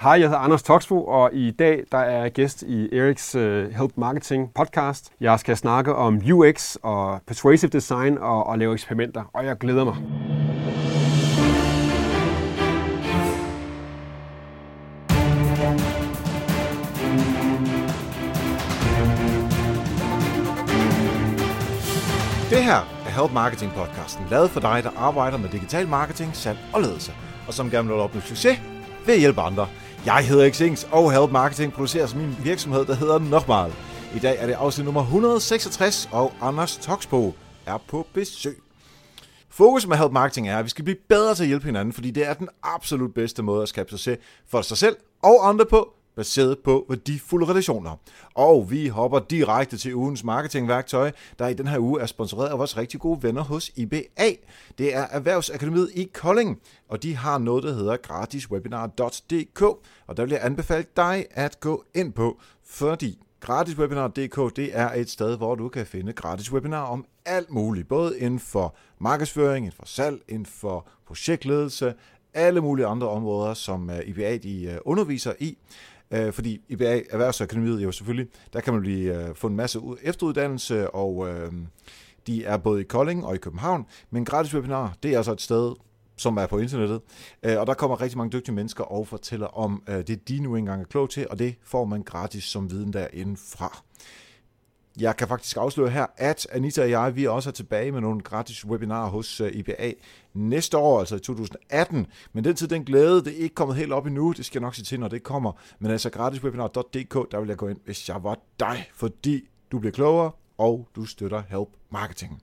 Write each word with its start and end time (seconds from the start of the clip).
Hej, 0.00 0.12
jeg 0.12 0.28
hedder 0.28 0.38
Anders 0.38 0.62
Toksbo, 0.62 1.04
og 1.04 1.30
i 1.34 1.50
dag 1.50 1.84
der 1.92 1.98
er 1.98 2.22
jeg 2.22 2.32
gæst 2.32 2.62
i 2.62 2.96
Eriks 2.96 3.34
uh, 3.34 3.42
Help 3.42 3.92
Marketing 3.96 4.54
podcast. 4.54 5.12
Jeg 5.20 5.40
skal 5.40 5.56
snakke 5.56 5.94
om 5.94 6.20
UX 6.32 6.76
og 6.82 7.20
persuasive 7.26 7.70
design 7.70 8.18
og, 8.18 8.46
og 8.46 8.58
lave 8.58 8.72
eksperimenter, 8.72 9.24
og 9.34 9.44
jeg 9.44 9.56
glæder 9.56 9.84
mig. 9.84 9.94
Det 22.50 22.64
her 22.64 22.80
er 23.06 23.22
Help 23.22 23.32
Marketing 23.32 23.72
podcasten, 23.72 24.26
lavet 24.30 24.50
for 24.50 24.60
dig, 24.60 24.80
der 24.84 24.90
arbejder 24.96 25.38
med 25.38 25.48
digital 25.48 25.88
marketing, 25.88 26.36
salg 26.36 26.58
og 26.74 26.80
ledelse, 26.80 27.12
og 27.46 27.54
som 27.54 27.70
gerne 27.70 27.88
vil 27.88 27.96
opnå 27.96 28.20
succes 28.20 28.58
ved 29.06 29.14
at 29.14 29.20
hjælpe 29.20 29.40
andre. 29.40 29.68
Jeg 30.08 30.28
hedder 30.28 30.50
Xings, 30.52 30.88
og 30.92 31.12
Help 31.12 31.32
Marketing 31.32 31.72
producerer 31.72 32.16
min 32.16 32.36
virksomhed, 32.42 32.84
der 32.84 32.94
hedder 32.94 33.18
Nokmal. 33.18 33.72
I 34.14 34.18
dag 34.18 34.36
er 34.38 34.46
det 34.46 34.52
afsnit 34.52 34.84
nummer 34.84 35.00
166, 35.00 36.08
og 36.12 36.32
Anders 36.40 36.76
Toksbo 36.76 37.34
er 37.66 37.78
på 37.88 38.06
besøg. 38.14 38.58
Fokus 39.48 39.86
med 39.86 39.96
Help 39.96 40.12
Marketing 40.12 40.48
er, 40.48 40.58
at 40.58 40.64
vi 40.64 40.70
skal 40.70 40.84
blive 40.84 40.96
bedre 41.08 41.34
til 41.34 41.42
at 41.42 41.48
hjælpe 41.48 41.66
hinanden, 41.66 41.92
fordi 41.92 42.10
det 42.10 42.26
er 42.26 42.34
den 42.34 42.48
absolut 42.62 43.14
bedste 43.14 43.42
måde 43.42 43.62
at 43.62 43.68
skabe 43.68 43.90
succes 43.90 44.18
for 44.50 44.62
sig 44.62 44.76
selv 44.76 44.96
og 45.22 45.48
andre 45.48 45.66
på, 45.66 45.94
baseret 46.18 46.58
på 46.58 46.86
værdifulde 46.88 47.46
relationer. 47.46 47.96
Og 48.34 48.70
vi 48.70 48.88
hopper 48.88 49.18
direkte 49.18 49.76
til 49.76 49.94
ugens 49.94 50.24
marketingværktøj, 50.24 51.10
der 51.38 51.48
i 51.48 51.54
den 51.54 51.66
her 51.66 51.78
uge 51.78 52.00
er 52.00 52.06
sponsoreret 52.06 52.48
af 52.48 52.58
vores 52.58 52.76
rigtig 52.76 53.00
gode 53.00 53.22
venner 53.22 53.42
hos 53.42 53.70
IBA. 53.76 54.02
Det 54.78 54.94
er 54.94 55.06
Erhvervsakademiet 55.10 55.90
i 55.94 56.10
Kolding, 56.14 56.58
og 56.88 57.02
de 57.02 57.16
har 57.16 57.38
noget, 57.38 57.64
der 57.64 57.72
hedder 57.72 57.96
gratiswebinar.dk, 57.96 59.62
og 60.06 60.16
der 60.16 60.22
vil 60.22 60.30
jeg 60.30 60.40
anbefale 60.42 60.84
dig 60.96 61.26
at 61.30 61.60
gå 61.60 61.84
ind 61.94 62.12
på, 62.12 62.40
fordi 62.64 63.18
Gratiswebinar.dk 63.40 64.56
det 64.56 64.70
er 64.72 64.92
et 64.92 65.10
sted, 65.10 65.36
hvor 65.36 65.54
du 65.54 65.68
kan 65.68 65.86
finde 65.86 66.12
gratis 66.12 66.52
webinar 66.52 66.82
om 66.82 67.04
alt 67.26 67.50
muligt, 67.50 67.88
både 67.88 68.18
inden 68.18 68.40
for 68.40 68.74
markedsføring, 69.00 69.66
inden 69.66 69.76
for 69.76 69.86
salg, 69.86 70.22
inden 70.28 70.46
for 70.46 70.86
projektledelse, 71.06 71.94
alle 72.34 72.60
mulige 72.60 72.86
andre 72.86 73.08
områder, 73.08 73.54
som 73.54 73.90
øh, 73.90 74.08
IBA 74.08 74.36
de 74.36 74.64
øh, 74.64 74.78
underviser 74.84 75.32
i. 75.40 75.58
Øh, 76.10 76.32
fordi 76.32 76.60
IBA 76.68 77.02
Erhvervsakademiet 77.10 77.82
jo 77.82 77.92
selvfølgelig, 77.92 78.28
der 78.52 78.60
kan 78.60 78.72
man 78.72 78.82
blive, 78.82 79.28
øh, 79.28 79.34
få 79.34 79.46
en 79.46 79.56
masse 79.56 79.80
efteruddannelse, 80.02 80.90
og 80.90 81.28
øh, 81.28 81.52
de 82.26 82.44
er 82.44 82.56
både 82.56 82.80
i 82.80 82.84
Kolding 82.84 83.26
og 83.26 83.34
i 83.34 83.38
København, 83.38 83.86
men 84.10 84.24
gratis 84.24 84.54
webinar, 84.54 84.96
det 85.02 85.12
er 85.12 85.16
altså 85.16 85.32
et 85.32 85.40
sted, 85.40 85.74
som 86.16 86.36
er 86.36 86.46
på 86.46 86.58
internettet. 86.58 87.00
Øh, 87.42 87.58
og 87.58 87.66
der 87.66 87.74
kommer 87.74 88.00
rigtig 88.00 88.18
mange 88.18 88.38
dygtige 88.38 88.54
mennesker 88.54 88.84
og 88.84 89.08
fortæller 89.08 89.46
om 89.46 89.82
det, 89.86 90.28
de 90.28 90.40
nu 90.40 90.56
engang 90.56 90.80
er 90.80 90.86
klog 90.86 91.10
til, 91.10 91.26
og 91.30 91.38
det 91.38 91.54
får 91.64 91.84
man 91.84 92.02
gratis 92.02 92.44
som 92.44 92.70
viden 92.70 92.92
derindefra. 92.92 93.82
Jeg 95.00 95.16
kan 95.16 95.28
faktisk 95.28 95.56
afsløre 95.56 95.90
her, 95.90 96.06
at 96.16 96.46
Anita 96.52 96.82
og 96.82 96.90
jeg, 96.90 97.16
vi 97.16 97.26
også 97.26 97.50
er 97.50 97.52
tilbage 97.52 97.92
med 97.92 98.00
nogle 98.00 98.20
gratis 98.20 98.64
webinarer 98.64 99.10
hos 99.10 99.40
øh, 99.40 99.56
IBA 99.56 99.92
næste 100.34 100.78
år, 100.78 101.00
altså 101.00 101.16
i 101.16 101.20
2018. 101.20 102.06
Men 102.32 102.44
den 102.44 102.56
tid, 102.56 102.68
den 102.68 102.84
glæde, 102.84 103.24
det 103.24 103.32
er 103.38 103.42
ikke 103.42 103.54
kommet 103.54 103.76
helt 103.76 103.92
op 103.92 104.06
endnu. 104.06 104.32
Det 104.32 104.44
skal 104.44 104.58
jeg 104.58 104.66
nok 104.66 104.74
sige 104.74 104.84
til, 104.84 105.00
når 105.00 105.08
det 105.08 105.22
kommer. 105.22 105.52
Men 105.78 105.90
altså 105.90 106.10
gratiswebinar.dk, 106.10 107.32
der 107.32 107.40
vil 107.40 107.48
jeg 107.48 107.56
gå 107.56 107.68
ind, 107.68 107.78
hvis 107.84 108.08
jeg 108.08 108.24
var 108.24 108.38
dig, 108.60 108.90
fordi 108.94 109.48
du 109.72 109.78
bliver 109.78 109.92
klogere, 109.92 110.30
og 110.58 110.88
du 110.96 111.04
støtter 111.04 111.42
Help 111.48 111.68
Marketing. 111.90 112.42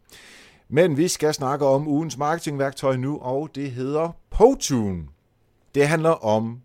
Men 0.69 0.97
vi 0.97 1.07
skal 1.07 1.33
snakke 1.33 1.65
om 1.65 1.87
ugens 1.87 2.17
marketingværktøj 2.17 2.95
nu, 2.95 3.19
og 3.19 3.49
det 3.55 3.71
hedder 3.71 4.17
Potune. 4.29 5.03
Det 5.75 5.87
handler 5.87 6.09
om 6.09 6.61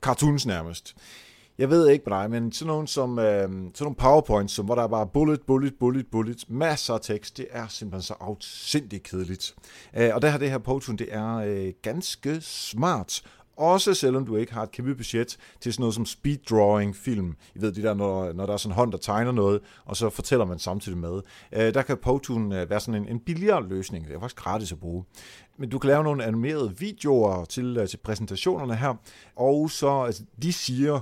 cartoons 0.00 0.46
nærmest. 0.46 0.96
Jeg 1.58 1.70
ved 1.70 1.88
ikke 1.88 2.10
med 2.10 2.18
dig, 2.18 2.30
men 2.30 2.52
sådan 2.52 2.66
nogle, 2.66 2.88
som, 2.88 3.18
øh, 3.18 3.42
sådan 3.42 3.72
nogle 3.80 3.96
powerpoints, 3.96 4.54
som, 4.54 4.64
hvor 4.64 4.74
der 4.74 4.82
er 4.82 4.88
bare 4.88 5.06
bullet, 5.06 5.40
bullet, 5.46 5.74
bullet, 5.80 6.06
bullet, 6.12 6.44
masser 6.48 6.94
af 6.94 7.00
tekst, 7.00 7.36
det 7.36 7.46
er 7.50 7.66
simpelthen 7.68 8.02
så 8.02 8.14
afsindigt 8.20 9.02
kedeligt. 9.02 9.54
Øh, 9.96 10.10
og 10.14 10.22
der 10.22 10.28
har 10.28 10.38
det 10.38 10.50
her 10.50 10.58
Powtoon, 10.58 10.96
det 10.96 11.08
er 11.10 11.34
øh, 11.34 11.72
ganske 11.82 12.40
smart. 12.40 13.22
Også 13.56 13.94
selvom 13.94 14.26
du 14.26 14.36
ikke 14.36 14.52
har 14.52 14.62
et 14.62 14.70
kæmpe 14.70 14.94
budget 14.94 15.38
til 15.60 15.72
sådan 15.72 15.82
noget 15.82 15.94
som 15.94 16.06
speed 16.06 16.36
drawing 16.50 16.96
film. 16.96 17.36
I 17.54 17.62
ved, 17.62 17.72
de 17.72 17.82
der, 17.82 17.94
når, 17.94 18.32
når 18.32 18.46
der 18.46 18.52
er 18.52 18.56
sådan 18.56 18.72
en 18.72 18.76
hånd, 18.76 18.92
der 18.92 18.98
tegner 18.98 19.32
noget, 19.32 19.60
og 19.84 19.96
så 19.96 20.10
fortæller 20.10 20.44
man 20.44 20.58
samtidig 20.58 20.98
med. 20.98 21.20
Øh, 21.52 21.74
der 21.74 21.82
kan 21.82 21.96
Powtoon 21.96 22.52
øh, 22.52 22.70
være 22.70 22.80
sådan 22.80 23.02
en, 23.02 23.08
en 23.08 23.20
billigere 23.20 23.68
løsning. 23.68 24.06
Det 24.06 24.14
er 24.14 24.20
faktisk 24.20 24.36
gratis 24.42 24.72
at 24.72 24.80
bruge. 24.80 25.04
Men 25.58 25.68
du 25.68 25.78
kan 25.78 25.88
lave 25.88 26.04
nogle 26.04 26.24
animerede 26.24 26.78
videoer 26.78 27.44
til, 27.44 27.76
øh, 27.76 27.88
til 27.88 27.96
præsentationerne 27.96 28.76
her, 28.76 28.94
og 29.36 29.70
så, 29.70 30.02
altså, 30.02 30.22
de 30.42 30.52
siger, 30.52 31.00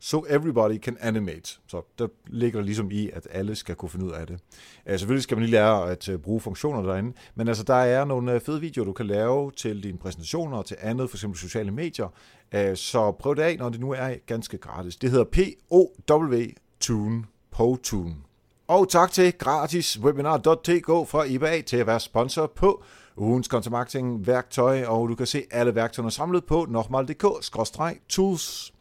so 0.00 0.24
everybody 0.28 0.78
can 0.78 0.96
animate. 1.00 1.58
Så 1.66 1.82
der 1.98 2.08
ligger 2.26 2.58
der 2.58 2.64
ligesom 2.64 2.90
i, 2.90 3.10
at 3.10 3.28
alle 3.30 3.54
skal 3.54 3.74
kunne 3.74 3.88
finde 3.88 4.06
ud 4.06 4.10
af 4.10 4.26
det. 4.26 4.40
Uh, 4.86 4.92
selvfølgelig 4.92 5.22
skal 5.22 5.36
man 5.36 5.44
lige 5.44 5.52
lære 5.52 5.90
at 5.90 6.08
øh, 6.08 6.18
bruge 6.18 6.40
funktioner 6.40 6.82
derinde, 6.82 7.12
men 7.34 7.48
altså 7.48 7.62
der 7.62 7.74
er 7.74 8.04
nogle 8.04 8.32
øh, 8.32 8.40
fede 8.40 8.60
videoer, 8.60 8.84
du 8.84 8.92
kan 8.92 9.06
lave 9.06 9.50
til 9.50 9.82
dine 9.82 9.98
præsentationer 9.98 10.56
og 10.56 10.66
til 10.66 10.76
andet, 10.80 11.10
for 11.10 11.16
eksempel 11.16 11.40
sociale 11.40 11.70
medier. 11.70 12.08
Uh, 12.54 12.74
så 12.74 13.12
prøv 13.12 13.36
det 13.36 13.42
af, 13.42 13.56
når 13.58 13.68
det 13.68 13.80
nu 13.80 13.92
er 13.92 14.14
ganske 14.26 14.58
gratis. 14.58 14.96
Det 14.96 15.10
hedder 15.10 15.24
P-O-W-Tune, 15.24 17.24
PoTune. 17.50 18.14
Og 18.68 18.88
tak 18.88 19.12
til 19.12 19.32
gratiswebinar.dk 19.32 21.08
fra 21.08 21.24
IBA 21.24 21.60
til 21.60 21.76
at 21.76 21.86
være 21.86 22.00
sponsor 22.00 22.46
på 22.46 22.82
ugens 23.16 23.46
content 23.46 23.72
marketing 23.72 24.26
værktøj, 24.26 24.84
og 24.84 25.08
du 25.08 25.14
kan 25.14 25.26
se 25.26 25.44
alle 25.50 25.74
værktøjerne 25.74 26.10
samlet 26.10 26.44
på 26.44 26.66
nokmal.dk-tools. 26.68 28.72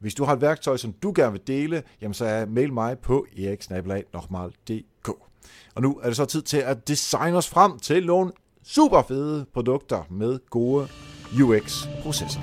Hvis 0.00 0.14
du 0.14 0.24
har 0.24 0.32
et 0.32 0.40
værktøj, 0.40 0.76
som 0.76 0.92
du 0.92 1.12
gerne 1.16 1.32
vil 1.32 1.46
dele, 1.46 1.82
jamen 2.00 2.14
så 2.14 2.24
er 2.24 2.46
mail 2.46 2.72
mig 2.72 2.98
på 2.98 3.26
eriksnabelag.dk. 3.38 5.08
Og 5.74 5.82
nu 5.82 6.00
er 6.02 6.06
det 6.06 6.16
så 6.16 6.24
tid 6.24 6.42
til 6.42 6.56
at 6.56 6.88
designe 6.88 7.36
os 7.36 7.48
frem 7.48 7.78
til 7.78 8.06
nogle 8.06 8.32
super 8.64 9.02
fede 9.02 9.46
produkter 9.54 10.02
med 10.10 10.38
gode 10.50 10.88
UX-processer. 11.42 12.40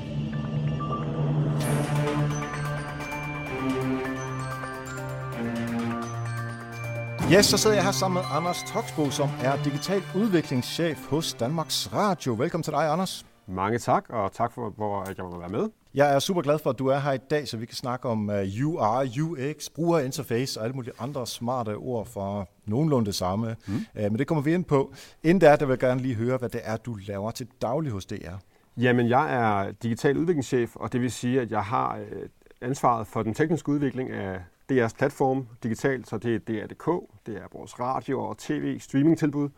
Yes, 7.33 7.45
så 7.45 7.57
sidder 7.57 7.75
jeg 7.75 7.85
her 7.85 7.91
sammen 7.91 8.13
med 8.13 8.23
Anders 8.31 8.57
Toksbo, 8.73 9.09
som 9.09 9.29
er 9.43 9.63
digital 9.63 10.03
udviklingschef 10.15 10.97
hos 11.09 11.33
Danmarks 11.33 11.93
Radio. 11.93 12.33
Velkommen 12.33 12.63
til 12.63 12.73
dig, 12.73 12.91
Anders. 12.91 13.25
Mange 13.47 13.79
tak, 13.79 14.05
og 14.09 14.31
tak 14.31 14.51
for, 14.51 15.01
at 15.01 15.17
jeg 15.17 15.25
må 15.25 15.39
være 15.39 15.49
med. 15.49 15.69
Jeg 15.93 16.15
er 16.15 16.19
super 16.19 16.41
glad 16.41 16.59
for, 16.59 16.69
at 16.69 16.79
du 16.79 16.87
er 16.87 16.99
her 16.99 17.11
i 17.11 17.17
dag, 17.17 17.47
så 17.47 17.57
vi 17.57 17.65
kan 17.65 17.75
snakke 17.75 18.09
om 18.09 18.29
uh, 18.29 18.65
UR, 18.65 19.21
UX, 19.23 19.69
brugerinterface 19.75 20.59
og 20.59 20.63
alle 20.65 20.75
mulige 20.75 20.93
andre 20.99 21.27
smarte 21.27 21.75
ord 21.75 22.05
for 22.05 22.49
nogenlunde 22.65 23.05
det 23.05 23.15
samme. 23.15 23.55
Mm. 23.67 23.73
Uh, 23.75 24.01
men 24.01 24.17
det 24.17 24.27
kommer 24.27 24.41
vi 24.41 24.53
ind 24.53 24.65
på. 24.65 24.93
Inden 25.23 25.41
der, 25.41 25.55
der 25.55 25.65
vil 25.65 25.71
jeg 25.71 25.79
gerne 25.79 26.01
lige 26.01 26.15
høre, 26.15 26.37
hvad 26.37 26.49
det 26.49 26.61
er, 26.63 26.77
du 26.77 26.97
laver 27.07 27.31
til 27.31 27.47
daglig 27.61 27.91
hos 27.91 28.05
DR. 28.05 28.35
Jamen, 28.77 29.09
jeg 29.09 29.35
er 29.35 29.71
digital 29.71 30.17
udviklingschef, 30.17 30.75
og 30.75 30.93
det 30.93 31.01
vil 31.01 31.11
sige, 31.11 31.41
at 31.41 31.51
jeg 31.51 31.63
har 31.63 31.99
uh, 31.99 32.27
ansvaret 32.61 33.07
for 33.07 33.23
den 33.23 33.33
tekniske 33.33 33.69
udvikling 33.69 34.11
af 34.11 34.39
DR's 34.71 34.95
platform 34.97 35.47
digitalt, 35.63 36.07
så 36.07 36.17
det 36.17 36.35
er 36.35 36.39
DR.dk, 36.39 36.89
det 37.25 37.37
er 37.37 37.47
vores 37.53 37.79
radio- 37.79 38.21
og 38.21 38.37
tv-streamingtilbud, 38.37 39.49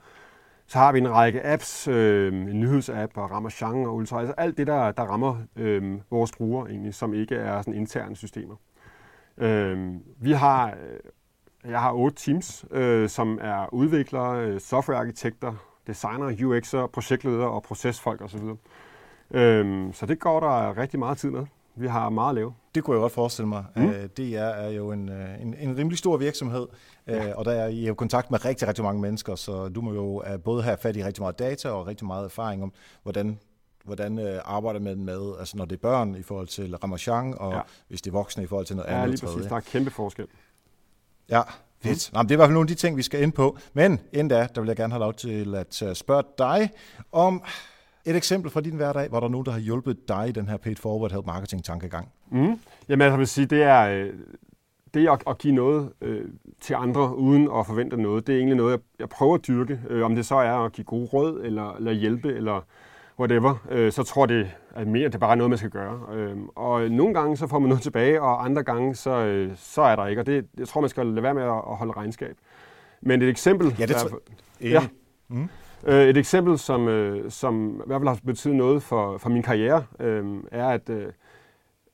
så 0.68 0.78
har 0.78 0.92
vi 0.92 1.00
en 1.00 1.12
række 1.12 1.46
apps, 1.46 1.88
øh, 1.88 2.34
en 2.34 2.60
nyhedsapp 2.60 3.18
og 3.18 3.32
Ramachan 3.32 3.86
og 3.86 3.96
Ultra, 3.96 4.20
altså 4.20 4.34
alt 4.38 4.58
det, 4.58 4.68
der, 4.68 4.92
der 4.92 5.04
rammer 5.04 5.38
øh, 5.56 6.00
vores 6.12 6.32
brugere 6.32 6.70
egentlig, 6.70 6.94
som 6.94 7.14
ikke 7.14 7.36
er 7.36 7.62
sådan 7.62 7.74
interne 7.74 8.16
systemer. 8.16 8.56
Øh, 9.38 9.94
vi 10.20 10.32
har, 10.32 10.68
øh, 10.68 11.72
jeg 11.72 11.82
har 11.82 11.92
otte 11.92 12.18
teams, 12.18 12.66
øh, 12.72 13.10
som 13.10 13.40
er 13.42 13.74
udviklere, 13.74 14.46
øh, 14.46 14.60
softwarearkitekter, 14.60 15.54
designer, 15.88 16.30
UX'er, 16.30 16.88
projektledere 16.88 17.50
og 17.50 17.64
procesfolk 17.64 18.22
osv. 18.22 18.44
Øh, 19.32 19.94
så 19.94 20.06
det 20.06 20.20
går 20.20 20.40
der 20.40 20.78
rigtig 20.78 21.00
meget 21.00 21.18
tid 21.18 21.30
med. 21.30 21.46
Vi 21.76 21.88
har 21.88 22.10
meget 22.10 22.30
at 22.30 22.36
lave. 22.36 22.54
Det 22.78 22.84
kunne 22.84 22.96
jeg 22.96 23.02
godt 23.02 23.14
forestille 23.14 23.48
mig. 23.48 23.66
Mm. 23.76 23.90
Øh, 23.90 24.10
DR 24.18 24.38
er 24.38 24.70
jo 24.70 24.92
en, 24.92 25.10
øh, 25.10 25.42
en, 25.42 25.56
en 25.60 25.78
rimelig 25.78 25.98
stor 25.98 26.18
virksomhed, 26.18 26.68
øh, 27.08 27.16
ja. 27.16 27.34
og 27.34 27.46
der 27.46 27.52
er 27.52 27.68
I 27.68 27.88
jo 27.88 27.94
kontakt 27.94 28.32
med 28.32 28.46
rigtig, 28.46 28.68
rigtig 28.68 28.84
mange 28.84 29.02
mennesker, 29.02 29.36
så 29.36 29.70
du 29.70 29.82
må 29.82 29.94
jo 29.94 30.24
både 30.44 30.64
have 30.64 30.78
fat 30.78 30.96
i 30.96 31.04
rigtig 31.04 31.22
meget 31.22 31.40
data 31.40 31.70
og 31.70 31.88
rigtig 31.88 32.08
meget 32.08 32.26
erfaring 32.26 32.64
om, 32.64 32.74
hvordan 33.04 33.40
hvordan 33.86 34.20
øh, 34.20 34.42
arbejder 34.46 34.80
man 34.80 35.06
med, 35.06 35.34
altså 35.40 35.58
når 35.58 35.66
det 35.66 35.76
er 35.76 35.80
børn 35.80 36.16
i 36.16 36.24
forhold 36.24 36.48
til 36.48 36.76
Ramachan, 36.76 37.34
og 37.38 37.54
ja. 37.54 37.62
hvis 37.88 38.02
det 38.02 38.10
er 38.10 38.14
voksne 38.14 38.44
i 38.44 38.48
forhold 38.48 38.66
til 38.66 38.76
noget 38.76 38.90
ja, 38.90 38.94
andet. 38.94 39.06
Ja, 39.06 39.10
lige 39.10 39.20
præcis. 39.20 39.36
Tredje. 39.36 39.50
Der 39.50 39.56
er 39.56 39.60
kæmpe 39.60 39.92
forskel. 39.92 40.26
Ja, 41.30 41.42
fedt. 41.82 42.10
Mm. 42.14 42.18
Nå, 42.18 42.24
det 42.24 42.32
er 42.32 42.36
i 42.36 42.36
hvert 42.36 42.48
fald 42.48 42.54
nogle 42.54 42.70
af 42.70 42.76
de 42.76 42.76
ting, 42.76 42.98
vi 42.98 43.02
skal 43.02 43.22
ind 43.22 43.34
på. 43.34 43.58
Men 43.74 44.00
inden 44.14 44.28
da, 44.28 44.48
der 44.56 44.62
vil 44.62 44.68
jeg 44.68 44.76
gerne 44.76 44.94
have 44.94 45.00
lov 45.02 45.14
til 45.14 45.56
at 45.56 45.98
spørge 45.98 46.24
dig 46.38 46.72
om, 47.12 47.44
et 48.08 48.16
eksempel 48.16 48.52
fra 48.52 48.62
din 48.62 48.76
hverdag, 48.76 49.10
hvor 49.10 49.20
der 49.20 49.28
er 49.28 49.32
nogen, 49.32 49.46
der 49.46 49.52
har 49.52 49.60
hjulpet 49.60 50.08
dig 50.08 50.30
i 50.30 50.32
den 50.32 50.50
her 50.50 50.58
paid 50.58 50.76
forward 50.76 51.12
help 51.12 51.26
marketing 51.26 51.64
tankegang. 51.64 52.12
Mm. 52.32 52.60
Jamen, 52.90 53.02
altså, 53.02 53.12
jeg 53.14 53.20
vil 53.20 53.28
sige, 53.28 53.46
det 53.46 53.64
er, 53.64 53.90
øh, 53.90 54.14
det 54.94 55.10
at, 55.10 55.24
at 55.28 55.38
give 55.38 55.56
noget 55.56 55.92
øh, 56.02 56.26
til 56.60 56.74
andre 56.74 57.16
uden 57.16 57.50
at 57.60 57.66
forvente 57.66 57.98
noget, 57.98 58.28
det 58.28 58.34
er 58.34 58.38
egentlig 58.38 58.58
noget, 58.58 58.72
jeg, 58.72 58.80
jeg 59.00 59.10
prøver 59.10 59.36
at 59.36 59.48
dyrke. 59.48 59.80
Øh, 59.90 60.06
om 60.06 60.16
det 60.16 60.26
så 60.26 60.36
er 60.36 60.66
at 60.66 60.72
give 60.72 60.86
gode 60.86 61.06
råd, 61.06 61.42
eller, 61.44 61.76
eller 61.76 61.92
hjælpe, 61.92 62.34
eller 62.34 62.62
whatever, 63.20 63.56
øh, 63.70 63.92
så 63.92 64.04
tror 64.04 64.26
det 64.26 64.52
at 64.76 64.88
mere, 64.88 65.08
det 65.08 65.16
er 65.16 65.20
bare 65.20 65.36
noget, 65.36 65.50
man 65.50 65.58
skal 65.58 65.70
gøre. 65.70 66.02
Øh, 66.14 66.38
og 66.56 66.90
nogle 66.92 67.14
gange 67.14 67.38
så 67.38 67.48
får 67.48 67.60
man 67.60 67.70
noget 67.70 67.84
tilbage, 67.84 68.22
og 68.22 68.46
andre 68.46 68.64
gange 68.64 68.96
så, 68.96 69.12
øh, 69.12 69.52
så 69.56 69.82
er 69.82 69.96
der 69.96 70.08
ikke. 70.08 70.22
Og 70.22 70.26
det, 70.26 70.46
jeg 70.58 70.68
tror, 70.68 70.82
man 70.82 70.90
skal 70.90 71.06
lade 71.06 71.24
være 71.24 71.34
med 71.34 71.44
at, 71.44 71.50
at 71.50 71.78
holde 71.78 71.94
regnskab. 71.94 72.38
Men 73.02 73.22
et 73.22 73.30
eksempel... 73.30 73.76
Ja, 73.80 73.86
det 73.86 73.96
tror 73.96 74.20
jeg. 74.62 74.72
Ja. 74.72 74.88
Mm. 75.28 75.50
Øh, 75.88 76.08
et 76.08 76.18
eksempel, 76.18 76.58
som, 76.58 76.88
øh, 76.88 77.32
som 77.32 77.76
i 77.76 77.88
hvert 77.88 78.00
fald 78.02 78.08
har 78.08 78.20
betydet 78.26 78.56
noget 78.56 78.84
for, 78.84 79.18
for 79.18 79.30
min 79.30 79.44
karriere, 79.44 79.84
øh, 80.00 80.26
er, 80.52 80.68
at 80.68 80.90
øh, 80.90 81.06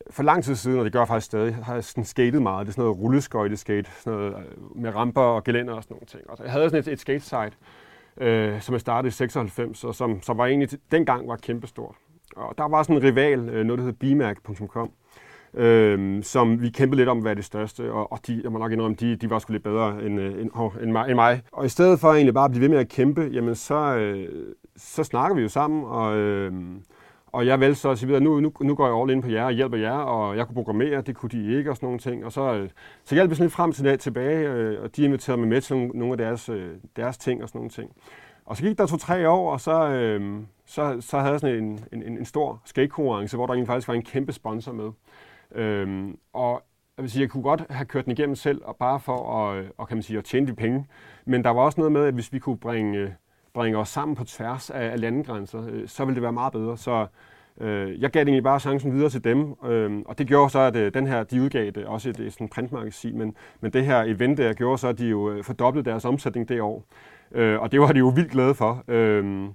for 0.09 0.23
lang 0.23 0.43
tid 0.43 0.55
siden, 0.55 0.79
og 0.79 0.85
det 0.85 0.93
gør 0.93 0.99
jeg 0.99 1.07
faktisk 1.07 1.25
stadig, 1.25 1.55
har 1.55 1.73
jeg 1.73 1.83
sådan 1.83 2.05
skatet 2.05 2.41
meget. 2.41 2.65
Det 2.65 2.71
er 2.71 2.73
sådan 2.73 2.83
noget 2.83 2.99
rulleskøjteskate, 2.99 3.89
sådan 3.99 4.19
noget 4.19 4.33
øh, 4.33 4.77
med 4.81 4.95
ramper 4.95 5.21
og 5.21 5.43
gelænder 5.43 5.73
og 5.73 5.83
sådan 5.83 5.95
nogle 5.95 6.05
ting. 6.05 6.29
Og 6.29 6.37
jeg 6.43 6.51
havde 6.51 6.69
sådan 6.69 6.79
et, 6.79 6.87
et 6.87 6.99
skate-site, 6.99 7.51
øh, 8.17 8.61
som 8.61 8.73
jeg 8.73 8.81
startede 8.81 9.07
i 9.07 9.11
96, 9.11 9.83
og 9.83 9.95
som, 9.95 10.21
som 10.21 10.37
var 10.37 10.45
egentlig 10.45 10.69
dengang 10.91 11.27
var 11.27 11.35
kæmpestort. 11.35 11.95
Og 12.35 12.57
der 12.57 12.67
var 12.67 12.83
sådan 12.83 12.95
en 12.95 13.03
rival, 13.03 13.49
øh, 13.49 13.65
noget 13.65 13.79
der 13.79 13.85
hed 13.85 13.93
bimærk.com, 13.93 14.91
øh, 15.53 16.23
som 16.23 16.61
vi 16.61 16.69
kæmpede 16.69 16.97
lidt 16.97 17.09
om, 17.09 17.19
hvad 17.19 17.31
er 17.31 17.35
det 17.35 17.45
største, 17.45 17.91
og, 17.91 18.11
og 18.11 18.19
de, 18.27 18.41
jeg 18.43 18.51
må 18.51 18.57
nok 18.59 18.71
indrømme, 18.71 18.95
de, 18.99 19.15
de 19.15 19.29
var 19.29 19.39
sgu 19.39 19.53
lidt 19.53 19.63
bedre 19.63 20.05
end, 20.05 20.19
øh, 20.19 20.41
end, 20.41 20.51
end, 20.81 20.91
mig, 20.91 21.05
end 21.07 21.15
mig. 21.15 21.41
Og 21.51 21.65
i 21.65 21.69
stedet 21.69 21.99
for 21.99 22.13
egentlig 22.13 22.33
bare 22.33 22.45
at 22.45 22.51
blive 22.51 22.61
ved 22.61 22.69
med 22.69 22.77
at 22.77 22.89
kæmpe, 22.89 23.29
jamen 23.31 23.55
så, 23.55 23.95
øh, 23.95 24.29
så 24.77 25.03
snakker 25.03 25.35
vi 25.35 25.41
jo 25.41 25.49
sammen, 25.49 25.83
og, 25.83 26.15
øh, 26.15 26.53
og 27.33 27.45
jeg 27.45 27.59
valgte 27.59 27.81
så 27.81 27.89
at 27.89 27.97
sige 27.97 28.07
videre, 28.07 28.23
nu, 28.23 28.39
nu, 28.39 28.53
nu 28.61 28.75
går 28.75 28.87
jeg 28.87 28.95
all 28.95 29.09
in 29.09 29.21
på 29.21 29.29
jer 29.29 29.45
og 29.45 29.51
hjælper 29.51 29.77
jer, 29.77 29.91
og 29.91 30.37
jeg 30.37 30.45
kunne 30.45 30.55
programmere, 30.55 31.01
det 31.01 31.15
kunne 31.15 31.29
de 31.29 31.57
ikke 31.57 31.69
og 31.69 31.75
sådan 31.75 31.87
nogle 31.87 31.99
ting. 31.99 32.25
Og 32.25 32.31
så, 32.31 32.53
øh, 32.53 32.69
så 33.03 33.15
hjalp 33.15 33.29
vi 33.29 33.35
sådan 33.35 33.45
lidt 33.45 33.53
frem 33.53 33.71
til 33.71 33.85
dag 33.85 33.99
tilbage, 33.99 34.49
øh, 34.49 34.83
og 34.83 34.95
de 34.95 35.03
inviterede 35.03 35.39
mig 35.39 35.49
med 35.49 35.61
til 35.61 35.77
nogle 35.77 36.11
af 36.11 36.17
deres, 36.17 36.49
øh, 36.49 36.71
deres 36.95 37.17
ting 37.17 37.43
og 37.43 37.49
sådan 37.49 37.59
nogle 37.59 37.69
ting. 37.69 37.91
Og 38.45 38.57
så 38.57 38.63
gik 38.63 38.77
der 38.77 38.85
to-tre 38.85 39.29
år, 39.29 39.51
og 39.51 39.61
så, 39.61 39.89
øh, 39.89 40.41
så, 40.65 40.97
så 40.99 41.19
havde 41.19 41.31
jeg 41.31 41.39
sådan 41.39 41.63
en, 41.63 41.85
en, 41.93 42.17
en 42.17 42.25
stor 42.25 42.61
skatekonkurrence, 42.65 43.37
hvor 43.37 43.45
der 43.45 43.53
egentlig 43.53 43.67
faktisk 43.67 43.87
var 43.87 43.93
en 43.93 44.01
kæmpe 44.01 44.31
sponsor 44.31 44.71
med. 44.71 44.91
Øh, 45.55 46.13
og 46.33 46.63
jeg 46.97 47.03
vil 47.03 47.11
sige, 47.11 47.21
jeg 47.21 47.29
kunne 47.29 47.43
godt 47.43 47.63
have 47.69 47.85
kørt 47.85 48.05
den 48.05 48.11
igennem 48.11 48.35
selv, 48.35 48.61
og 48.63 48.75
bare 48.75 48.99
for 48.99 49.47
at, 49.47 49.65
og 49.77 49.87
kan 49.87 49.97
man 49.97 50.03
sige, 50.03 50.17
at 50.17 50.23
tjene 50.23 50.47
de 50.47 50.53
penge. 50.55 50.85
Men 51.25 51.43
der 51.43 51.49
var 51.49 51.61
også 51.61 51.79
noget 51.79 51.91
med, 51.91 52.05
at 52.05 52.13
hvis 52.13 52.33
vi 52.33 52.39
kunne 52.39 52.57
bringe, 52.57 53.15
bringe 53.53 53.77
os 53.77 53.89
sammen 53.89 54.15
på 54.15 54.23
tværs 54.23 54.69
af, 54.69 54.91
af 54.91 54.99
landegrænser, 54.99 55.67
øh, 55.67 55.87
så 55.87 56.05
ville 56.05 56.15
det 56.15 56.23
være 56.23 56.31
meget 56.31 56.53
bedre. 56.53 56.77
Så 56.77 57.07
øh, 57.61 58.01
jeg 58.01 58.11
gav 58.11 58.23
egentlig 58.23 58.43
bare 58.43 58.59
chancen 58.59 58.93
videre 58.93 59.09
til 59.09 59.23
dem, 59.23 59.55
øh, 59.65 60.01
og 60.05 60.17
det 60.17 60.27
gjorde 60.27 60.49
så, 60.49 60.59
at 60.59 60.75
øh, 60.75 60.93
den 60.93 61.07
her, 61.07 61.23
de 61.23 61.41
udgav 61.41 61.71
det 61.71 61.85
også 61.85 62.09
et, 62.09 62.19
et 62.19 62.33
sådan 62.33 62.47
printmagasin, 62.47 63.17
men, 63.17 63.35
men 63.61 63.73
det 63.73 63.85
her 63.85 64.03
event 64.03 64.37
der 64.37 64.53
gjorde 64.53 64.77
så, 64.77 64.87
at 64.87 64.97
de 64.97 65.07
jo 65.07 65.31
øh, 65.31 65.43
fordoblede 65.43 65.85
deres 65.85 66.05
omsætning 66.05 66.49
det 66.49 66.61
år. 66.61 66.83
Øh, 67.31 67.61
og 67.61 67.71
det 67.71 67.79
var 67.79 67.91
de 67.91 67.99
jo 67.99 68.07
vildt 68.07 68.31
glade 68.31 68.55
for. 68.55 68.83
Øh, 68.87 69.49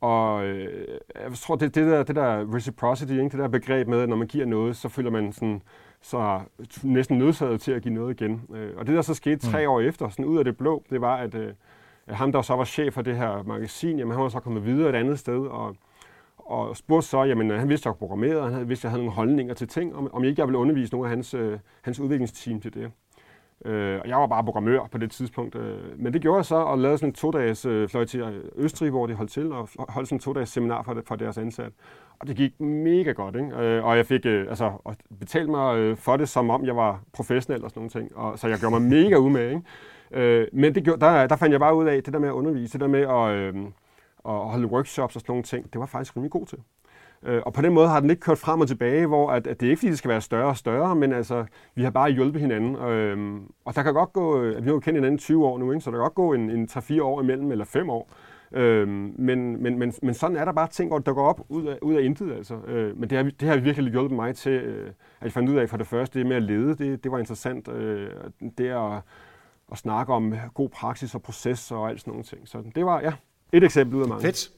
og 0.00 0.46
øh, 0.46 0.88
jeg 1.14 1.32
tror, 1.34 1.56
det, 1.56 1.74
det, 1.74 1.86
der, 1.86 2.02
det 2.02 2.16
der 2.16 2.54
reciprocity, 2.54 3.12
ikke? 3.12 3.22
det 3.22 3.32
der 3.32 3.48
begreb 3.48 3.88
med, 3.88 4.00
at 4.00 4.08
når 4.08 4.16
man 4.16 4.26
giver 4.26 4.46
noget, 4.46 4.76
så 4.76 4.88
føler 4.88 5.10
man 5.10 5.32
sådan, 5.32 5.62
så 6.00 6.40
næsten 6.82 7.18
nødsaget 7.18 7.60
til 7.60 7.72
at 7.72 7.82
give 7.82 7.94
noget 7.94 8.20
igen. 8.20 8.42
Øh, 8.54 8.70
og 8.76 8.86
det, 8.86 8.94
der 8.94 9.02
så 9.02 9.14
skete 9.14 9.50
tre 9.50 9.66
mm. 9.66 9.72
år 9.72 9.80
efter, 9.80 10.08
sådan 10.08 10.24
ud 10.24 10.38
af 10.38 10.44
det 10.44 10.56
blå, 10.56 10.84
det 10.90 11.00
var, 11.00 11.16
at 11.16 11.34
øh, 11.34 11.52
Øh, 12.08 12.16
ham, 12.16 12.32
der 12.32 12.42
så 12.42 12.56
var 12.56 12.64
chef 12.64 12.94
for 12.94 13.02
det 13.02 13.16
her 13.16 13.42
magasin, 13.42 13.98
jamen, 13.98 14.12
han 14.12 14.22
var 14.22 14.28
så 14.28 14.40
kommet 14.40 14.64
videre 14.64 14.88
et 14.88 14.94
andet 14.94 15.18
sted, 15.18 15.46
og, 15.46 15.76
og 16.38 16.76
spurgte 16.76 17.08
så, 17.08 17.22
jamen 17.22 17.50
øh, 17.50 17.58
han 17.58 17.68
vidste, 17.68 17.88
at 17.88 17.92
jeg 17.92 17.98
programmerede, 17.98 18.42
og 18.42 18.50
han 18.50 18.68
vidste, 18.68 18.80
at 18.80 18.84
jeg 18.84 18.90
havde 18.90 19.02
nogle 19.02 19.14
holdninger 19.14 19.54
til 19.54 19.68
ting, 19.68 19.96
om, 19.96 20.14
om 20.14 20.24
ikke 20.24 20.40
jeg 20.40 20.48
ville 20.48 20.58
undervise 20.58 20.92
nogle 20.92 21.06
af 21.06 21.10
hans, 21.10 21.34
øh, 21.34 21.58
hans 21.82 22.00
udviklingsteam 22.00 22.60
til 22.60 22.74
det. 22.74 22.90
Øh, 23.64 24.00
og 24.00 24.08
jeg 24.08 24.16
var 24.16 24.26
bare 24.26 24.44
programmør 24.44 24.88
på 24.92 24.98
det 24.98 25.10
tidspunkt. 25.10 25.54
Øh, 25.54 25.78
men 25.98 26.12
det 26.12 26.22
gjorde 26.22 26.36
jeg 26.36 26.44
så, 26.44 26.56
og 26.56 26.78
lavede 26.78 26.98
sådan 26.98 27.08
en 27.08 27.14
to-dages 27.14 27.66
øh, 27.66 27.88
fløj 27.88 28.04
til 28.04 28.20
øh, 28.20 28.44
Østrig, 28.56 28.90
hvor 28.90 29.06
de 29.06 29.14
holdt 29.14 29.30
til, 29.30 29.52
og 29.52 29.68
holdt 29.88 30.08
sådan 30.08 30.16
en 30.16 30.20
to-dages 30.20 30.48
seminar 30.48 30.82
for, 30.82 31.02
for 31.06 31.16
deres 31.16 31.38
ansat. 31.38 31.72
Og 32.18 32.26
det 32.26 32.36
gik 32.36 32.60
mega 32.60 33.12
godt, 33.12 33.36
ikke? 33.36 33.56
Øh, 33.56 33.84
og 33.84 33.96
jeg 33.96 34.06
fik 34.06 34.26
øh, 34.26 34.46
altså, 34.48 34.72
betalt 35.20 35.48
mig 35.48 35.78
øh, 35.78 35.96
for 35.96 36.16
det, 36.16 36.28
som 36.28 36.50
om 36.50 36.64
jeg 36.64 36.76
var 36.76 37.00
professionel 37.12 37.64
og 37.64 37.70
sådan 37.70 37.80
nogle 37.80 37.90
ting. 37.90 38.16
Og, 38.16 38.38
så 38.38 38.48
jeg 38.48 38.58
gjorde 38.58 38.80
mig 38.80 38.82
mega 38.82 39.16
umage, 39.16 39.50
ikke? 39.50 39.62
Øh, 40.12 40.46
men 40.52 40.74
det 40.74 40.84
gjorde, 40.84 41.00
der, 41.00 41.26
der 41.26 41.36
fandt 41.36 41.52
jeg 41.52 41.60
bare 41.60 41.76
ud 41.76 41.86
af, 41.86 42.02
det 42.02 42.12
der 42.12 42.18
med 42.18 42.28
at 42.28 42.32
undervise, 42.32 42.72
det 42.72 42.80
der 42.80 42.86
med 42.86 43.00
at, 43.00 43.30
øh, 43.30 43.54
at 44.28 44.50
holde 44.50 44.66
workshops 44.66 45.16
og 45.16 45.20
sådan 45.20 45.32
nogle 45.32 45.42
ting, 45.42 45.72
det 45.72 45.80
var 45.80 45.86
faktisk 45.86 46.16
rimelig 46.16 46.30
god 46.30 46.46
til. 46.46 46.58
Øh, 47.26 47.42
og 47.46 47.52
på 47.52 47.62
den 47.62 47.72
måde 47.72 47.88
har 47.88 48.00
den 48.00 48.10
ikke 48.10 48.20
kørt 48.20 48.38
frem 48.38 48.60
og 48.60 48.68
tilbage, 48.68 49.06
hvor 49.06 49.30
at, 49.30 49.46
at 49.46 49.60
det 49.60 49.66
er 49.66 49.70
ikke 49.70 49.80
fordi, 49.80 49.90
det 49.90 49.98
skal 49.98 50.08
være 50.08 50.20
større 50.20 50.48
og 50.48 50.56
større, 50.56 50.96
men 50.96 51.12
altså, 51.12 51.44
vi 51.74 51.82
har 51.82 51.90
bare 51.90 52.10
hjulpet 52.10 52.40
hinanden. 52.40 52.76
Øh, 52.76 53.40
og 53.64 53.74
der 53.74 53.82
kan 53.82 53.94
godt 53.94 54.12
gå, 54.12 54.40
øh, 54.40 54.56
vi 54.56 54.62
har 54.62 54.72
jo 54.72 54.80
kendt 54.80 54.96
hinanden 54.96 55.18
20 55.18 55.46
år 55.46 55.58
nu, 55.58 55.72
ikke? 55.72 55.84
så 55.84 55.90
der 55.90 55.96
kan 55.96 56.02
godt 56.02 56.14
gå 56.14 56.32
en, 56.32 56.50
en 56.50 56.68
3-4 56.70 57.02
år 57.02 57.22
imellem, 57.22 57.52
eller 57.52 57.64
5 57.64 57.90
år. 57.90 58.08
Øh, 58.52 58.88
men, 58.88 59.62
men, 59.62 59.78
men, 59.78 59.94
men 60.02 60.14
sådan 60.14 60.36
er 60.36 60.44
der 60.44 60.52
bare 60.52 60.68
ting, 60.68 60.90
hvor 60.90 60.98
der 60.98 61.12
går 61.12 61.26
op 61.28 61.40
ud 61.48 61.66
af, 61.66 61.78
ud 61.82 61.94
af 61.94 62.02
intet. 62.02 62.32
Altså. 62.32 62.54
Øh, 62.66 62.98
men 62.98 63.10
det 63.10 63.18
har, 63.18 63.30
det 63.40 63.48
har 63.48 63.56
virkelig 63.56 63.92
hjulpet 63.92 64.16
mig 64.16 64.36
til, 64.36 64.52
øh, 64.52 64.86
at 64.88 65.24
jeg 65.24 65.32
fandt 65.32 65.50
ud 65.50 65.56
af 65.56 65.68
for 65.68 65.76
det 65.76 65.86
første, 65.86 66.18
det 66.18 66.26
med 66.26 66.36
at 66.36 66.42
lede, 66.42 66.74
det, 66.74 67.04
det 67.04 67.12
var 67.12 67.18
interessant. 67.18 67.68
Øh, 67.68 68.10
det 68.58 68.68
at, 68.68 69.00
og 69.68 69.78
snakke 69.78 70.12
om 70.12 70.34
god 70.54 70.68
praksis 70.68 71.14
og 71.14 71.22
proces 71.22 71.70
og 71.70 71.88
alt 71.88 72.00
sådan 72.00 72.10
nogle 72.10 72.24
ting. 72.24 72.48
Så 72.48 72.62
det 72.74 72.86
var, 72.86 73.00
ja, 73.00 73.12
et 73.52 73.64
eksempel 73.64 73.96
ud 73.96 74.02
af 74.02 74.08
mange. 74.08 74.22
Fedt. 74.22 74.50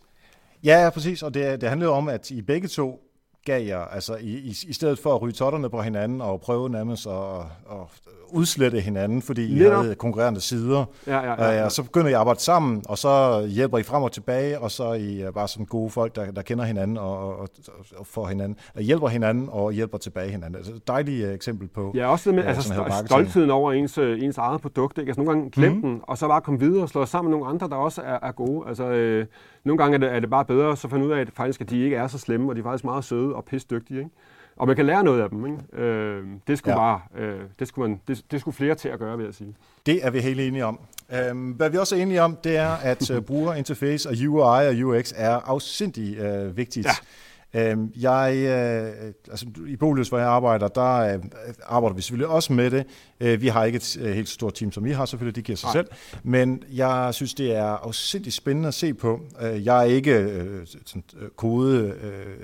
Ja, 0.64 0.82
ja, 0.84 0.90
præcis. 0.90 1.22
Og 1.22 1.34
det, 1.34 1.60
det 1.60 1.68
handlede 1.68 1.90
om, 1.90 2.08
at 2.08 2.30
I 2.30 2.42
begge 2.42 2.68
to 2.68 3.05
gav 3.46 3.66
jer, 3.66 3.80
altså 3.80 4.16
i, 4.20 4.30
i, 4.30 4.54
i 4.68 4.72
stedet 4.72 4.98
for 4.98 5.14
at 5.14 5.22
ryge 5.22 5.32
totterne 5.32 5.70
på 5.70 5.80
hinanden 5.80 6.20
og 6.20 6.40
prøve 6.40 6.68
nærmest 6.70 7.06
at, 7.06 7.38
at 7.70 8.12
udslette 8.28 8.80
hinanden, 8.80 9.22
fordi 9.22 9.46
I 9.46 9.58
havde 9.58 9.94
konkurrerende 9.94 10.40
sider. 10.40 10.84
Ja, 11.06 11.18
ja, 11.18 11.44
ja, 11.44 11.58
ja. 11.58 11.64
Og 11.64 11.72
så 11.72 11.82
begynder 11.82 12.08
I 12.08 12.12
at 12.12 12.18
arbejde 12.18 12.40
sammen, 12.40 12.82
og 12.88 12.98
så 12.98 13.46
hjælper 13.46 13.78
I 13.78 13.82
frem 13.82 14.02
og 14.02 14.12
tilbage, 14.12 14.60
og 14.60 14.70
så 14.70 14.84
er 14.84 14.94
I 14.94 15.24
bare 15.34 15.48
som 15.48 15.66
gode 15.66 15.90
folk, 15.90 16.16
der, 16.16 16.30
der 16.30 16.42
kender 16.42 16.64
hinanden 16.64 16.96
og, 16.96 17.38
og, 17.38 17.48
og 17.96 18.06
får 18.06 18.26
hinanden, 18.26 18.58
og 18.74 18.82
hjælper 18.82 19.08
hinanden 19.08 19.48
og 19.52 19.72
hjælper 19.72 19.98
tilbage 19.98 20.30
hinanden. 20.30 20.56
Altså 20.56 20.72
dejligt 20.86 21.30
eksempel 21.30 21.68
på 21.68 21.92
Ja, 21.94 22.06
også 22.06 22.30
det 22.30 22.36
med 22.36 22.44
altså, 22.44 22.74
stoltheden 23.06 23.50
over 23.50 23.72
ens, 23.72 23.98
øh, 23.98 24.22
ens 24.22 24.38
eget 24.38 24.60
produkt. 24.60 24.98
Ikke? 24.98 25.10
Altså 25.10 25.20
nogle 25.20 25.32
gange 25.32 25.50
glemme 25.50 25.76
mm-hmm. 25.76 25.90
den, 25.90 26.00
og 26.02 26.18
så 26.18 26.28
bare 26.28 26.40
komme 26.40 26.60
videre 26.60 26.82
og 26.82 26.88
slå 26.88 27.06
sammen 27.06 27.30
med 27.30 27.38
nogle 27.38 27.52
andre, 27.54 27.68
der 27.68 27.76
også 27.76 28.02
er, 28.02 28.18
er 28.22 28.32
gode. 28.32 28.68
Altså, 28.68 28.84
øh, 28.84 29.26
nogle 29.66 29.82
gange 29.82 29.94
er 29.94 29.98
det, 29.98 30.16
er 30.16 30.20
det 30.20 30.30
bare 30.30 30.44
bedre, 30.44 30.76
så 30.76 30.88
finde 30.88 31.06
ud 31.06 31.12
af, 31.12 31.20
at, 31.20 31.28
faktisk, 31.34 31.60
at 31.60 31.70
de 31.70 31.84
ikke 31.84 31.96
er 31.96 32.06
så 32.06 32.18
slemme, 32.18 32.50
og 32.50 32.54
de 32.54 32.60
er 32.60 32.64
faktisk 32.64 32.84
meget 32.84 33.04
søde 33.04 33.34
og 33.34 33.44
pisse 33.44 33.66
dygtige. 33.70 33.98
Ikke? 33.98 34.10
Og 34.56 34.66
man 34.66 34.76
kan 34.76 34.86
lære 34.86 35.04
noget 35.04 35.22
af 35.22 35.30
dem. 35.30 35.46
Ikke? 35.46 35.82
Øh, 35.84 36.24
det, 36.46 36.58
skulle 36.58 36.74
ja. 36.74 36.78
bare, 36.78 37.00
øh, 37.24 37.40
det, 37.58 37.68
skulle 37.68 37.88
man, 37.88 38.00
det, 38.08 38.24
det 38.30 38.40
skulle 38.40 38.54
flere 38.54 38.74
til 38.74 38.88
at 38.88 38.98
gøre, 38.98 39.16
vil 39.16 39.24
jeg 39.24 39.34
sige. 39.34 39.54
Det 39.86 40.06
er 40.06 40.10
vi 40.10 40.20
helt 40.20 40.40
enige 40.40 40.64
om. 40.64 40.80
Um, 41.30 41.50
hvad 41.50 41.70
vi 41.70 41.76
også 41.76 41.96
er 41.96 42.02
enige 42.02 42.22
om, 42.22 42.36
det 42.44 42.56
er, 42.56 42.70
at 42.70 43.10
uh, 43.10 43.22
brugerinterface 43.22 44.08
og 44.08 44.14
UI 44.28 44.82
og 44.82 44.86
UX 44.86 45.12
er 45.16 45.36
afsindig 45.36 46.18
uh, 46.20 46.56
vigtigt. 46.56 46.86
Ja. 46.86 46.90
Øhm, 47.56 47.92
jeg, 47.96 48.34
øh, 48.36 49.12
altså, 49.30 49.46
I 49.66 49.76
Bolius, 49.76 50.08
hvor 50.08 50.18
jeg 50.18 50.28
arbejder, 50.28 50.68
der 50.68 50.96
øh, 50.96 51.22
arbejder 51.66 51.96
vi 51.96 52.02
selvfølgelig 52.02 52.28
også 52.28 52.52
med 52.52 52.70
det. 52.70 52.86
Øh, 53.20 53.40
vi 53.40 53.48
har 53.48 53.64
ikke 53.64 53.76
et 53.76 53.96
øh, 54.00 54.14
helt 54.14 54.28
stort 54.28 54.54
team, 54.54 54.72
som 54.72 54.86
I 54.86 54.90
har 54.90 55.04
selvfølgelig, 55.06 55.36
det 55.36 55.44
giver 55.44 55.56
sig 55.56 55.66
Nej. 55.66 55.72
selv. 55.72 55.86
Men 56.22 56.62
jeg 56.72 57.14
synes, 57.14 57.34
det 57.34 57.56
er 57.56 57.64
afsindig 57.64 58.32
spændende 58.32 58.68
at 58.68 58.74
se 58.74 58.94
på. 58.94 59.20
Jeg 59.40 59.78
er 59.78 59.82
ikke 59.82 60.42
sådan, 60.86 61.02
kode 61.36 61.94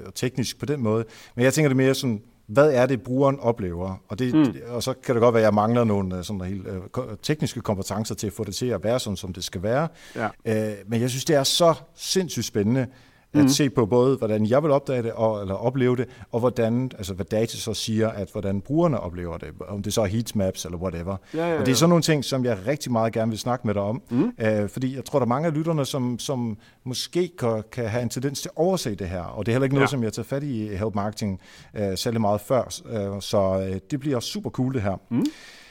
og 0.07 0.15
teknisk 0.15 0.59
på 0.59 0.67
den 0.67 0.81
måde, 0.81 1.05
men 1.35 1.45
jeg 1.45 1.55
tænker 1.55 1.69
det 1.69 1.77
mere 1.77 1.95
sådan, 1.95 2.23
hvad 2.47 2.73
er 2.73 2.87
det, 2.87 3.03
brugeren 3.03 3.41
oplever? 3.41 4.03
Og, 4.09 4.19
det, 4.19 4.35
mm. 4.35 4.55
og 4.69 4.83
så 4.83 4.95
kan 4.95 5.15
det 5.15 5.21
godt 5.21 5.35
være, 5.35 5.43
at 5.43 5.45
jeg 5.45 5.55
mangler 5.55 5.85
nogle 5.85 6.25
sådan 6.25 6.41
helt, 6.41 6.67
øh, 6.67 7.03
tekniske 7.23 7.61
kompetencer 7.61 8.15
til 8.15 8.27
at 8.27 8.33
få 8.33 8.45
det 8.45 8.55
til 8.55 8.67
at 8.67 8.85
være 8.85 9.01
sådan, 9.01 9.17
som 9.17 9.33
det 9.33 9.45
skal 9.45 9.63
være. 9.63 9.89
Ja. 10.17 10.29
Øh, 10.45 10.75
men 10.87 11.01
jeg 11.01 11.11
synes, 11.11 11.25
det 11.25 11.37
er 11.37 11.45
så 11.45 11.75
sindssygt 11.95 12.47
spændende, 12.47 12.87
at 13.35 13.41
mm. 13.41 13.49
se 13.49 13.71
på 13.71 13.87
både, 13.87 14.17
hvordan 14.17 14.47
jeg 14.47 14.63
vil 14.63 14.71
opdage 14.71 15.03
det, 15.03 15.13
og, 15.13 15.41
eller 15.41 15.55
opleve 15.55 15.97
det, 15.97 16.09
og 16.33 16.41
hvordan, 16.41 16.91
altså 16.99 17.15
hvad 17.15 17.25
data 17.25 17.57
så 17.57 17.75
siger, 17.75 18.09
at 18.09 18.31
hvordan 18.33 18.61
brugerne 18.61 19.01
oplever 19.01 19.39
det, 19.39 19.49
om 19.69 19.83
det 19.83 19.93
så 19.93 20.03
er 20.03 20.07
heatmaps 20.07 20.65
eller 20.65 20.79
whatever. 20.79 21.17
Ja, 21.35 21.39
ja, 21.39 21.53
ja. 21.53 21.61
Og 21.61 21.67
det 21.67 21.73
er 21.73 21.77
sådan 21.77 21.89
nogle 21.89 22.03
ting, 22.03 22.25
som 22.25 22.45
jeg 22.45 22.59
rigtig 22.67 22.93
meget 22.93 23.13
gerne 23.13 23.31
vil 23.31 23.39
snakke 23.39 23.67
med 23.67 23.75
dig 23.75 23.83
om, 23.83 24.03
mm. 24.11 24.33
øh, 24.39 24.69
fordi 24.69 24.97
jeg 24.97 25.05
tror, 25.05 25.19
der 25.19 25.27
er 25.27 25.29
mange 25.29 25.47
af 25.47 25.55
lytterne, 25.55 25.85
som, 25.85 26.19
som 26.19 26.57
måske 26.85 27.31
kan, 27.39 27.63
kan 27.73 27.89
have 27.89 28.03
en 28.03 28.09
tendens 28.09 28.41
til 28.41 28.49
at 28.49 28.57
overse 28.57 28.95
det 28.95 29.09
her, 29.09 29.23
og 29.23 29.47
det 29.47 29.53
er 29.53 29.55
heller 29.55 29.65
ikke 29.65 29.75
noget, 29.75 29.89
ja. 29.89 29.91
som 29.91 30.03
jeg 30.03 30.13
tager 30.13 30.25
fat 30.25 30.43
i 30.43 30.77
Help 30.77 30.95
Marketing 30.95 31.41
øh, 31.75 31.97
særlig 31.97 32.21
meget 32.21 32.41
før, 32.41 32.81
øh, 32.91 33.21
så 33.21 33.69
øh, 33.69 33.81
det 33.91 34.01
bliver 34.01 34.21
super 34.21 34.51
cool 34.51 34.75
det 34.75 34.83
her. 34.83 34.97
Mm. 35.11 35.25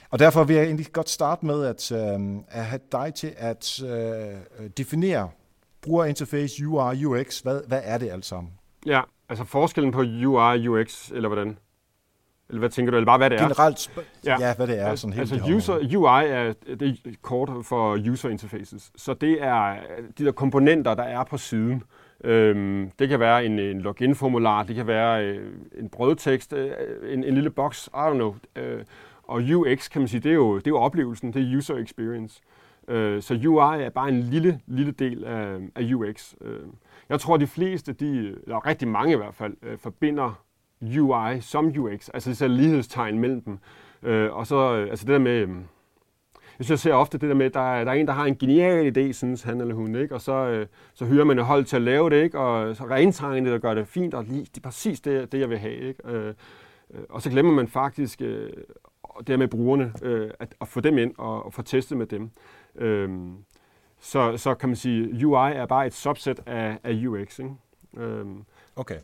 Og 0.10 0.20
derfor 0.20 0.44
vil 0.44 0.56
jeg 0.56 0.66
egentlig 0.66 0.88
godt 0.94 1.10
starte 1.10 1.46
med 1.46 1.66
at, 1.66 1.92
øh, 1.92 2.20
at 2.48 2.66
have 2.66 2.80
dig 2.92 3.14
til 3.16 3.34
at 3.38 3.84
øh, 3.84 4.70
definere 4.78 5.30
brugerinterface, 5.82 6.66
UI, 6.66 7.06
UX, 7.06 7.40
hvad, 7.40 7.62
hvad 7.68 7.82
er 7.84 7.98
det 7.98 8.10
alt 8.10 8.26
sammen? 8.26 8.54
Ja, 8.86 9.02
altså 9.30 9.46
forskellen 9.46 9.92
på 9.92 10.02
UI, 10.02 10.68
UX, 10.68 11.12
eller 11.12 11.30
hvordan? 11.30 11.58
Eller 12.50 12.60
hvad 12.60 12.70
tænker 12.70 12.92
du? 12.92 12.98
Eller 12.98 13.06
bare 13.06 13.18
hvad 13.18 13.30
det 13.30 13.40
er? 13.40 13.44
Generelt, 13.44 13.92
ja. 14.26 14.38
ja, 14.40 14.56
hvad 14.56 14.68
det 14.68 14.80
er. 14.80 14.96
Sådan 14.96 15.14
helt 15.14 15.32
altså 15.32 15.54
user, 15.56 15.74
UI 15.74 16.30
er, 16.30 16.54
det 16.76 16.82
er 17.06 17.12
kort 17.22 17.50
for 17.66 18.10
user 18.12 18.30
interfaces. 18.30 18.92
Så 18.96 19.14
det 19.14 19.44
er 19.44 19.76
de 20.18 20.26
der 20.26 20.32
komponenter, 20.32 20.94
der 20.94 21.04
er 21.04 21.24
på 21.24 21.38
siden. 21.38 21.84
Øhm, 22.24 22.92
det 23.00 23.10
kan 23.10 23.20
være 23.20 23.46
en, 23.46 23.60
en 23.60 23.82
login-formular, 23.82 24.64
det 24.64 24.76
kan 24.76 24.88
være 24.88 25.26
øh, 25.26 25.54
en 25.80 25.90
brødtekst, 25.90 26.54
øh, 26.54 26.72
en, 27.14 27.24
en 27.24 27.34
lille 27.34 27.50
boks, 27.50 27.88
I 27.88 27.98
don't 27.98 28.14
know. 28.14 28.36
Øh, 28.56 28.84
og 29.24 29.42
UX, 29.56 29.90
kan 29.90 30.02
man 30.02 30.08
sige, 30.08 30.20
det 30.20 30.30
er 30.30 30.36
jo, 30.36 30.56
det 30.58 30.68
er 30.68 30.72
jo 30.72 30.78
oplevelsen, 30.78 31.34
det 31.34 31.42
er 31.42 31.58
user 31.58 31.76
experience. 31.76 32.42
Øh, 32.42 32.61
Øh, 32.88 33.22
så 33.22 33.34
UI 33.34 33.84
er 33.84 33.90
bare 33.90 34.10
en 34.10 34.20
lille, 34.20 34.60
lille 34.68 34.92
del 34.92 35.24
af, 35.24 35.58
af 35.76 35.94
UX. 35.94 36.34
Øh, 36.42 36.60
Jeg 37.10 37.20
tror, 37.20 37.38
de 37.38 37.48
fleste, 37.48 37.94
de, 37.94 38.18
eller 38.18 38.66
rigtig 38.66 38.88
mange 38.88 39.14
i 39.14 39.18
hvert 39.18 39.36
fald, 39.36 39.58
øh, 39.62 39.78
forbinder 39.78 40.44
UI 41.00 41.42
som 41.42 41.68
UX, 41.68 42.10
altså 42.14 42.30
de 42.30 42.36
ser 42.36 42.48
lighedstegn 42.48 43.20
mellem 43.20 43.42
dem. 43.42 43.60
Øh, 44.04 44.34
og 44.34 44.48
så, 44.48 44.76
øh, 44.76 44.90
altså 44.90 45.06
det 45.06 45.14
der 45.14 45.20
med, 45.20 45.32
øh, 45.32 45.50
jeg 46.60 46.66
synes, 46.66 46.70
jeg 46.70 46.80
ser 46.80 46.94
ofte 46.94 47.18
det 47.18 47.30
der 47.30 47.36
med, 47.36 47.46
at 47.46 47.54
der 47.54 47.74
er, 47.74 47.84
der 47.84 47.92
er 47.92 47.96
en, 47.96 48.08
der 48.08 48.14
har 48.14 48.26
en 48.26 48.38
genial 48.38 48.98
idé, 48.98 49.12
synes 49.12 49.44
han 49.44 49.62
eller 49.62 49.76
hun, 49.76 49.96
ikke? 49.96 50.16
og 50.16 50.22
så, 50.22 50.34
øh, 50.34 50.68
så 50.94 51.06
hyrer 51.06 51.24
man 51.24 51.40
et 51.40 51.46
hold 51.46 51.66
til 51.66 51.76
at 51.76 51.82
lave 51.82 52.10
det, 52.10 52.24
ikke? 52.24 52.40
og 52.40 52.76
så 52.76 52.84
rentegner 52.84 53.46
det 53.46 53.54
og 53.54 53.62
gør 53.62 53.74
det 53.74 53.88
fint, 53.88 54.14
og 54.14 54.24
lige, 54.24 54.42
det 54.42 54.58
er 54.58 54.62
præcis 54.62 55.02
det, 55.02 55.32
det 55.32 55.40
jeg 55.40 55.50
vil 55.50 55.58
have. 55.58 55.76
Ikke? 55.76 56.08
Øh, 56.08 56.28
øh 56.94 57.02
og 57.10 57.22
så 57.22 57.30
glemmer 57.30 57.54
man 57.54 57.68
faktisk 57.68 58.22
øh, 58.22 58.50
det 59.28 59.40
med 59.40 59.48
brugerne, 59.48 59.94
øh, 60.02 60.32
at, 60.40 60.56
at 60.62 60.68
få 60.68 60.80
dem 60.80 60.98
ind 60.98 61.14
og, 61.18 61.46
og 61.46 61.54
få 61.54 61.62
testet 61.62 61.98
med 61.98 62.06
dem. 62.06 62.30
Øh, 62.76 63.10
så, 64.00 64.38
så 64.38 64.56
kan 64.56 64.70
man 64.70 64.76
sige, 64.76 65.28
UI 65.28 65.52
er 65.52 65.66
bare 65.66 65.88
et 65.88 65.94
subset 65.94 66.40
af, 66.46 66.80
af 66.84 67.06
UX. 67.08 67.40
Ikke? 67.40 67.56
Øh, 67.98 68.26
okay. 68.76 69.00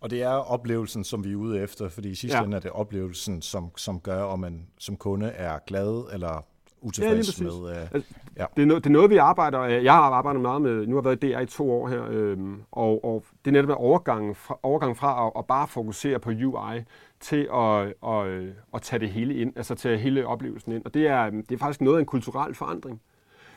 Og 0.00 0.10
det 0.10 0.22
er 0.22 0.28
oplevelsen, 0.28 1.04
som 1.04 1.24
vi 1.24 1.32
er 1.32 1.36
ude 1.36 1.60
efter, 1.60 1.88
fordi 1.88 2.10
i 2.10 2.14
sidste 2.14 2.38
ja. 2.38 2.44
ende 2.44 2.56
er 2.56 2.60
det 2.60 2.70
oplevelsen, 2.70 3.42
som, 3.42 3.76
som 3.76 4.00
gør, 4.00 4.22
om 4.22 4.40
man 4.40 4.66
som 4.78 4.96
kunde 4.96 5.26
er 5.26 5.58
glad 5.66 6.12
eller 6.12 6.44
utilfreds 6.80 7.40
ja, 7.40 7.44
med. 7.44 7.52
Uh, 7.52 7.94
altså, 7.94 8.14
ja. 8.36 8.46
det, 8.56 8.62
er 8.62 8.66
no, 8.66 8.74
det 8.74 8.86
er 8.86 8.90
noget, 8.90 9.10
vi 9.10 9.16
arbejder, 9.16 9.64
jeg 9.64 9.92
har 9.92 10.00
arbejdet 10.00 10.42
meget 10.42 10.62
med, 10.62 10.86
nu 10.86 10.94
har 10.94 11.00
jeg 11.00 11.04
været 11.04 11.24
i 11.24 11.32
DR 11.32 11.40
i 11.40 11.46
to 11.46 11.72
år 11.72 11.88
her, 11.88 12.04
øhm, 12.10 12.62
og, 12.72 13.04
og 13.04 13.24
det 13.44 13.50
er 13.50 13.52
netop 13.52 13.68
en 13.68 13.76
overgang 13.76 14.36
fra, 14.36 14.58
overgang 14.62 14.96
fra 14.96 15.26
at, 15.26 15.32
at 15.38 15.46
bare 15.46 15.68
fokusere 15.68 16.18
på 16.18 16.30
UI 16.30 16.84
til 17.22 17.48
at, 17.54 17.94
at, 18.08 18.52
at 18.74 18.82
tage 18.82 19.00
det 19.00 19.08
hele 19.08 19.34
ind, 19.34 19.52
altså 19.56 19.74
tage 19.74 19.98
hele 19.98 20.26
oplevelsen 20.26 20.72
ind. 20.72 20.84
Og 20.84 20.94
det 20.94 21.06
er, 21.06 21.30
det 21.30 21.52
er 21.52 21.58
faktisk 21.58 21.80
noget 21.80 21.96
af 21.96 22.00
en 22.00 22.06
kulturel 22.06 22.54
forandring. 22.54 23.00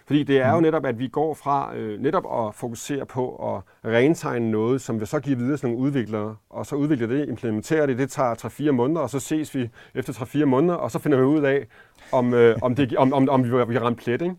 Fordi 0.06 0.24
det 0.24 0.38
er 0.42 0.52
jo 0.52 0.56
mm. 0.56 0.64
netop, 0.64 0.86
at 0.86 1.00
vi 1.00 1.08
går 1.08 1.34
fra 1.34 1.76
øh, 1.76 2.02
netop 2.02 2.48
at 2.48 2.56
fokusere 2.56 3.06
på 3.06 3.56
at 3.56 3.92
rentegne 3.92 4.52
noget, 4.52 4.82
som 4.82 5.00
vi 5.00 5.06
så 5.06 5.20
giver 5.20 5.38
videre 5.38 5.58
til 5.58 5.68
nogle 5.68 5.82
udviklere, 5.84 6.36
og 6.50 6.66
så 6.66 6.76
udvikler 6.76 7.08
det, 7.08 7.30
implementerer 7.30 7.86
det, 7.86 7.98
det 7.98 8.12
tager 8.12 8.70
3-4 8.70 8.72
måneder, 8.72 9.02
og 9.02 9.10
så 9.10 9.20
ses 9.20 9.56
vi 9.56 9.70
efter 9.96 10.14
3-4 10.14 10.46
måneder, 10.46 10.76
og 10.76 10.92
så 10.92 11.00
finder 11.00 11.18
vi 11.18 11.24
ud 11.24 11.42
af, 11.44 11.68
om, 12.12 12.34
øh, 12.34 12.58
om, 12.62 12.76
det, 12.76 12.98
om, 12.98 13.14
om, 13.14 13.30
om 13.30 13.44
vi, 13.44 13.50
vi 13.50 13.74
har 13.74 13.82
ramt 13.82 13.98
plet. 13.98 14.22
Ikke? 14.22 14.36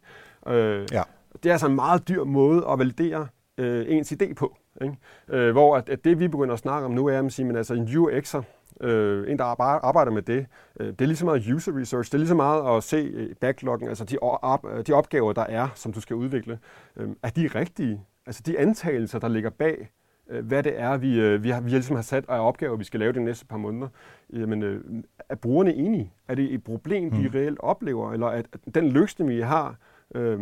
Øh, 0.49 0.87
ja. 0.92 1.02
Det 1.42 1.49
er 1.49 1.52
altså 1.52 1.66
en 1.66 1.75
meget 1.75 2.09
dyr 2.09 2.25
måde 2.25 2.66
at 2.71 2.78
validere 2.78 3.26
øh, 3.59 3.85
ens 3.88 4.12
idé 4.12 4.35
på. 4.35 4.56
Ikke? 4.83 4.97
Øh, 5.28 5.52
hvor 5.52 5.76
at, 5.76 5.88
at 5.88 6.04
det, 6.04 6.21
vi 6.21 6.28
begynder 6.28 6.52
at 6.52 6.59
snakke 6.59 6.87
om 6.87 6.92
nu, 6.92 7.06
er 7.06 7.18
at 7.23 7.33
sige, 7.33 7.47
men 7.47 7.56
altså 7.56 7.75
en 7.75 7.88
UX'er, 7.88 8.42
øh, 8.80 9.30
en, 9.30 9.38
der 9.38 9.45
arbejder 9.85 10.12
med 10.12 10.23
det. 10.23 10.47
Øh, 10.80 10.87
det 10.87 11.00
er 11.00 11.06
lige 11.06 11.16
så 11.16 11.25
meget 11.25 11.52
user 11.52 11.80
research, 11.80 12.11
det 12.11 12.14
er 12.14 12.18
lige 12.18 12.28
så 12.28 12.35
meget 12.35 12.76
at 12.76 12.83
se 12.83 12.97
øh, 12.97 13.35
backloggen, 13.40 13.88
altså 13.88 14.04
de, 14.04 14.18
op, 14.18 14.66
de 14.87 14.92
opgaver, 14.92 15.33
der 15.33 15.45
er, 15.49 15.68
som 15.75 15.92
du 15.92 16.00
skal 16.00 16.16
udvikle. 16.16 16.59
Øh, 16.97 17.09
er 17.23 17.30
de 17.30 17.47
rigtige? 17.47 18.00
Altså 18.26 18.42
de 18.47 18.59
antagelser, 18.59 19.18
der 19.18 19.28
ligger 19.28 19.50
bag, 19.50 19.90
øh, 20.30 20.47
hvad 20.47 20.62
det 20.62 20.80
er, 20.80 20.97
vi, 20.97 21.21
øh, 21.21 21.45
vi, 21.45 21.50
har, 21.50 21.61
vi 21.61 21.71
ligesom 21.71 21.97
har 21.97 22.02
sat 22.02 22.25
af 22.28 22.47
opgaver, 22.47 22.76
vi 22.76 22.85
skal 22.85 23.00
lave 23.00 23.12
de 23.12 23.25
næste 23.25 23.47
par 23.47 23.56
måneder. 23.56 23.88
Jamen, 24.33 24.62
øh, 24.62 24.85
er 25.28 25.35
brugerne 25.35 25.75
enige? 25.75 26.12
Er 26.28 26.35
det 26.35 26.54
et 26.54 26.64
problem, 26.64 27.11
de 27.11 27.23
mm. 27.23 27.30
reelt 27.35 27.59
oplever? 27.61 28.12
Eller 28.12 28.26
at 28.26 28.47
den 28.75 28.88
løsning, 28.88 29.30
vi 29.30 29.40
har, 29.40 29.76
øh, 30.14 30.40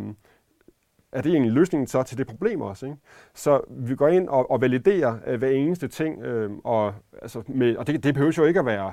er 1.14 1.21
det 1.23 1.33
egentlig 1.33 1.52
løsningen 1.52 1.87
så 1.87 2.02
til 2.02 2.18
det 2.18 2.26
problem 2.26 2.61
også. 2.61 2.87
Ikke? 2.87 2.99
Så 3.35 3.61
vi 3.68 3.94
går 3.94 4.09
ind 4.09 4.28
og, 4.28 4.50
og 4.50 4.61
validerer 4.61 5.18
øh, 5.26 5.38
hver 5.38 5.50
eneste 5.50 5.88
ting, 5.88 6.23
øh, 6.23 6.50
og, 6.64 6.94
altså 7.23 7.42
med, 7.49 7.76
og 7.76 7.87
det, 7.87 8.04
det 8.04 8.14
behøver 8.14 8.35
jo 8.38 8.44
ikke 8.44 8.61
at 8.61 8.66
være 8.66 8.92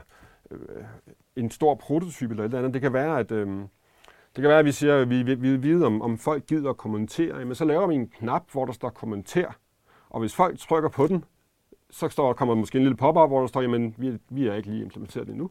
øh, 0.51 0.59
en 1.35 1.51
stor 1.51 1.75
prototype 1.75 2.31
eller 2.31 2.43
et 2.43 2.47
eller 2.47 2.57
andet. 2.57 2.73
Det 2.73 2.81
kan 2.81 2.93
være, 2.93 3.19
at 3.19 3.31
øh, 3.31 3.47
det 4.35 4.41
kan 4.41 4.49
være, 4.49 4.59
at 4.59 4.65
vi 4.65 4.71
siger, 4.71 4.97
at 4.97 5.09
vi, 5.09 5.23
vi, 5.23 5.55
vi 5.55 5.83
om, 5.83 6.01
om 6.01 6.17
folk 6.17 6.45
gider 6.45 6.69
at 6.69 6.77
kommentere. 6.77 7.45
Men 7.45 7.55
så 7.55 7.65
laver 7.65 7.87
vi 7.87 7.95
en 7.95 8.07
knap, 8.07 8.43
hvor 8.51 8.65
der 8.65 8.73
står 8.73 8.89
kommenter. 8.89 9.57
Og 10.09 10.19
hvis 10.19 10.35
folk 10.35 10.59
trykker 10.59 10.89
på 10.89 11.07
den, 11.07 11.23
så 11.89 12.09
står, 12.09 12.33
kommer 12.33 12.55
måske 12.55 12.77
en 12.77 12.83
lille 12.83 12.97
pop-up, 12.97 13.29
hvor 13.29 13.39
der 13.39 13.47
står, 13.47 13.61
jamen, 13.61 13.95
vi, 13.97 14.17
vi 14.29 14.47
er 14.47 14.53
ikke 14.53 14.69
lige 14.69 14.83
implementeret 14.83 15.27
det 15.27 15.31
endnu. 15.31 15.49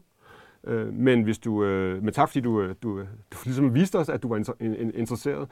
Øh, 0.63 0.93
men 0.93 1.23
hvis 1.23 1.39
du, 1.39 1.63
øh, 1.63 2.03
men 2.03 2.13
tak 2.13 2.29
fordi 2.29 2.39
du, 2.39 2.61
øh, 2.61 2.75
du, 2.83 2.99
øh, 2.99 3.07
du 3.31 3.37
ligesom 3.45 3.73
viste 3.73 3.99
os, 3.99 4.09
at 4.09 4.23
du 4.23 4.27
var 4.27 4.61
interesseret, 4.93 5.49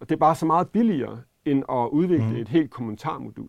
det 0.00 0.12
er 0.12 0.16
bare 0.16 0.34
så 0.34 0.46
meget 0.46 0.68
billigere, 0.68 1.20
end 1.44 1.64
at 1.70 1.88
udvikle 1.92 2.28
mm. 2.28 2.36
et 2.36 2.48
helt 2.48 2.70
kommentarmodul. 2.70 3.48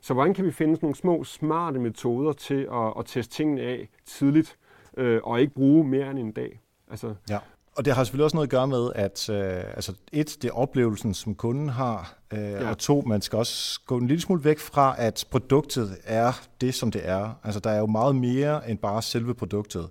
Så 0.00 0.14
hvordan 0.14 0.34
kan 0.34 0.44
vi 0.44 0.50
finde 0.50 0.76
sådan 0.76 0.86
nogle 0.86 0.96
små, 0.96 1.24
smarte 1.24 1.78
metoder 1.78 2.32
til 2.32 2.68
at, 2.72 2.92
at 2.98 3.04
teste 3.06 3.34
tingene 3.34 3.60
af 3.60 3.88
tidligt, 4.06 4.56
øh, 4.96 5.20
og 5.24 5.40
ikke 5.40 5.54
bruge 5.54 5.84
mere 5.84 6.10
end 6.10 6.18
en 6.18 6.32
dag? 6.32 6.60
Altså, 6.90 7.14
ja. 7.30 7.38
Og 7.76 7.84
det 7.84 7.94
har 7.94 8.04
selvfølgelig 8.04 8.24
også 8.24 8.36
noget 8.36 8.46
at 8.46 8.50
gøre 8.50 8.66
med, 8.66 8.90
at 8.94 9.30
øh, 9.30 9.64
altså 9.74 9.94
et, 10.12 10.36
det 10.42 10.48
er 10.48 10.54
oplevelsen, 10.54 11.14
som 11.14 11.34
kunden 11.34 11.68
har, 11.68 12.14
øh, 12.32 12.38
ja. 12.38 12.70
og 12.70 12.78
to, 12.78 13.02
man 13.06 13.22
skal 13.22 13.36
også 13.36 13.80
gå 13.86 13.96
en 13.96 14.06
lille 14.06 14.20
smule 14.20 14.44
væk 14.44 14.58
fra, 14.58 14.94
at 14.98 15.24
produktet 15.30 15.96
er 16.04 16.32
det, 16.60 16.74
som 16.74 16.90
det 16.90 17.08
er. 17.08 17.30
Altså 17.44 17.60
der 17.60 17.70
er 17.70 17.78
jo 17.78 17.86
meget 17.86 18.16
mere 18.16 18.70
end 18.70 18.78
bare 18.78 19.02
selve 19.02 19.34
produktet. 19.34 19.88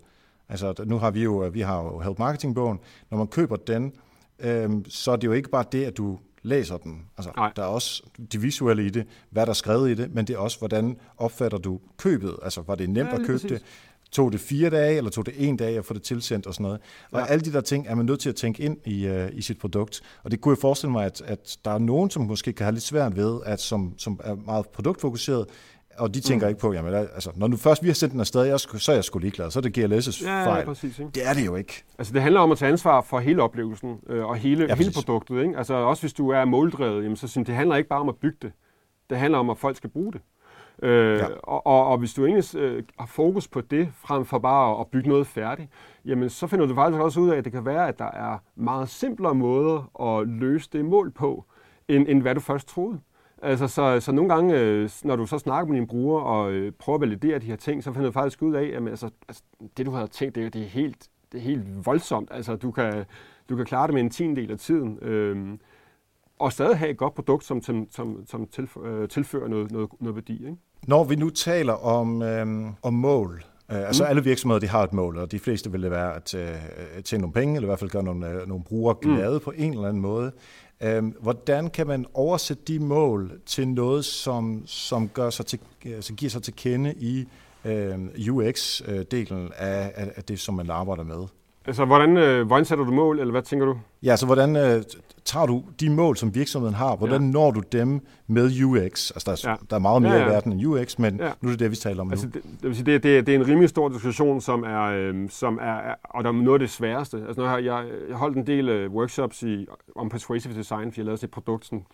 Altså 0.50 0.73
nu 0.85 0.97
har 0.97 1.12
vi 1.12 1.23
jo, 1.23 1.50
vi 1.53 1.62
har 1.62 1.83
jo 1.83 2.00
Help 2.00 2.19
Marketing-bogen. 2.19 2.79
Når 3.12 3.17
man 3.17 3.27
køber 3.27 3.55
den, 3.55 3.93
øhm, 4.39 4.85
så 4.89 5.11
er 5.11 5.15
det 5.15 5.27
jo 5.27 5.31
ikke 5.31 5.49
bare 5.49 5.65
det, 5.71 5.85
at 5.85 5.97
du 5.97 6.19
læser 6.43 6.77
den. 6.77 7.01
Altså, 7.17 7.51
der 7.55 7.63
er 7.63 7.67
også 7.67 8.03
det 8.31 8.41
visuelle 8.41 8.85
i 8.85 8.89
det, 8.89 9.05
hvad 9.29 9.45
der 9.45 9.49
er 9.49 9.53
skrevet 9.53 9.89
i 9.89 9.93
det, 9.93 10.13
men 10.13 10.27
det 10.27 10.33
er 10.33 10.37
også, 10.37 10.59
hvordan 10.59 10.97
opfatter 11.17 11.57
du 11.57 11.79
købet? 11.97 12.35
Altså, 12.43 12.61
var 12.61 12.75
det 12.75 12.89
nemt 12.89 13.09
ja, 13.09 13.15
at 13.15 13.25
købe 13.25 13.33
præcis. 13.33 13.51
det? 13.51 13.61
Tog 14.11 14.31
det 14.31 14.39
fire 14.39 14.69
dage, 14.69 14.97
eller 14.97 15.11
tog 15.11 15.25
det 15.25 15.33
en 15.37 15.57
dag 15.57 15.77
at 15.77 15.85
få 15.85 15.93
det 15.93 16.01
tilsendt 16.01 16.47
og 16.47 16.53
sådan 16.53 16.63
noget? 16.63 16.81
Og 17.11 17.19
ja. 17.19 17.25
alle 17.25 17.45
de 17.45 17.53
der 17.53 17.61
ting 17.61 17.87
er 17.87 17.95
man 17.95 18.05
nødt 18.05 18.19
til 18.19 18.29
at 18.29 18.35
tænke 18.35 18.63
ind 18.63 18.77
i, 18.85 19.09
uh, 19.09 19.27
i 19.33 19.41
sit 19.41 19.59
produkt. 19.59 20.01
Og 20.23 20.31
det 20.31 20.41
kunne 20.41 20.53
jeg 20.55 20.61
forestille 20.61 20.91
mig, 20.91 21.05
at, 21.05 21.21
at 21.25 21.57
der 21.65 21.71
er 21.71 21.77
nogen, 21.77 22.09
som 22.09 22.23
måske 22.23 22.53
kan 22.53 22.63
have 22.63 22.73
lidt 22.73 22.83
svært 22.83 23.15
ved, 23.15 23.39
at 23.45 23.61
som, 23.61 23.93
som 23.97 24.19
er 24.23 24.35
meget 24.35 24.69
produktfokuseret, 24.69 25.45
og 25.97 26.13
de 26.13 26.19
tænker 26.19 26.47
mm. 26.47 26.50
ikke 26.50 26.62
på, 26.62 26.73
jamen, 26.73 26.93
altså, 26.93 27.31
når 27.35 27.47
nu 27.47 27.57
først 27.57 27.83
vi 27.83 27.88
har 27.88 27.93
sendt 27.93 28.12
den 28.12 28.19
afsted, 28.19 28.43
jeg, 28.43 28.59
så 28.59 28.91
er 28.91 28.95
jeg 28.95 29.03
sgu 29.03 29.19
ligeglad. 29.19 29.51
Så 29.51 29.59
er 29.59 29.62
det 29.62 29.77
GLS' 29.77 30.25
ja, 30.25 30.45
fejl. 30.45 30.59
Ja, 30.59 30.65
præcis, 30.65 31.00
ikke? 31.00 31.12
Det 31.12 31.27
er 31.29 31.33
det 31.33 31.45
jo 31.45 31.55
ikke. 31.55 31.83
Altså, 31.97 32.13
det 32.13 32.21
handler 32.21 32.41
om 32.41 32.51
at 32.51 32.57
tage 32.57 32.71
ansvar 32.71 33.01
for 33.01 33.19
hele 33.19 33.43
oplevelsen 33.43 34.00
øh, 34.09 34.25
og 34.25 34.35
hele, 34.35 34.65
ja, 34.69 34.75
hele 34.75 34.91
produktet. 34.95 35.41
Ikke? 35.41 35.57
Altså, 35.57 35.73
også 35.73 36.03
hvis 36.03 36.13
du 36.13 36.29
er 36.29 36.45
måldrevet, 36.45 37.03
jamen, 37.03 37.17
så 37.17 37.27
synes 37.27 37.45
det 37.45 37.55
handler 37.55 37.75
ikke 37.75 37.89
bare 37.89 38.00
om 38.00 38.09
at 38.09 38.15
bygge 38.15 38.38
det. 38.41 38.51
Det 39.09 39.17
handler 39.17 39.39
om, 39.39 39.50
at 39.50 39.57
folk 39.57 39.77
skal 39.77 39.89
bruge 39.89 40.13
det. 40.13 40.21
Øh, 40.83 41.17
ja. 41.17 41.25
og, 41.43 41.67
og, 41.67 41.88
og 41.88 41.97
hvis 41.97 42.13
du 42.13 42.25
egentlig 42.25 42.55
øh, 42.55 42.83
har 43.00 43.05
fokus 43.05 43.47
på 43.47 43.62
det, 43.62 43.89
frem 43.93 44.25
for 44.25 44.39
bare 44.39 44.79
at 44.79 44.88
bygge 44.88 45.09
noget 45.09 45.27
færdigt, 45.27 45.69
jamen 46.05 46.29
så 46.29 46.47
finder 46.47 46.65
du 46.65 46.75
faktisk 46.75 47.01
også 47.01 47.19
ud 47.19 47.29
af, 47.29 47.38
at 47.38 47.43
det 47.43 47.51
kan 47.53 47.65
være, 47.65 47.88
at 47.88 48.00
der 48.00 48.12
er 48.12 48.38
meget 48.55 48.89
simplere 48.89 49.35
måder 49.35 50.01
at 50.09 50.27
løse 50.27 50.69
det 50.73 50.85
mål 50.85 51.12
på, 51.12 51.45
end, 51.88 52.07
end 52.07 52.21
hvad 52.21 52.35
du 52.35 52.41
først 52.41 52.67
troede. 52.67 53.00
Altså, 53.43 53.67
så, 53.67 54.00
så 54.00 54.12
nogle 54.12 54.33
gange, 54.33 54.59
øh, 54.59 54.89
når 55.03 55.15
du 55.15 55.25
så 55.25 55.38
snakker 55.38 55.73
med 55.73 55.79
din 55.79 55.88
bruger 55.88 56.21
og 56.21 56.51
øh, 56.51 56.71
prøver 56.71 56.97
at 56.97 57.01
validere 57.01 57.39
de 57.39 57.45
her 57.45 57.55
ting, 57.55 57.83
så 57.83 57.93
finder 57.93 58.07
du 58.07 58.12
faktisk 58.12 58.41
ud 58.41 58.53
af, 58.53 58.63
at 58.63 58.88
altså, 58.88 59.09
altså, 59.27 59.43
det, 59.77 59.85
du 59.85 59.91
har 59.91 60.05
tænkt, 60.05 60.35
det, 60.35 60.53
det, 60.53 60.62
er 60.62 60.67
helt, 60.67 61.07
det 61.31 61.38
er 61.38 61.41
helt 61.41 61.85
voldsomt. 61.85 62.29
Altså, 62.31 62.55
du 62.55 62.71
kan, 62.71 63.05
du 63.50 63.55
kan 63.55 63.65
klare 63.65 63.88
det 63.88 63.93
med 63.93 64.01
en 64.01 64.09
tiendel 64.09 64.51
af 64.51 64.59
tiden. 64.59 65.00
Øh, 65.01 65.57
og 66.39 66.51
stadig 66.51 66.77
have 66.77 66.91
et 66.91 66.97
godt 66.97 67.13
produkt, 67.13 67.43
som, 67.43 67.62
som, 67.62 67.88
som, 67.91 68.23
som 68.27 68.47
tilfører, 68.47 69.01
øh, 69.01 69.09
tilfører 69.09 69.47
noget, 69.47 69.71
noget, 69.71 69.89
noget 70.00 70.15
værdi. 70.15 70.33
Ikke? 70.33 70.57
Når 70.88 71.03
vi 71.03 71.15
nu 71.15 71.29
taler 71.29 71.73
om, 71.73 72.21
øh, 72.21 72.71
om 72.81 72.93
mål, 72.93 73.43
Uh, 73.69 73.79
altså 73.79 74.03
mm. 74.03 74.09
alle 74.09 74.23
virksomheder 74.23 74.59
de 74.59 74.67
har 74.67 74.83
et 74.83 74.93
mål, 74.93 75.17
og 75.17 75.31
de 75.31 75.39
fleste 75.39 75.71
vil 75.71 75.83
det 75.83 75.91
være 75.91 76.15
at 76.15 76.33
uh, 76.33 77.03
tjene 77.03 77.21
nogle 77.21 77.33
penge, 77.33 77.55
eller 77.55 77.67
i 77.67 77.69
hvert 77.69 77.79
fald 77.79 77.89
gøre 77.89 78.03
nogle, 78.03 78.41
uh, 78.41 78.47
nogle 78.47 78.63
brugere 78.63 78.95
glade 79.01 79.33
mm. 79.33 79.43
på 79.43 79.53
en 79.55 79.73
eller 79.73 79.88
anden 79.88 80.01
måde. 80.01 80.31
Øhm, 80.83 81.15
hvordan 81.21 81.69
kan 81.69 81.87
man 81.87 82.05
oversætte 82.13 82.63
de 82.67 82.79
mål 82.79 83.41
til 83.45 83.67
noget, 83.67 84.05
som, 84.05 84.63
som 84.65 85.09
gør 85.09 85.29
sig 85.29 85.45
til, 85.45 85.59
altså 85.85 86.13
giver 86.13 86.29
sig 86.29 86.43
til 86.43 86.55
kende 86.55 86.93
i 86.93 87.27
øhm, 87.65 88.07
øh, 88.07 88.35
UX-delen 88.35 89.51
af, 89.55 90.11
af 90.15 90.23
det, 90.23 90.39
som 90.39 90.55
man 90.55 90.69
arbejder 90.69 91.03
med? 91.03 91.27
Altså, 91.65 91.86
hvordan, 91.86 92.17
øh, 92.17 92.48
hvordan 92.48 92.65
sætter 92.65 92.86
du 92.86 92.91
mål, 92.91 93.20
eller 93.20 93.32
hvad 93.32 93.41
tænker 93.41 93.65
du? 93.65 93.77
Ja, 94.03 94.12
altså, 94.12 94.25
hvordan 94.25 94.55
øh, 94.55 94.84
tager 95.25 95.46
du 95.46 95.63
de 95.79 95.89
mål, 95.89 96.17
som 96.17 96.36
virksomheden 96.36 96.75
har, 96.75 96.96
hvordan 96.96 97.22
ja. 97.22 97.32
når 97.32 97.51
du 97.51 97.62
dem 97.72 98.01
med 98.27 98.63
UX? 98.63 99.12
Altså, 99.12 99.24
der 99.25 99.32
er, 99.32 99.51
ja. 99.51 99.55
der 99.70 99.75
er 99.75 99.79
meget 99.79 100.01
mere 100.01 100.13
ja, 100.13 100.20
ja. 100.20 100.25
i 100.25 100.29
verden 100.29 100.51
end 100.51 100.65
UX, 100.65 101.00
men 101.00 101.20
ja. 101.20 101.32
nu 101.41 101.50
er 101.50 101.51
det 101.53 101.60
det, 101.60 101.72
vi 101.72 101.75
taler 101.75 102.01
om 102.01 102.12
altså, 102.12 102.25
nu. 102.25 102.32
Det, 102.34 102.43
det, 102.43 102.63
vil 102.63 102.75
sige, 102.75 102.86
det, 102.86 103.03
det, 103.03 103.27
det 103.27 103.36
er 103.36 103.39
en 103.39 103.48
rimelig 103.48 103.70
stor 103.70 103.89
diskussion, 103.89 104.41
som 104.41 104.63
er, 104.63 104.84
øh, 104.84 105.29
som 105.29 105.60
er 105.62 105.96
og 106.03 106.24
der 106.24 106.29
er 106.29 106.34
noget 106.34 106.53
af 106.53 106.60
det 106.60 106.70
sværeste. 106.70 107.17
Altså, 107.27 107.41
nu 107.41 107.48
har 107.48 107.58
jeg, 107.58 107.86
jeg 108.10 108.15
holdt 108.15 108.38
en 108.38 108.48
del 108.48 108.70
øh, 108.70 108.91
workshops 108.91 109.43
i, 109.43 109.67
om 109.96 110.10
persuasive 110.10 110.53
design, 110.53 110.91
fordi 110.91 111.00
jeg 111.00 111.05
lavede 111.05 111.24
et 111.24 111.32
produkt 111.32 111.65
sådan, 111.65 111.86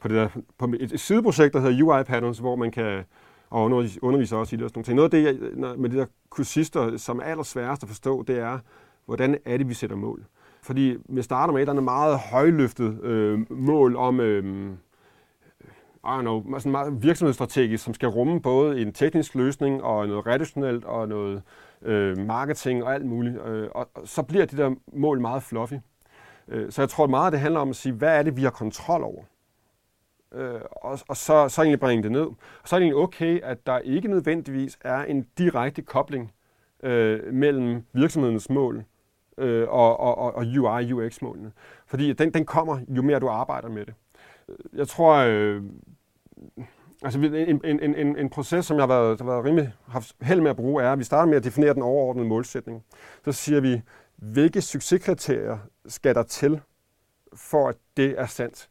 på, 0.00 0.08
det 0.08 0.16
der, 0.16 0.28
på 0.58 0.66
et, 0.80 0.92
et 0.92 1.00
sideprojekt, 1.00 1.54
der 1.54 1.60
hedder 1.60 1.84
UI 1.84 2.02
Patterns, 2.02 2.38
hvor 2.38 2.56
man 2.56 2.70
kan 2.70 3.04
og 3.52 3.64
undervise 4.02 4.36
også 4.36 4.56
i 4.56 4.58
det 4.58 4.64
og 4.64 4.70
sådan 4.70 4.78
nogle 4.78 4.84
ting. 4.84 4.96
Noget 4.96 5.14
af 5.14 5.20
det, 5.20 5.24
jeg, 5.24 5.78
med 5.78 5.90
de 5.90 5.96
der 5.96 6.06
kursister, 6.30 6.96
som 6.96 7.18
er 7.18 7.22
allersværest 7.22 7.82
at 7.82 7.88
forstå, 7.88 8.22
det 8.22 8.38
er, 8.38 8.58
hvordan 9.06 9.38
er 9.44 9.56
det, 9.56 9.68
vi 9.68 9.74
sætter 9.74 9.96
mål. 9.96 10.24
Fordi 10.62 10.96
vi 11.08 11.22
starter 11.22 11.52
med 11.52 11.60
et 11.60 11.62
eller 11.62 11.72
andet 11.72 11.84
meget 11.84 12.18
højløftet 12.18 13.02
øh, 13.02 13.52
mål 13.52 13.96
om 13.96 14.20
øh, 14.20 14.72
I 16.04 16.08
don't 16.08 16.20
know, 16.20 16.58
sådan 16.58 16.72
meget 16.72 17.02
virksomhedsstrategisk, 17.02 17.84
som 17.84 17.94
skal 17.94 18.08
rumme 18.08 18.40
både 18.40 18.82
en 18.82 18.92
teknisk 18.92 19.34
løsning 19.34 19.82
og 19.82 20.08
noget 20.08 20.26
redaktionelt 20.26 20.84
og 20.84 21.08
noget 21.08 21.42
øh, 21.82 22.18
marketing 22.18 22.84
og 22.84 22.94
alt 22.94 23.06
muligt. 23.06 23.46
Øh, 23.46 23.68
og, 23.74 23.88
og 23.94 24.08
så 24.08 24.22
bliver 24.22 24.46
de 24.46 24.56
der 24.56 24.74
mål 24.92 25.20
meget 25.20 25.42
fluffy. 25.42 25.74
Øh, 26.48 26.72
så 26.72 26.82
jeg 26.82 26.88
tror 26.88 27.06
meget, 27.06 27.32
det 27.32 27.40
handler 27.40 27.60
om 27.60 27.70
at 27.70 27.76
sige, 27.76 27.92
hvad 27.92 28.18
er 28.18 28.22
det, 28.22 28.36
vi 28.36 28.42
har 28.42 28.50
kontrol 28.50 29.02
over? 29.02 29.22
øh, 30.34 30.60
og, 30.72 30.98
og 31.08 31.16
så, 31.16 31.48
så 31.48 31.62
egentlig 31.62 31.80
bringe 31.80 32.02
det 32.02 32.12
ned. 32.12 32.26
Og 32.26 32.36
så 32.64 32.76
er 32.76 32.78
det 32.78 32.84
egentlig 32.84 33.02
okay, 33.02 33.40
at 33.42 33.66
der 33.66 33.78
ikke 33.78 34.08
nødvendigvis 34.08 34.78
er 34.80 35.02
en 35.02 35.26
direkte 35.38 35.82
kobling 35.82 36.32
øh, 36.82 37.34
mellem 37.34 37.82
virksomhedens 37.92 38.50
mål 38.50 38.84
øh, 39.38 39.68
og, 39.68 40.00
og, 40.00 40.18
og, 40.18 40.34
og 40.34 40.44
UI 40.44 40.92
UX-målene. 40.92 41.52
Fordi 41.86 42.12
den, 42.12 42.34
den 42.34 42.44
kommer, 42.44 42.80
jo 42.88 43.02
mere 43.02 43.18
du 43.18 43.28
arbejder 43.28 43.68
med 43.68 43.86
det. 43.86 43.94
Jeg 44.72 44.88
tror, 44.88 45.14
øh, 45.14 45.62
altså 47.02 47.18
en, 47.20 47.60
en, 47.64 47.94
en, 47.94 48.18
en 48.18 48.30
proces, 48.30 48.66
som 48.66 48.76
jeg 48.76 48.82
har 48.82 48.94
været, 48.94 49.20
har 49.20 49.26
været 49.26 49.44
rimelig 49.44 49.72
haft 49.88 50.16
held 50.22 50.40
med 50.40 50.50
at 50.50 50.56
bruge, 50.56 50.82
er, 50.82 50.92
at 50.92 50.98
vi 50.98 51.04
starter 51.04 51.26
med 51.26 51.36
at 51.36 51.44
definere 51.44 51.74
den 51.74 51.82
overordnede 51.82 52.28
målsætning. 52.28 52.84
Så 53.24 53.32
siger 53.32 53.60
vi, 53.60 53.82
hvilke 54.16 54.60
succeskriterier 54.60 55.58
skal 55.86 56.14
der 56.14 56.22
til, 56.22 56.60
for 57.34 57.68
at 57.68 57.76
det 57.96 58.14
er 58.18 58.26
sandt? 58.26 58.68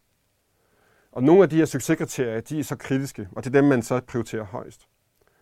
Og 1.12 1.24
nogle 1.24 1.44
af 1.44 1.50
de 1.50 1.56
her 1.56 1.66
succeskriterier, 1.66 2.40
de 2.40 2.60
er 2.60 2.64
så 2.64 2.76
kritiske, 2.76 3.28
og 3.32 3.44
det 3.44 3.56
er 3.56 3.62
dem, 3.62 3.70
man 3.70 3.82
så 3.82 4.02
prioriterer 4.08 4.44
højst. 4.44 4.88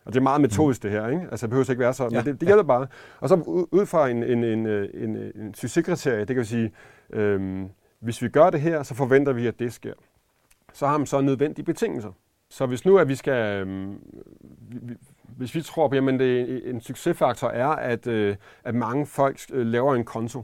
Og 0.10 0.13
det 0.13 0.20
er 0.20 0.24
meget 0.24 0.42
metodisk 0.42 0.84
det 0.84 0.92
her, 0.92 1.08
ikke? 1.08 1.28
Altså 1.32 1.46
det 1.48 1.50
behøver 1.50 1.70
ikke 1.70 1.80
være 1.80 1.94
så, 1.94 2.04
ja, 2.04 2.10
men 2.10 2.25
det, 2.25 2.39
det 2.39 2.48
gælder 2.48 2.63
ja. 2.63 2.68
bare. 2.68 2.88
Og 3.20 3.30
så 3.30 3.36
ud 3.72 3.86
fra 3.86 4.10
en, 4.10 4.24
en, 4.24 4.44
en, 4.44 4.68
en, 4.68 5.16
en 5.36 5.54
succeskriterie, 5.54 6.20
det 6.20 6.28
kan 6.28 6.39
vi 6.39 6.44
sige, 6.44 6.72
øhm, 7.13 7.70
hvis 8.00 8.22
vi 8.22 8.30
gør 8.30 8.50
det 8.50 8.62
her, 8.62 8.84
så 8.84 8.96
forventer 8.96 9.34
vi, 9.34 9.48
at 9.48 9.60
det 9.60 9.74
sker. 9.74 9.94
Så 10.74 10.88
har 10.88 10.98
man 10.98 11.08
så 11.08 11.22
nødvendige 11.22 11.66
betingelser. 11.66 12.12
Så 12.50 12.66
hvis 12.66 12.86
nu 12.86 12.98
at 12.98 13.08
vi 13.08 13.16
skal, 13.16 13.62
øhm, 13.62 14.00
hvis 15.38 15.56
vi 15.56 15.62
tror 15.62 15.88
på, 15.88 15.96
at 15.96 16.04
det, 16.04 16.70
en 16.70 16.82
succesfaktor 16.82 17.48
er, 17.48 17.70
at, 17.70 18.08
øh, 18.08 18.36
at 18.63 18.75
mange 18.75 19.06
folk 19.06 19.39
øh, 19.54 19.66
laver 19.66 19.96
en 19.96 20.06
konto, 20.06 20.44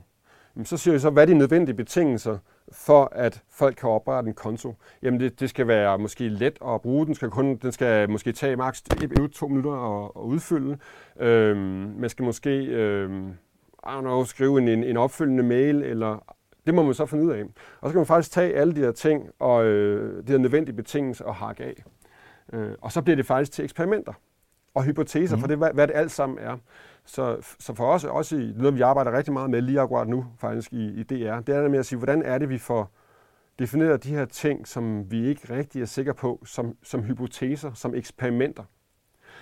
så 0.63 0.77
siger 0.77 0.93
vi 0.93 0.99
så, 0.99 1.09
hvad 1.09 1.23
er 1.23 1.27
de 1.27 1.33
nødvendige 1.33 1.75
betingelser 1.75 2.37
for 2.71 3.09
at 3.11 3.43
folk 3.49 3.75
kan 3.75 3.89
oprette 3.89 4.27
en 4.27 4.33
konto? 4.33 4.75
Jamen 5.01 5.19
det, 5.19 5.39
det 5.39 5.49
skal 5.49 5.67
være 5.67 5.99
måske 5.99 6.29
let 6.29 6.57
at 6.67 6.81
bruge, 6.81 7.05
den 7.05 7.15
skal, 7.15 7.29
kun, 7.29 7.55
den 7.55 7.71
skal 7.71 8.09
måske 8.09 8.31
tage 8.31 8.55
maks 8.55 8.83
1-2 8.93 9.47
minutter 9.47 10.03
at, 10.05 10.11
at 10.15 10.21
udfylde. 10.21 10.77
Øhm, 11.19 11.57
man 11.97 12.09
skal 12.09 12.25
måske 12.25 12.65
øhm, 12.65 13.29
I 13.85 13.87
don't 13.87 14.01
know, 14.01 14.23
skrive 14.23 14.57
en, 14.57 14.83
en 14.83 14.97
opfølgende 14.97 15.43
mail, 15.43 15.83
eller 15.83 16.35
det 16.65 16.73
må 16.73 16.83
man 16.83 16.93
så 16.93 17.05
finde 17.05 17.25
ud 17.25 17.31
af. 17.31 17.43
Og 17.81 17.89
så 17.89 17.91
kan 17.91 17.99
man 17.99 18.05
faktisk 18.05 18.31
tage 18.31 18.55
alle 18.55 18.75
de 18.75 18.79
her 18.79 18.91
ting 18.91 19.29
og 19.39 19.65
øh, 19.65 20.27
de 20.27 20.31
her 20.31 20.39
nødvendige 20.39 20.75
betingelser 20.75 21.25
og 21.25 21.35
hakke 21.35 21.63
af. 21.63 21.83
Øh, 22.53 22.71
og 22.81 22.91
så 22.91 23.01
bliver 23.01 23.15
det 23.15 23.25
faktisk 23.25 23.51
til 23.51 23.63
eksperimenter 23.63 24.13
og 24.73 24.83
hypoteser 24.83 25.35
mm. 25.35 25.41
for 25.41 25.47
det, 25.47 25.57
hvad, 25.57 25.69
hvad 25.73 25.87
det 25.87 25.95
alt 25.95 26.11
sammen 26.11 26.39
er. 26.39 26.57
Så, 27.05 27.55
så 27.59 27.73
for 27.73 27.85
os, 27.85 28.03
også 28.03 28.37
i 28.37 28.53
noget, 28.55 28.75
vi 28.75 28.81
arbejder 28.81 29.17
rigtig 29.17 29.33
meget 29.33 29.49
med 29.49 29.61
lige 29.61 29.79
akkurat 29.79 30.07
nu 30.07 30.25
faktisk 30.37 30.73
i, 30.73 30.85
i 30.85 31.03
DR, 31.03 31.39
det 31.39 31.55
er 31.55 31.61
det 31.61 31.71
med 31.71 31.79
at 31.79 31.85
sige, 31.85 31.97
hvordan 31.97 32.23
er 32.23 32.37
det, 32.37 32.49
vi 32.49 32.57
får 32.57 32.91
defineret 33.59 34.03
de 34.03 34.09
her 34.09 34.25
ting, 34.25 34.67
som 34.67 35.11
vi 35.11 35.27
ikke 35.27 35.53
rigtig 35.53 35.81
er 35.81 35.85
sikre 35.85 36.13
på, 36.13 36.43
som, 36.45 36.77
som 36.83 37.03
hypoteser, 37.03 37.73
som 37.73 37.95
eksperimenter. 37.95 38.63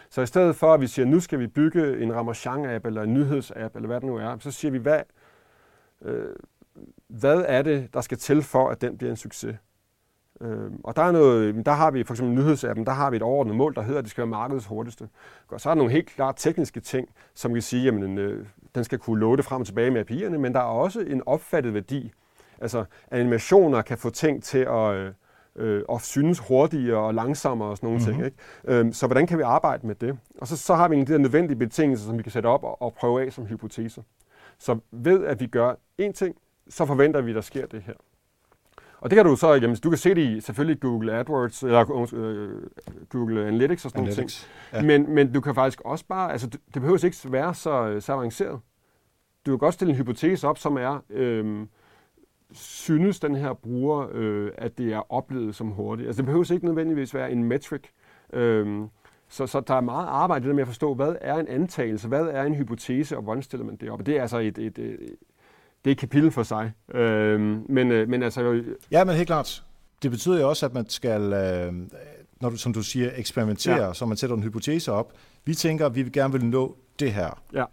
Så 0.09 0.21
i 0.21 0.25
stedet 0.25 0.55
for, 0.55 0.73
at 0.73 0.81
vi 0.81 0.87
siger, 0.87 1.05
nu 1.05 1.19
skal 1.19 1.39
vi 1.39 1.47
bygge 1.47 2.01
en 2.01 2.11
Ramachan-app 2.11 2.87
eller 2.87 3.01
en 3.01 3.13
nyhedsapp, 3.13 3.75
eller 3.75 3.87
hvad 3.87 4.01
det 4.01 4.07
nu 4.07 4.17
er, 4.17 4.37
så 4.39 4.51
siger 4.51 4.71
vi, 4.71 4.77
hvad, 4.77 5.01
øh, 6.01 6.35
hvad 7.07 7.45
er 7.47 7.61
det, 7.61 7.93
der 7.93 8.01
skal 8.01 8.17
til 8.17 8.41
for, 8.41 8.69
at 8.69 8.81
den 8.81 8.97
bliver 8.97 9.11
en 9.11 9.17
succes? 9.17 9.55
Øh, 10.41 10.71
og 10.83 10.95
der, 10.95 11.03
er 11.03 11.11
noget, 11.11 11.65
der 11.65 11.71
har 11.71 11.91
vi 11.91 12.03
for 12.03 12.13
eksempel 12.13 12.35
nyhedsappen, 12.35 12.85
der 12.85 12.91
har 12.91 13.09
vi 13.09 13.15
et 13.15 13.21
overordnet 13.21 13.55
mål, 13.55 13.75
der 13.75 13.81
hedder, 13.81 13.99
at 13.99 14.03
det 14.03 14.11
skal 14.11 14.21
være 14.21 14.29
markedets 14.29 14.65
hurtigste. 14.65 15.09
Og 15.47 15.61
så 15.61 15.69
er 15.69 15.73
der 15.73 15.77
nogle 15.77 15.91
helt 15.91 16.09
klart 16.09 16.35
tekniske 16.37 16.79
ting, 16.79 17.09
som 17.33 17.53
kan 17.53 17.61
sige, 17.61 17.87
at 17.87 17.93
øh, 17.93 18.45
den 18.75 18.83
skal 18.83 18.99
kunne 18.99 19.19
loade 19.19 19.43
frem 19.43 19.61
og 19.61 19.65
tilbage 19.65 19.91
med 19.91 20.11
API'erne, 20.11 20.37
men 20.37 20.53
der 20.53 20.59
er 20.59 20.63
også 20.63 20.99
en 20.99 21.21
opfattet 21.25 21.73
værdi. 21.73 22.11
Altså 22.61 22.85
animationer 23.11 23.81
kan 23.81 23.97
få 23.97 24.09
ting 24.09 24.43
til 24.43 24.57
at, 24.57 24.95
øh, 24.95 25.11
øh 25.55 25.83
at 25.91 26.01
synes 26.01 26.39
hurtigere 26.39 26.97
og 26.97 27.13
langsommere 27.13 27.69
og 27.69 27.77
sådan 27.77 27.87
nogle 27.87 27.99
mm-hmm. 27.99 28.13
ting. 28.13 28.25
Ikke? 28.25 28.87
Øh, 28.87 28.93
så 28.93 29.07
hvordan 29.07 29.27
kan 29.27 29.37
vi 29.37 29.43
arbejde 29.43 29.87
med 29.87 29.95
det? 29.95 30.17
Og 30.41 30.47
så, 30.47 30.57
så 30.57 30.75
har 30.75 30.87
vi 30.87 30.95
en 30.95 31.07
de 31.07 31.11
der 31.13 31.17
nødvendige 31.17 31.57
betingelser, 31.57 32.05
som 32.05 32.17
vi 32.17 32.23
kan 32.23 32.31
sætte 32.31 32.47
op 32.47 32.63
og, 32.63 32.81
og 32.81 32.93
prøve 32.93 33.25
af 33.25 33.33
som 33.33 33.45
hypoteser. 33.45 34.01
Så 34.57 34.79
ved 34.91 35.25
at 35.25 35.39
vi 35.39 35.47
gør 35.47 35.73
én 36.01 36.11
ting, 36.11 36.35
så 36.69 36.85
forventer 36.85 37.21
vi, 37.21 37.31
at 37.31 37.35
der 37.35 37.41
sker 37.41 37.65
det 37.65 37.81
her. 37.81 37.93
Og 39.03 39.09
det 39.09 39.15
kan 39.15 39.25
du 39.25 39.35
så, 39.35 39.53
jamen, 39.53 39.75
du 39.75 39.89
kan 39.89 39.97
se 39.97 40.09
det 40.15 40.21
i 40.21 40.41
selvfølgelig 40.41 40.81
Google 40.81 41.13
AdWords, 41.13 41.63
eller 41.63 42.13
øh, 42.13 42.49
Google 43.09 43.47
Analytics 43.47 43.85
og 43.85 43.91
sådan 43.91 44.03
Analytics, 44.03 44.49
nogle 44.73 44.81
ting. 44.81 44.89
Ja. 44.91 44.97
Men, 44.99 45.15
men 45.15 45.33
du 45.33 45.41
kan 45.41 45.55
faktisk 45.55 45.81
også 45.81 46.05
bare, 46.05 46.31
altså 46.31 46.47
det, 46.47 46.59
behøver 46.73 47.05
ikke 47.05 47.17
være 47.31 47.53
så, 47.53 47.97
så 47.99 48.13
avanceret. 48.13 48.59
Du 49.45 49.51
kan 49.51 49.57
godt 49.57 49.73
stille 49.73 49.91
en 49.91 49.97
hypotese 49.97 50.47
op, 50.47 50.57
som 50.57 50.77
er, 50.77 51.03
øh, 51.09 51.65
synes 52.53 53.19
den 53.19 53.35
her 53.35 53.53
bruger, 53.53 54.07
øh, 54.11 54.51
at 54.57 54.77
det 54.77 54.93
er 54.93 55.11
oplevet 55.13 55.55
som 55.55 55.67
hurtigt. 55.67 56.07
Altså 56.07 56.21
det 56.21 56.25
behøver 56.25 56.51
ikke 56.51 56.65
nødvendigvis 56.65 57.13
være 57.13 57.31
en 57.31 57.43
metric. 57.43 57.83
Øh, 58.33 58.81
så, 59.29 59.47
så 59.47 59.59
der 59.59 59.73
er 59.73 59.81
meget 59.81 60.07
arbejde 60.07 60.53
med 60.53 60.61
at 60.61 60.67
forstå, 60.67 60.93
hvad 60.93 61.15
er 61.21 61.35
en 61.35 61.47
antagelse, 61.47 62.07
hvad 62.07 62.25
er 62.25 62.43
en 62.43 62.55
hypotese, 62.55 63.17
og 63.17 63.23
hvordan 63.23 63.43
stiller 63.43 63.65
man 63.65 63.75
det 63.75 63.89
op. 63.89 63.99
Og 63.99 64.05
det 64.05 64.17
er 64.17 64.21
altså 64.21 64.37
et, 64.37 64.57
et, 64.57 64.77
et, 64.77 64.99
det 65.85 65.91
er 65.91 65.91
et 65.91 65.97
kapitel 65.97 66.31
for 66.31 66.43
sig. 66.43 66.71
Øh, 66.93 67.39
men, 67.69 67.91
øh, 67.91 68.09
men 68.09 68.23
altså... 68.23 68.63
Ja, 68.91 69.03
men 69.03 69.15
helt 69.15 69.27
klart. 69.27 69.63
Det 70.03 70.11
betyder 70.11 70.39
jo 70.39 70.49
også, 70.49 70.65
at 70.65 70.73
man 70.73 70.89
skal, 70.89 71.21
øh, 71.21 71.73
når 72.41 72.49
du, 72.49 72.57
som 72.57 72.73
du 72.73 72.83
siger, 72.83 73.11
eksperimentere, 73.15 73.85
ja. 73.85 73.93
så 73.93 74.05
man 74.05 74.17
sætter 74.17 74.35
en 74.35 74.43
hypotese 74.43 74.91
op. 74.91 75.13
Vi 75.45 75.55
tænker, 75.55 75.85
at 75.85 75.95
vi 75.95 76.03
gerne 76.03 76.33
vil 76.33 76.45
nå 76.45 76.77
det 76.99 77.13
her. 77.13 77.41
Ja. 77.53 77.65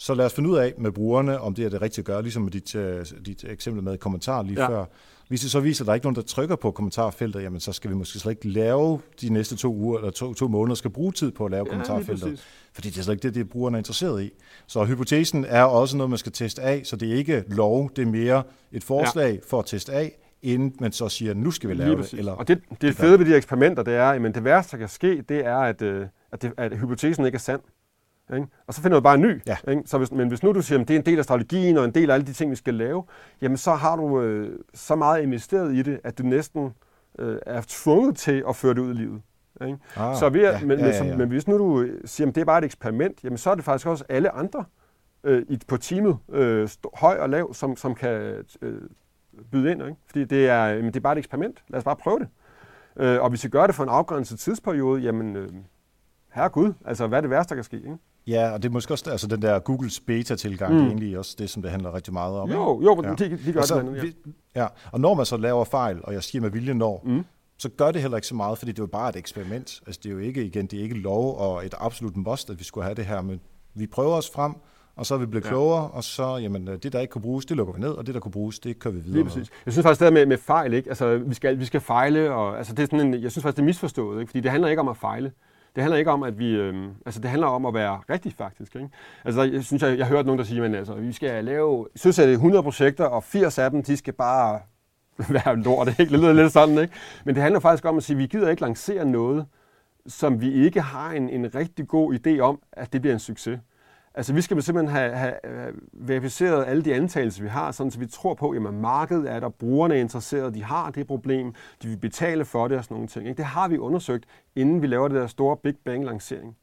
Så 0.00 0.14
lad 0.14 0.26
os 0.26 0.34
finde 0.34 0.50
ud 0.50 0.56
af 0.56 0.74
med 0.78 0.92
brugerne, 0.92 1.40
om 1.40 1.54
det 1.54 1.64
er 1.64 1.68
det 1.68 1.82
rigtige 1.82 2.02
at 2.02 2.06
gøre, 2.06 2.22
ligesom 2.22 2.42
med 2.42 2.50
dit, 2.50 2.74
uh, 2.74 3.18
dit 3.26 3.44
eksempel 3.48 3.82
med 3.82 3.98
kommentar 3.98 4.42
lige 4.42 4.60
ja. 4.62 4.68
før. 4.68 4.84
Hvis 5.28 5.40
det 5.40 5.50
så 5.50 5.60
viser, 5.60 5.84
at 5.84 5.86
der 5.86 5.92
er 5.92 5.94
ikke 5.94 6.06
nogen, 6.06 6.16
der 6.16 6.22
trykker 6.22 6.56
på 6.56 6.70
kommentarfeltet, 6.70 7.42
jamen 7.42 7.60
så 7.60 7.72
skal 7.72 7.90
vi 7.90 7.94
måske 7.94 8.18
slet 8.18 8.32
ikke 8.32 8.48
lave 8.48 9.00
de 9.20 9.32
næste 9.32 9.56
to 9.56 9.74
uger 9.74 9.98
eller 9.98 10.10
to, 10.10 10.34
to 10.34 10.48
måneder, 10.48 10.74
skal 10.74 10.90
bruge 10.90 11.12
tid 11.12 11.30
på 11.30 11.44
at 11.44 11.50
lave 11.50 11.64
ja, 11.64 11.70
kommentarfeltet. 11.70 12.44
Fordi 12.72 12.88
det 12.88 12.98
er 12.98 13.02
slet 13.02 13.14
ikke 13.14 13.22
det, 13.22 13.34
det 13.34 13.48
brugerne 13.48 13.76
er 13.76 13.78
interesseret 13.78 14.22
i. 14.22 14.30
Så 14.66 14.84
hypotesen 14.84 15.44
er 15.44 15.62
også 15.62 15.96
noget, 15.96 16.10
man 16.10 16.18
skal 16.18 16.32
teste 16.32 16.62
af, 16.62 16.80
så 16.84 16.96
det 16.96 17.12
er 17.12 17.14
ikke 17.14 17.44
lov, 17.48 17.90
det 17.96 18.02
er 18.02 18.06
mere 18.06 18.42
et 18.72 18.84
forslag 18.84 19.32
ja. 19.32 19.40
for 19.48 19.58
at 19.58 19.66
teste 19.66 19.92
af, 19.92 20.18
inden 20.42 20.74
man 20.80 20.92
så 20.92 21.08
siger, 21.08 21.34
nu 21.34 21.50
skal 21.50 21.70
vi 21.70 21.74
lave 21.74 21.96
det. 21.96 22.12
Eller, 22.12 22.32
og 22.32 22.48
det, 22.48 22.60
det, 22.70 22.80
det 22.80 22.94
fede 22.94 23.18
ved 23.18 23.26
de 23.26 23.36
eksperimenter, 23.36 23.82
det 23.82 23.94
er, 23.94 24.04
at 24.04 24.34
det 24.34 24.44
værste, 24.44 24.72
der 24.72 24.76
kan 24.78 24.88
ske, 24.88 25.22
det 25.28 25.46
er, 25.46 25.56
at, 25.56 25.82
øh, 25.82 26.06
at, 26.32 26.42
det, 26.42 26.52
at 26.56 26.78
hypotesen 26.78 27.26
ikke 27.26 27.36
er 27.36 27.40
sand. 27.40 27.60
Ikke? 28.34 28.46
Og 28.66 28.74
så 28.74 28.82
finder 28.82 28.96
du 28.96 29.02
bare 29.02 29.14
en 29.14 29.20
ny. 29.20 29.42
Ja. 29.46 29.56
Ikke? 29.68 29.82
Så 29.86 29.98
hvis, 29.98 30.12
men 30.12 30.28
hvis 30.28 30.42
nu 30.42 30.52
du 30.52 30.62
siger, 30.62 30.80
at 30.80 30.88
det 30.88 30.94
er 30.94 30.98
en 30.98 31.06
del 31.06 31.18
af 31.18 31.24
strategien 31.24 31.76
og 31.76 31.84
en 31.84 31.94
del 31.94 32.10
af 32.10 32.14
alle 32.14 32.26
de 32.26 32.32
ting, 32.32 32.50
vi 32.50 32.56
skal 32.56 32.74
lave, 32.74 33.04
jamen 33.42 33.56
så 33.56 33.74
har 33.74 33.96
du 33.96 34.20
øh, 34.20 34.58
så 34.74 34.96
meget 34.96 35.22
investeret 35.22 35.74
i 35.74 35.82
det, 35.82 36.00
at 36.04 36.18
du 36.18 36.22
næsten 36.22 36.74
øh, 37.18 37.38
er 37.46 37.62
tvunget 37.68 38.16
til 38.16 38.44
at 38.48 38.56
føre 38.56 38.74
det 38.74 38.80
ud 38.80 38.94
i 38.94 38.96
livet. 38.96 39.22
Ikke? 39.66 39.78
Ah, 39.96 40.16
så 40.16 40.24
ja, 40.24 40.60
men, 40.64 40.78
ja, 40.78 40.86
ja, 40.86 41.04
ja. 41.04 41.16
Men, 41.16 41.28
hvis 41.28 41.48
nu 41.48 41.58
du 41.58 41.88
siger, 42.04 42.28
at 42.28 42.34
det 42.34 42.40
er 42.40 42.44
bare 42.44 42.58
et 42.58 42.64
eksperiment, 42.64 43.24
jamen 43.24 43.38
så 43.38 43.50
er 43.50 43.54
det 43.54 43.64
faktisk 43.64 43.86
også 43.86 44.04
alle 44.08 44.30
andre 44.30 44.64
øh, 45.24 45.42
i, 45.48 45.58
på 45.68 45.76
teamet, 45.76 46.18
øh, 46.28 46.68
høj 46.94 47.18
og 47.18 47.30
lav, 47.30 47.54
som, 47.54 47.76
som 47.76 47.94
kan 47.94 48.44
øh, 48.62 48.82
byde 49.52 49.70
ind. 49.70 49.82
Ikke? 49.82 49.96
Fordi 50.06 50.24
det 50.24 50.48
er, 50.48 50.66
jamen, 50.66 50.86
det 50.86 50.96
er 50.96 51.00
bare 51.00 51.12
et 51.12 51.18
eksperiment. 51.18 51.64
Lad 51.68 51.78
os 51.78 51.84
bare 51.84 51.96
prøve 51.96 52.18
det. 52.18 52.28
Øh, 52.96 53.22
og 53.22 53.30
hvis 53.30 53.44
vi 53.44 53.48
gør 53.48 53.66
det 53.66 53.74
for 53.74 53.82
en 53.82 53.88
afgrænset 53.88 54.38
tidsperiode, 54.38 55.00
jamen, 55.02 55.36
øh, 55.36 55.48
herre 56.32 56.48
Gud, 56.48 56.72
altså 56.84 57.06
hvad 57.06 57.18
er 57.18 57.20
det 57.20 57.30
værste, 57.30 57.48
der 57.50 57.54
kan 57.54 57.64
ske? 57.64 57.76
Ikke? 57.76 57.98
Ja, 58.28 58.50
og 58.50 58.62
det 58.62 58.68
er 58.68 58.72
måske 58.72 58.94
også 58.94 59.10
altså 59.10 59.26
den 59.26 59.42
der 59.42 59.58
Googles 59.58 60.00
beta-tilgang, 60.00 60.72
mm. 60.72 60.78
det 60.78 60.84
er 60.84 60.88
egentlig 60.88 61.18
også 61.18 61.36
det, 61.38 61.50
som 61.50 61.62
det 61.62 61.70
handler 61.70 61.94
rigtig 61.94 62.12
meget 62.12 62.34
om. 62.36 62.50
Jo, 62.50 62.82
jo, 62.82 63.02
ja. 63.02 63.10
de, 63.10 63.38
de 63.46 63.52
gør 63.52 63.60
altså, 63.60 63.80
det. 63.80 64.16
Ja. 64.54 64.60
ja, 64.60 64.66
og 64.92 65.00
når 65.00 65.14
man 65.14 65.26
så 65.26 65.36
laver 65.36 65.64
fejl, 65.64 66.00
og 66.02 66.12
jeg 66.12 66.22
siger 66.22 66.42
med 66.42 66.50
vilje 66.50 66.74
når, 66.74 67.02
mm. 67.04 67.24
så 67.58 67.68
gør 67.68 67.90
det 67.90 68.02
heller 68.02 68.16
ikke 68.16 68.26
så 68.26 68.34
meget, 68.34 68.58
fordi 68.58 68.72
det 68.72 68.78
er 68.78 68.82
jo 68.82 68.86
bare 68.86 69.08
et 69.08 69.16
eksperiment. 69.16 69.80
Altså 69.86 70.00
det 70.02 70.08
er 70.08 70.12
jo 70.12 70.18
ikke, 70.18 70.44
igen, 70.44 70.66
det 70.66 70.78
er 70.78 70.82
ikke 70.82 70.98
lov 70.98 71.38
og 71.38 71.66
et 71.66 71.74
absolut 71.78 72.16
must, 72.16 72.50
at 72.50 72.58
vi 72.58 72.64
skulle 72.64 72.84
have 72.84 72.94
det 72.94 73.06
her, 73.06 73.20
men 73.22 73.40
vi 73.74 73.86
prøver 73.86 74.12
os 74.12 74.30
frem, 74.30 74.52
og 74.96 75.06
så 75.06 75.14
er 75.14 75.18
vi 75.18 75.26
blevet 75.26 75.44
ja. 75.44 75.50
klogere, 75.50 75.90
og 75.90 76.04
så, 76.04 76.36
jamen, 76.36 76.66
det 76.66 76.92
der 76.92 77.00
ikke 77.00 77.12
kunne 77.12 77.22
bruges, 77.22 77.46
det 77.46 77.56
lukker 77.56 77.74
vi 77.74 77.80
ned, 77.80 77.90
og 77.90 78.06
det 78.06 78.14
der 78.14 78.20
kunne 78.20 78.32
bruges, 78.32 78.58
det 78.58 78.78
kører 78.78 78.94
vi 78.94 79.00
videre 79.00 79.24
med. 79.24 79.32
Jeg 79.36 79.72
synes 79.72 79.82
faktisk, 79.82 80.00
det 80.00 80.12
med, 80.12 80.26
med 80.26 80.38
fejl, 80.38 80.74
ikke? 80.74 80.88
Altså, 80.88 81.18
vi 81.18 81.34
skal, 81.34 81.58
vi 81.58 81.64
skal 81.64 81.80
fejle, 81.80 82.34
og 82.34 82.58
altså, 82.58 82.72
det 82.72 82.82
er 82.82 82.86
sådan 82.86 83.14
en, 83.14 83.22
jeg 83.22 83.32
synes 83.32 83.42
faktisk, 83.42 83.56
det 83.56 83.62
er 83.62 83.66
misforstået, 83.66 84.20
ikke? 84.20 84.30
fordi 84.30 84.40
det 84.40 84.50
handler 84.50 84.68
ikke 84.68 84.80
om 84.80 84.88
at 84.88 84.96
fejle. 84.96 85.32
Det 85.78 85.82
handler 85.82 85.98
ikke 85.98 86.10
om, 86.10 86.22
at 86.22 86.38
vi... 86.38 86.50
Øh, 86.50 86.88
altså, 87.06 87.20
det 87.20 87.30
handler 87.30 87.46
om 87.46 87.66
at 87.66 87.74
være 87.74 88.00
rigtig, 88.10 88.32
faktisk. 88.32 88.76
Ikke? 88.76 88.88
Altså, 89.24 89.42
jeg 89.42 89.64
synes, 89.64 89.82
jeg, 89.82 89.98
jeg 89.98 90.06
har 90.06 90.14
hørt 90.16 90.26
nogen, 90.26 90.38
der 90.38 90.44
siger, 90.44 90.64
at 90.64 90.74
altså, 90.74 90.94
vi 90.94 91.12
skal 91.12 91.44
lave 91.44 91.86
synes, 91.94 92.18
at 92.18 92.24
det 92.24 92.32
er 92.32 92.36
100 92.36 92.62
projekter, 92.62 93.04
og 93.04 93.24
80 93.24 93.58
af 93.58 93.70
dem, 93.70 93.82
de 93.82 93.96
skal 93.96 94.12
bare 94.12 94.60
være 95.44 95.56
lort. 95.56 95.88
Ikke? 95.88 96.12
Det 96.12 96.20
lyder 96.20 96.32
lidt 96.32 96.52
sådan, 96.52 96.78
ikke? 96.78 96.94
Men 97.24 97.34
det 97.34 97.42
handler 97.42 97.60
faktisk 97.60 97.84
om 97.84 97.96
at 97.96 98.02
sige, 98.02 98.14
at 98.14 98.18
vi 98.18 98.26
gider 98.26 98.50
ikke 98.50 98.62
lancere 98.62 99.04
noget, 99.04 99.46
som 100.06 100.40
vi 100.40 100.52
ikke 100.52 100.80
har 100.80 101.10
en, 101.10 101.28
en 101.28 101.54
rigtig 101.54 101.88
god 101.88 102.14
idé 102.14 102.38
om, 102.40 102.60
at 102.72 102.92
det 102.92 103.00
bliver 103.00 103.14
en 103.14 103.20
succes. 103.20 103.60
Altså, 104.18 104.32
vi 104.32 104.40
skal 104.40 104.62
simpelthen 104.62 104.96
have, 104.96 105.12
have 105.12 105.34
verificeret 105.92 106.66
alle 106.66 106.82
de 106.82 106.94
antagelser, 106.94 107.42
vi 107.42 107.48
har, 107.48 107.70
sådan 107.72 107.90
så 107.90 107.98
vi 107.98 108.06
tror 108.06 108.34
på, 108.34 108.50
at 108.50 108.62
markedet 108.62 109.30
er 109.30 109.40
der, 109.40 109.48
brugerne 109.48 109.94
er 109.94 109.98
interesserede, 110.00 110.54
de 110.54 110.64
har 110.64 110.90
det 110.90 111.06
problem, 111.06 111.54
de 111.82 111.88
vil 111.88 111.96
betale 111.96 112.44
for 112.44 112.68
det 112.68 112.78
og 112.78 112.84
sådan 112.84 112.94
nogle 112.94 113.08
ting. 113.08 113.28
Ikke? 113.28 113.36
Det 113.36 113.44
har 113.44 113.68
vi 113.68 113.78
undersøgt, 113.78 114.24
inden 114.56 114.82
vi 114.82 114.86
laver 114.86 115.08
det 115.08 115.16
der 115.16 115.26
store 115.26 115.56
Big 115.56 115.74
Bang-lancering. 115.84 116.56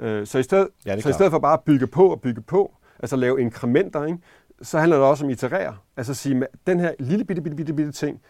Øh, 0.00 0.26
så, 0.26 0.38
i 0.38 0.42
stedet, 0.42 0.68
ja, 0.86 1.00
så 1.00 1.08
i 1.08 1.12
stedet 1.12 1.32
for 1.32 1.38
bare 1.38 1.52
at 1.52 1.60
bygge 1.60 1.86
på 1.86 2.08
og 2.10 2.20
bygge 2.20 2.40
på, 2.40 2.74
altså 3.00 3.16
lave 3.16 3.40
inkrementer, 3.40 4.04
ikke? 4.04 4.18
så 4.62 4.78
handler 4.78 4.96
det 4.96 5.06
også 5.06 5.24
om 5.24 5.30
iterere. 5.30 5.76
Altså 5.96 6.12
at 6.12 6.16
sige, 6.16 6.36
at 6.36 6.46
den 6.66 6.80
her 6.80 6.92
lille 6.98 7.24
bitte, 7.24 7.42
bitte, 7.42 7.56
bitte, 7.56 7.72
bitte 7.72 7.92
ting, 7.92 8.20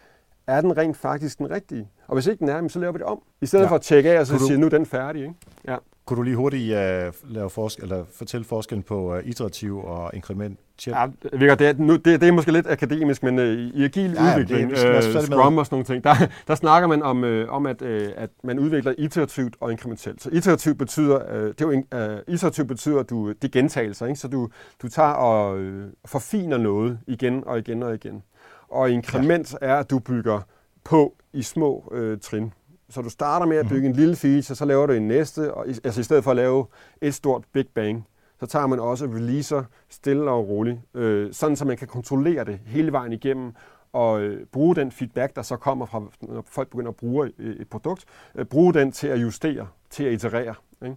er 0.47 0.61
den 0.61 0.77
rent 0.77 0.97
faktisk 0.97 1.37
den 1.37 1.51
rigtige? 1.51 1.89
Og 2.07 2.13
hvis 2.13 2.27
ikke 2.27 2.39
den 2.39 2.49
er, 2.49 2.67
så 2.67 2.79
laver 2.79 2.91
vi 2.93 2.97
det 2.97 3.05
om. 3.05 3.21
I 3.41 3.45
stedet 3.45 3.63
Ja. 3.63 3.69
for 3.69 3.75
at 3.75 3.81
tjekke 3.81 4.11
af 4.11 4.19
og 4.19 4.27
så 4.27 4.39
sige, 4.39 4.57
nu 4.57 4.65
er 4.65 4.69
den 4.69 4.85
færdig. 4.85 5.21
Ikke? 5.21 5.35
Ja. 5.67 5.77
Kunne 6.05 6.17
du 6.17 6.21
lige 6.21 6.35
hurtigt 6.35 6.63
uh, 6.63 7.31
lave 7.33 7.49
forskel, 7.49 7.83
eller 7.83 8.05
fortælle 8.15 8.43
forskellen 8.45 8.83
på 8.83 9.13
uh, 9.13 9.19
iterativ 9.25 9.77
og 9.83 10.11
inkrement? 10.13 10.59
Ja, 10.87 11.07
det, 11.31 11.61
er, 11.61 11.73
nu, 11.77 11.93
det, 11.95 12.21
det 12.21 12.23
er 12.23 12.31
måske 12.31 12.51
lidt 12.51 12.67
akademisk, 12.67 13.23
men 13.23 13.39
øh, 13.39 13.57
i 13.57 13.83
agil 13.83 14.11
Ja, 14.11 14.33
udvikling, 14.33 14.69
det 14.71 14.83
er- 14.85 14.93
med. 15.13 15.21
Scrum 15.25 15.57
og 15.57 15.65
sådan 15.65 15.73
nogle 15.75 15.85
ting, 15.85 16.03
der, 16.03 16.13
der 16.47 16.55
snakker 16.55 16.87
man 16.87 17.03
om, 17.03 17.23
øh, 17.23 17.49
om 17.49 17.65
at, 17.65 17.81
øh, 17.81 18.11
at 18.15 18.29
man 18.43 18.59
udvikler 18.59 18.93
iterativt 18.97 19.55
og 19.59 19.71
inkrementelt. 19.71 20.23
Så 20.23 20.29
iterativt 20.31 20.77
betyder, 20.77 21.33
øh, 21.33 21.47
det 21.47 21.61
er 21.61 21.65
jo, 21.65 21.71
øh, 21.99 22.19
iterativt 22.27 22.67
betyder, 22.67 22.99
at 22.99 23.09
du, 23.09 23.29
det 23.29 23.43
er 23.43 23.47
gentagelser, 23.59 24.05
ikke? 24.05 24.19
så 24.19 24.27
du, 24.27 24.49
du 24.81 24.87
tager 24.89 25.09
og 25.09 25.59
øh, 25.59 25.85
forfiner 26.05 26.57
noget 26.57 26.99
igen 27.07 27.43
og 27.45 27.59
igen 27.59 27.83
og 27.83 27.93
igen. 27.93 28.23
Og 28.69 28.89
inkrement 28.91 29.53
ja. 29.61 29.67
er, 29.67 29.75
at 29.75 29.89
du 29.89 29.99
bygger 29.99 30.41
på 30.83 31.13
i 31.33 31.41
små 31.41 31.91
øh, 31.91 32.17
trin. 32.19 32.53
Så 32.93 33.01
du 33.01 33.09
starter 33.09 33.45
med 33.45 33.57
at 33.57 33.67
bygge 33.69 33.87
en 33.87 33.93
lille 33.95 34.15
feature, 34.15 34.55
så 34.55 34.65
laver 34.65 34.85
du 34.85 34.93
en 34.93 35.07
næste, 35.07 35.53
og 35.53 35.67
i, 35.67 35.75
altså 35.83 35.99
i 35.99 36.03
stedet 36.03 36.23
for 36.23 36.31
at 36.31 36.37
lave 36.37 36.65
et 37.01 37.13
stort 37.13 37.43
Big 37.53 37.65
Bang, 37.75 38.07
så 38.39 38.45
tager 38.45 38.67
man 38.67 38.79
også 38.79 39.05
releaser 39.05 39.63
stille 39.89 40.31
og 40.31 40.49
roligt, 40.49 40.79
øh, 40.93 41.33
sådan 41.33 41.55
så 41.55 41.65
man 41.65 41.77
kan 41.77 41.87
kontrollere 41.87 42.45
det 42.45 42.59
hele 42.65 42.91
vejen 42.91 43.13
igennem, 43.13 43.53
og 43.93 44.21
øh, 44.21 44.45
bruge 44.45 44.75
den 44.75 44.91
feedback, 44.91 45.35
der 45.35 45.41
så 45.41 45.55
kommer 45.55 45.85
fra, 45.85 46.03
når 46.21 46.43
folk 46.47 46.69
begynder 46.69 46.89
at 46.89 46.95
bruge 46.95 47.27
et, 47.27 47.61
et 47.61 47.69
produkt, 47.69 48.05
øh, 48.35 48.45
bruge 48.45 48.73
den 48.73 48.91
til 48.91 49.07
at 49.07 49.21
justere, 49.21 49.67
til 49.89 50.03
at 50.03 50.13
iterere. 50.13 50.55
Ikke? 50.83 50.95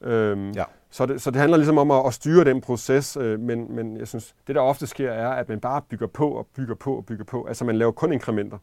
Øhm, 0.00 0.50
Ja. 0.50 0.64
så, 0.90 1.06
det, 1.06 1.22
så 1.22 1.30
det 1.30 1.40
handler 1.40 1.56
ligesom 1.56 1.78
om 1.78 1.90
at, 1.90 2.06
at 2.06 2.14
styre 2.14 2.44
den 2.44 2.60
proces, 2.60 3.16
øh, 3.16 3.40
men, 3.40 3.74
men 3.74 3.96
jeg 3.96 4.08
synes, 4.08 4.34
det 4.46 4.54
der 4.54 4.60
ofte 4.60 4.86
sker 4.86 5.10
er, 5.10 5.28
at 5.28 5.48
man 5.48 5.60
bare 5.60 5.82
bygger 5.90 6.06
på 6.06 6.30
og 6.30 6.46
bygger 6.56 6.74
på 6.74 6.96
og 6.96 7.06
bygger 7.06 7.24
på. 7.24 7.44
Altså 7.44 7.64
man 7.64 7.76
laver 7.76 7.92
kun 7.92 8.12
inkrementer. 8.12 8.58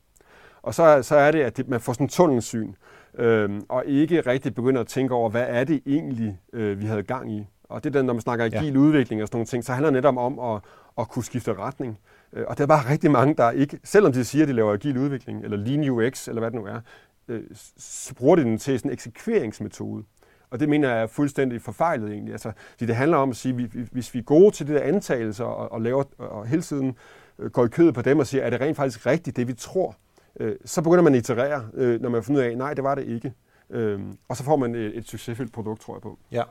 Og 0.65 0.73
så, 0.73 1.03
så 1.03 1.15
er 1.15 1.31
det, 1.31 1.41
at 1.41 1.57
det, 1.57 1.67
man 1.69 1.79
får 1.81 1.93
sådan 1.93 2.05
en 2.05 2.09
tunnelsyn, 2.09 2.73
øh, 3.17 3.49
og 3.69 3.83
ikke 3.85 4.21
rigtig 4.21 4.55
begynder 4.55 4.81
at 4.81 4.87
tænke 4.87 5.13
over, 5.13 5.29
hvad 5.29 5.45
er 5.47 5.63
det 5.63 5.81
egentlig, 5.85 6.39
øh, 6.53 6.79
vi 6.81 6.85
havde 6.85 7.03
gang 7.03 7.31
i. 7.31 7.47
Og 7.63 7.83
det 7.83 7.95
er 7.95 7.99
den, 7.99 8.05
når 8.05 8.13
man 8.13 8.21
snakker 8.21 8.45
agil 8.45 8.73
ja. 8.73 8.79
udvikling 8.79 9.21
og 9.21 9.27
sådan 9.27 9.35
nogle 9.37 9.45
ting, 9.45 9.63
så 9.63 9.73
handler 9.73 9.89
det 9.89 9.93
netop 9.93 10.17
om 10.17 10.39
at, 10.39 10.61
at 10.99 11.09
kunne 11.09 11.23
skifte 11.23 11.53
retning. 11.53 11.99
Øh, 12.33 12.43
og 12.47 12.57
der 12.57 12.63
er 12.63 12.67
bare 12.67 12.89
rigtig 12.89 13.11
mange, 13.11 13.35
der 13.35 13.51
ikke, 13.51 13.79
selvom 13.83 14.11
de 14.13 14.25
siger, 14.25 14.43
at 14.43 14.47
de 14.49 14.53
laver 14.53 14.73
agil 14.73 14.97
udvikling, 14.97 15.43
eller 15.43 15.57
Lean 15.57 15.89
UX, 15.89 16.27
eller 16.27 16.41
hvad 16.41 16.51
det 16.51 16.59
nu 16.59 16.65
er, 16.65 16.79
øh, 17.27 17.41
så 17.77 18.15
bruger 18.15 18.35
de 18.35 18.43
den 18.43 18.57
til 18.57 18.79
sådan 18.79 18.89
en 18.91 18.93
eksekveringsmetode. 18.93 20.03
Og 20.49 20.59
det 20.59 20.69
mener 20.69 20.89
jeg 20.89 21.01
er 21.01 21.07
fuldstændig 21.07 21.61
forfejlet 21.61 22.11
egentlig. 22.11 22.31
Altså, 22.31 22.51
det 22.79 22.95
handler 22.95 23.17
om 23.17 23.29
at 23.29 23.35
sige, 23.35 23.51
at 23.63 23.75
vi- 23.75 23.87
hvis 23.91 24.13
vi 24.13 24.19
er 24.19 24.23
gode 24.23 24.51
til 24.51 24.67
det 24.67 24.75
der 24.75 24.81
antagelser 24.81 25.45
og, 25.45 25.71
og, 25.71 25.81
laver, 25.81 26.03
og 26.17 26.45
hele 26.47 26.61
tiden 26.61 26.95
øh, 27.39 27.51
går 27.51 27.65
i 27.65 27.69
kødet 27.69 27.93
på 27.93 28.01
dem 28.01 28.19
og 28.19 28.27
siger, 28.27 28.43
er 28.43 28.49
det 28.49 28.61
rent 28.61 28.77
faktisk 28.77 29.05
rigtigt, 29.05 29.37
det 29.37 29.47
vi 29.47 29.53
tror, 29.53 29.95
øh, 30.39 30.55
så 30.65 30.81
begynder 30.81 31.03
man 31.03 31.13
at 31.15 31.19
iterere, 31.19 31.69
øh, 31.73 32.01
når 32.01 32.09
man 32.09 32.23
finder 32.23 32.41
ud 32.41 32.45
af, 32.45 32.57
nej, 32.57 32.73
det 32.73 32.83
var 32.83 32.95
det 32.95 33.07
ikke. 33.07 33.33
Øh, 33.69 33.99
og 34.29 34.37
så 34.37 34.43
får 34.43 34.55
man 34.55 34.75
et, 34.75 34.97
et 34.97 35.07
succesfuldt 35.07 35.53
produkt, 35.53 35.81
tror 35.81 35.95
jeg 35.95 36.01
på. 36.01 36.19
Ja. 36.31 36.43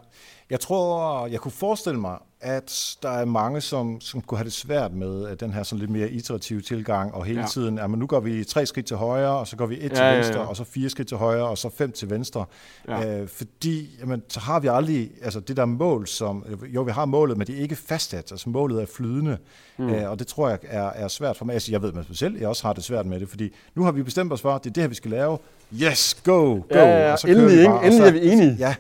Jeg 0.51 0.61
tror, 0.61 1.27
jeg 1.27 1.41
kunne 1.41 1.53
forestille 1.53 2.01
mig, 2.01 2.19
at 2.45 2.97
der 3.03 3.11
er 3.11 3.25
mange, 3.25 3.61
som, 3.61 4.01
som 4.01 4.21
kunne 4.21 4.39
have 4.39 4.45
det 4.45 4.53
svært 4.53 4.93
med 4.93 5.31
øh, 5.31 5.37
den 5.41 5.53
her 5.53 5.63
sådan 5.63 5.79
lidt 5.81 5.91
mere 5.91 6.11
iterative 6.11 6.61
tilgang, 6.61 7.15
og 7.15 7.25
hele 7.25 7.41
ja. 7.41 7.47
Tiden, 7.47 7.79
at 7.79 7.91
nu 7.91 8.07
går 8.07 8.21
vi 8.21 8.45
tre 8.45 8.67
skridt 8.67 8.87
til 8.87 8.97
højre, 8.97 9.31
og 9.39 9.47
så 9.49 9.57
går 9.57 9.67
vi 9.67 9.75
et 9.77 9.83
ja, 9.83 9.89
til 9.89 9.97
Ja, 9.97 10.09
ja, 10.11 10.15
venstre, 10.17 10.41
ja. 10.41 10.47
og 10.47 10.57
så 10.57 10.65
fire 10.65 10.91
skridt 10.91 11.09
til 11.09 11.17
højre, 11.17 11.45
og 11.45 11.59
så 11.59 11.69
fem 11.79 11.93
til 11.93 12.11
venstre. 12.11 12.45
Ja. 12.89 13.21
Øh, 13.21 13.29
fordi, 13.29 13.97
jamen, 14.01 14.23
så 14.29 14.41
har 14.41 14.61
vi 14.61 14.69
aldrig, 14.69 15.11
altså 15.23 15.41
det 15.41 15.57
der 15.57 15.65
mål, 15.65 16.07
som, 16.07 16.45
jo, 16.75 16.83
vi 16.83 16.91
har 16.93 17.05
målet, 17.05 17.39
men 17.39 17.47
det 17.47 17.59
er 17.59 17.63
ikke 17.63 17.77
fastsat, 17.77 18.31
altså 18.33 18.49
målet 18.51 18.83
er 18.83 18.87
flydende, 18.97 19.39
mm. 19.79 19.89
øh, 19.89 20.11
og 20.11 20.19
det 20.19 20.27
tror 20.27 20.49
jeg 20.49 20.59
er, 20.63 20.91
er 20.95 21.09
svært 21.09 21.37
for 21.37 21.45
mig. 21.45 21.53
Altså, 21.53 21.73
jeg 21.73 21.83
ved 21.83 21.93
med 21.93 22.03
mig 22.09 22.17
selv, 22.17 22.39
jeg 22.39 22.49
også 22.49 22.67
har 22.67 22.73
det 22.73 22.85
svært 22.85 23.07
med 23.07 23.21
det, 23.21 23.29
fordi 23.29 23.55
nu 23.75 23.83
har 23.85 23.93
vi 23.93 24.03
bestemt 24.03 24.33
os 24.33 24.41
for, 24.41 24.53
at 24.55 24.65
det 24.65 24.71
er 24.71 24.75
det 24.75 24.83
her, 24.83 24.89
vi 24.89 24.95
skal 24.95 25.11
lave. 25.11 25.39
Yes, 25.83 26.15
go, 26.25 26.33
go! 26.55 26.61
Ja, 26.71 26.79
ja, 26.81 27.07
ja. 27.07 27.13
Og 27.13 27.19
så 27.19 27.27
Endelig, 27.29 27.49
vi 27.51 27.53
ikke? 27.53 27.65
bare, 27.65 27.79
og 27.79 27.85
Endelig 27.87 28.03
så- 28.03 28.09
er 28.09 28.13
vi 28.21 28.33
enige. 28.33 28.57
Ja, 28.59 28.75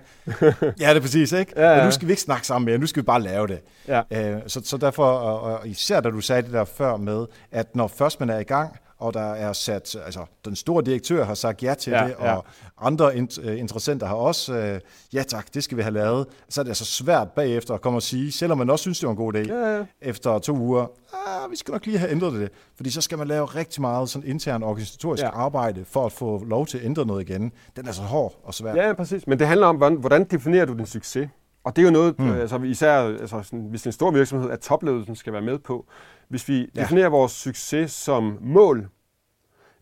ja 0.81 0.89
det 0.89 0.97
er 0.97 1.01
præcis, 1.01 1.33
ikke? 1.33 1.53
Ja, 1.57 1.71
ja. 1.71 1.77
Men 1.77 1.85
nu 1.85 1.91
skal 1.91 2.09
vi 2.09 2.13
ikke 2.13 2.23
snakke 2.23 2.47
sammen 2.47 2.67
mere, 2.67 2.79
nu 2.79 2.87
skal 2.87 3.03
vi 3.03 3.05
bare 3.05 3.23
lave 3.23 3.47
det. 3.47 3.54
Ja. 3.89 4.03
Øh, 4.11 4.41
så, 4.47 4.61
så 4.65 4.77
derfor, 4.77 5.05
og, 5.07 5.41
og 5.41 5.69
især 5.69 6.01
da 6.01 6.11
du 6.11 6.21
sagde 6.21 6.43
det 6.43 6.53
der 6.53 6.65
før 6.65 6.97
med, 6.97 7.27
at 7.51 7.77
når 7.77 7.87
først 7.89 8.21
man 8.21 8.31
er 8.31 8.39
i 8.39 8.43
gang, 8.45 8.77
og 8.99 9.15
der 9.15 9.33
er 9.33 9.53
sat, 9.53 9.97
altså 10.07 10.21
den 10.45 10.57
store 10.57 10.85
direktør 10.85 11.25
har 11.25 11.35
sagt 11.35 11.63
ja 11.63 11.75
til 11.75 11.91
Ja, 11.91 12.05
det, 12.05 12.15
ja. 12.21 12.35
og 12.37 12.45
andre 12.81 13.17
int- 13.17 13.41
øh, 13.49 13.59
interessenter 13.59 14.07
har 14.07 14.15
også, 14.15 14.55
øh, 14.55 14.81
ja 15.13 15.23
tak, 15.23 15.55
det 15.55 15.65
skal 15.65 15.77
vi 15.77 15.83
have 15.83 15.93
lavet, 15.95 16.27
så 16.49 16.61
er 16.61 16.63
det 16.63 16.71
altså 16.71 16.85
svært 16.85 17.31
bagefter 17.31 17.75
at 17.75 17.81
komme 17.81 17.99
og 17.99 18.03
sige, 18.03 18.33
selvom 18.33 18.59
man 18.59 18.71
også 18.71 18.83
synes, 18.83 18.99
det 18.99 19.07
var 19.07 19.11
en 19.11 19.17
god 19.17 19.35
idé, 19.35 19.39
Ja, 19.55 19.77
ja. 19.77 19.85
efter 20.03 20.39
to 20.39 20.53
uger, 20.57 20.87
ah, 21.13 21.51
vi 21.51 21.57
skal 21.57 21.73
nok 21.73 21.87
lige 21.87 21.99
have 21.99 22.11
ændret 22.11 22.33
det, 22.33 22.49
fordi 22.77 22.91
så 22.91 23.01
skal 23.01 23.19
man 23.19 23.29
lave 23.29 23.45
rigtig 23.47 23.81
meget 23.81 24.09
sådan 24.11 24.29
intern 24.29 24.63
organisatorisk 24.63 25.23
Ja. 25.23 25.29
arbejde, 25.31 25.85
for 25.85 26.07
at 26.07 26.13
få 26.13 26.45
lov 26.45 26.67
til 26.67 26.79
at 26.79 26.85
ændre 26.85 27.07
noget 27.07 27.29
igen. 27.31 27.53
Den 27.77 27.89
er 27.89 27.93
så 27.93 28.03
hård 28.03 28.35
og 28.45 28.55
svær. 28.55 28.75
Ja, 28.87 28.93
præcis. 28.93 29.27
Men 29.27 29.39
det 29.39 29.47
handler 29.47 29.67
om, 29.67 29.77
hvordan, 29.77 29.99
hvordan 29.99 30.25
definerer 30.25 30.65
du 30.65 30.73
din 30.73 30.87
succes? 30.87 31.29
Og 31.65 31.77
det 31.77 31.83
er 31.83 31.87
jo 31.87 31.93
noget, 31.93 32.19
mm. 32.19 32.31
altså 32.33 32.59
især 32.59 32.93
altså 32.93 33.43
sådan, 33.43 33.67
hvis 33.67 33.81
det 33.83 33.87
er 33.87 33.89
en 33.89 33.93
stor 33.93 34.11
virksomhed, 34.11 34.51
at 34.51 34.61
topledelsen 34.61 35.17
skal 35.17 35.33
være 35.33 35.43
med 35.43 35.59
på. 35.59 35.87
Hvis 36.29 36.49
vi 36.49 36.71
Ja. 36.77 36.81
definerer 36.83 37.09
vores 37.09 37.33
succes 37.33 37.91
som 37.93 38.39
mål, 38.41 38.89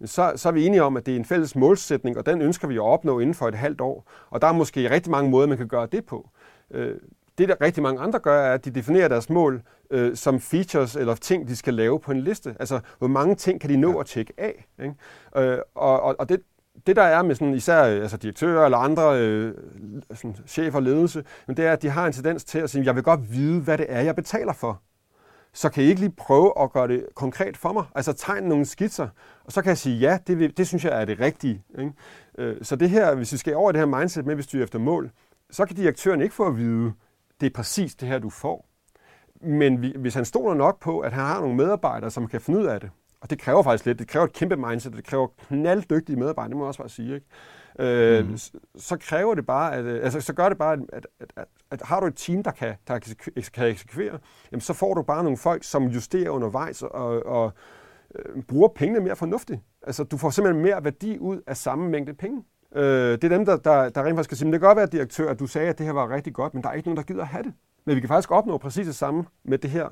så, 0.04 0.32
så 0.36 0.48
er 0.48 0.52
vi 0.52 0.66
enige 0.66 0.82
om, 0.82 0.96
at 0.96 1.06
det 1.06 1.12
er 1.12 1.16
en 1.16 1.24
fælles 1.24 1.56
målsætning, 1.56 2.18
og 2.18 2.26
den 2.26 2.42
ønsker 2.42 2.68
vi 2.68 2.74
at 2.74 2.80
opnå 2.80 3.18
inden 3.18 3.34
for 3.34 3.48
et 3.48 3.54
halvt 3.54 3.80
år. 3.80 4.10
Og 4.30 4.40
der 4.42 4.46
er 4.46 4.52
måske 4.52 4.90
rigtig 4.90 5.10
mange 5.10 5.30
måder, 5.30 5.46
man 5.48 5.58
kan 5.58 5.68
gøre 5.68 5.86
det 5.92 6.04
på. 6.06 6.28
Øh, 6.70 6.96
Det, 7.38 7.48
der 7.48 7.54
rigtig 7.60 7.82
mange 7.82 8.00
andre 8.00 8.18
gør, 8.18 8.40
er, 8.42 8.54
at 8.54 8.64
de 8.64 8.70
definerer 8.70 9.08
deres 9.08 9.30
mål 9.30 9.62
øh, 9.90 10.16
som 10.16 10.40
features 10.40 10.96
eller 10.96 11.14
ting, 11.14 11.48
de 11.48 11.56
skal 11.56 11.74
lave 11.74 12.00
på 12.00 12.12
en 12.12 12.20
liste. 12.20 12.56
Altså, 12.60 12.80
hvor 12.98 13.08
mange 13.08 13.34
ting 13.34 13.60
kan 13.60 13.70
de 13.70 13.76
nå 13.76 13.92
ja. 13.92 14.00
at 14.00 14.06
tjekke 14.06 14.32
af? 14.38 14.66
Ikke? 14.82 14.94
Øh, 15.36 15.58
og, 15.74 16.00
og, 16.02 16.16
og 16.18 16.28
det, 16.28 16.40
det, 16.86 16.96
der 16.96 17.02
er 17.02 17.22
med 17.22 17.34
sådan, 17.34 17.54
især 17.54 17.84
øh, 17.84 18.02
altså 18.02 18.16
direktører 18.16 18.64
eller 18.64 18.78
andre 18.78 19.20
øh, 19.20 19.54
sådan, 20.14 20.36
chefer 20.46 20.78
og 20.78 20.82
ledelse, 20.82 21.24
men 21.46 21.56
det 21.56 21.66
er, 21.66 21.72
at 21.72 21.82
de 21.82 21.88
har 21.88 22.06
en 22.06 22.12
tendens 22.12 22.44
til 22.44 22.58
at 22.58 22.70
sige, 22.70 22.84
jeg 22.84 22.94
vil 22.94 23.02
godt 23.02 23.32
vide, 23.32 23.60
hvad 23.60 23.78
det 23.78 23.86
er, 23.88 24.00
jeg 24.00 24.16
betaler 24.16 24.52
for. 24.52 24.82
Så 25.54 25.68
kan 25.68 25.84
I 25.84 25.86
ikke 25.86 26.00
lige 26.00 26.14
prøve 26.16 26.62
at 26.62 26.72
gøre 26.72 26.88
det 26.88 27.06
konkret 27.14 27.56
for 27.56 27.72
mig? 27.72 27.84
Altså 27.94 28.12
tegne 28.12 28.48
nogle 28.48 28.64
skitser, 28.64 29.08
og 29.44 29.52
så 29.52 29.62
kan 29.62 29.68
jeg 29.68 29.78
sige, 29.78 29.98
ja, 29.98 30.18
det, 30.26 30.38
vil, 30.38 30.56
det 30.56 30.66
synes 30.66 30.84
jeg 30.84 31.00
er 31.00 31.04
det 31.04 31.20
rigtige. 31.20 31.62
Ikke? 31.78 31.92
Øh, 32.38 32.56
så 32.62 32.76
det 32.76 32.90
her, 32.90 33.14
hvis 33.14 33.32
vi 33.32 33.36
skal 33.36 33.56
over 33.56 33.70
i 33.70 33.72
det 33.72 33.80
her 33.80 33.98
mindset 33.98 34.24
med, 34.24 34.32
at 34.32 34.38
vi 34.38 34.42
styrer 34.42 34.64
efter 34.64 34.78
mål, 34.78 35.10
så 35.50 35.66
kan 35.66 35.76
direktøren 35.76 36.20
ikke 36.20 36.34
få 36.34 36.46
at 36.46 36.56
vide, 36.56 36.92
det 37.40 37.46
er 37.46 37.50
præcis 37.54 37.94
det 37.94 38.08
her, 38.08 38.18
du 38.18 38.30
får. 38.30 38.68
Men 39.40 39.82
vi, 39.82 39.94
hvis 39.98 40.14
han 40.14 40.24
stoler 40.24 40.54
nok 40.54 40.80
på, 40.80 41.00
at 41.00 41.12
han 41.12 41.24
har 41.24 41.40
nogle 41.40 41.56
medarbejdere, 41.56 42.10
som 42.10 42.28
kan 42.28 42.40
finde 42.40 42.60
ud 42.60 42.64
af 42.64 42.80
det, 42.80 42.90
og 43.22 43.30
det 43.30 43.38
kræver 43.38 43.62
faktisk 43.62 43.86
lidt, 43.86 43.98
det 43.98 44.08
kræver 44.08 44.26
et 44.26 44.32
kæmpe 44.32 44.56
mindset, 44.56 44.92
det 44.92 45.04
kræver 45.04 45.26
knalddygtige 45.26 46.16
medarbejdere, 46.16 46.50
det 46.50 46.56
må 46.56 46.64
jeg 46.64 46.68
også 46.68 46.80
bare 46.80 46.88
sige, 46.88 47.14
ikke? 47.14 47.26
Øh, 47.78 48.28
mm. 48.28 48.36
så 48.76 48.96
kræver 49.00 49.34
det 49.34 49.46
bare, 49.46 49.74
at, 49.74 49.86
altså, 49.86 50.20
så 50.20 50.32
gør 50.32 50.48
det 50.48 50.58
bare, 50.58 50.72
at, 50.72 51.06
at, 51.20 51.26
at, 51.36 51.44
at, 51.70 51.82
har 51.82 52.00
du 52.00 52.06
et 52.06 52.16
team, 52.16 52.42
der 52.42 52.50
kan, 52.50 52.74
der 52.88 52.98
kan 52.98 53.16
kan 53.54 53.66
eksekvere, 53.66 54.18
jamen, 54.52 54.60
så 54.60 54.72
får 54.72 54.94
du 54.94 55.02
bare 55.02 55.24
nogle 55.24 55.36
folk, 55.36 55.64
som 55.64 55.86
justerer 55.86 56.30
undervejs 56.30 56.82
og, 56.82 57.26
og 57.26 57.52
øh, 58.14 58.42
bruger 58.42 58.68
pengene 58.68 59.00
mere 59.00 59.16
fornuftigt. 59.16 59.60
Altså, 59.82 60.04
du 60.04 60.16
får 60.16 60.30
simpelthen 60.30 60.62
mere 60.62 60.84
værdi 60.84 61.18
ud 61.18 61.40
af 61.46 61.56
samme 61.56 61.90
mængde 61.90 62.14
penge. 62.14 62.44
Øh, 62.74 63.12
det 63.12 63.24
er 63.24 63.28
dem, 63.28 63.44
der, 63.44 63.56
der, 63.56 63.88
der 63.88 64.02
rent 64.02 64.16
faktisk 64.16 64.24
skal 64.24 64.36
sige, 64.36 64.46
men 64.46 64.52
det 64.52 64.60
kan 64.60 64.68
godt 64.68 64.76
være, 64.76 64.86
direktør, 64.86 65.30
at 65.30 65.38
du 65.40 65.46
sagde, 65.46 65.68
at 65.68 65.78
det 65.78 65.86
her 65.86 65.92
var 65.92 66.10
rigtig 66.10 66.34
godt, 66.34 66.54
men 66.54 66.62
der 66.62 66.68
er 66.68 66.72
ikke 66.72 66.88
nogen, 66.88 66.96
der 66.96 67.02
gider 67.02 67.24
have 67.24 67.42
det. 67.42 67.52
Men 67.84 67.96
vi 67.96 68.00
kan 68.00 68.08
faktisk 68.08 68.30
opnå 68.30 68.58
præcis 68.58 68.86
det 68.86 68.94
samme 68.94 69.24
med 69.44 69.58
det 69.58 69.70
her 69.70 69.88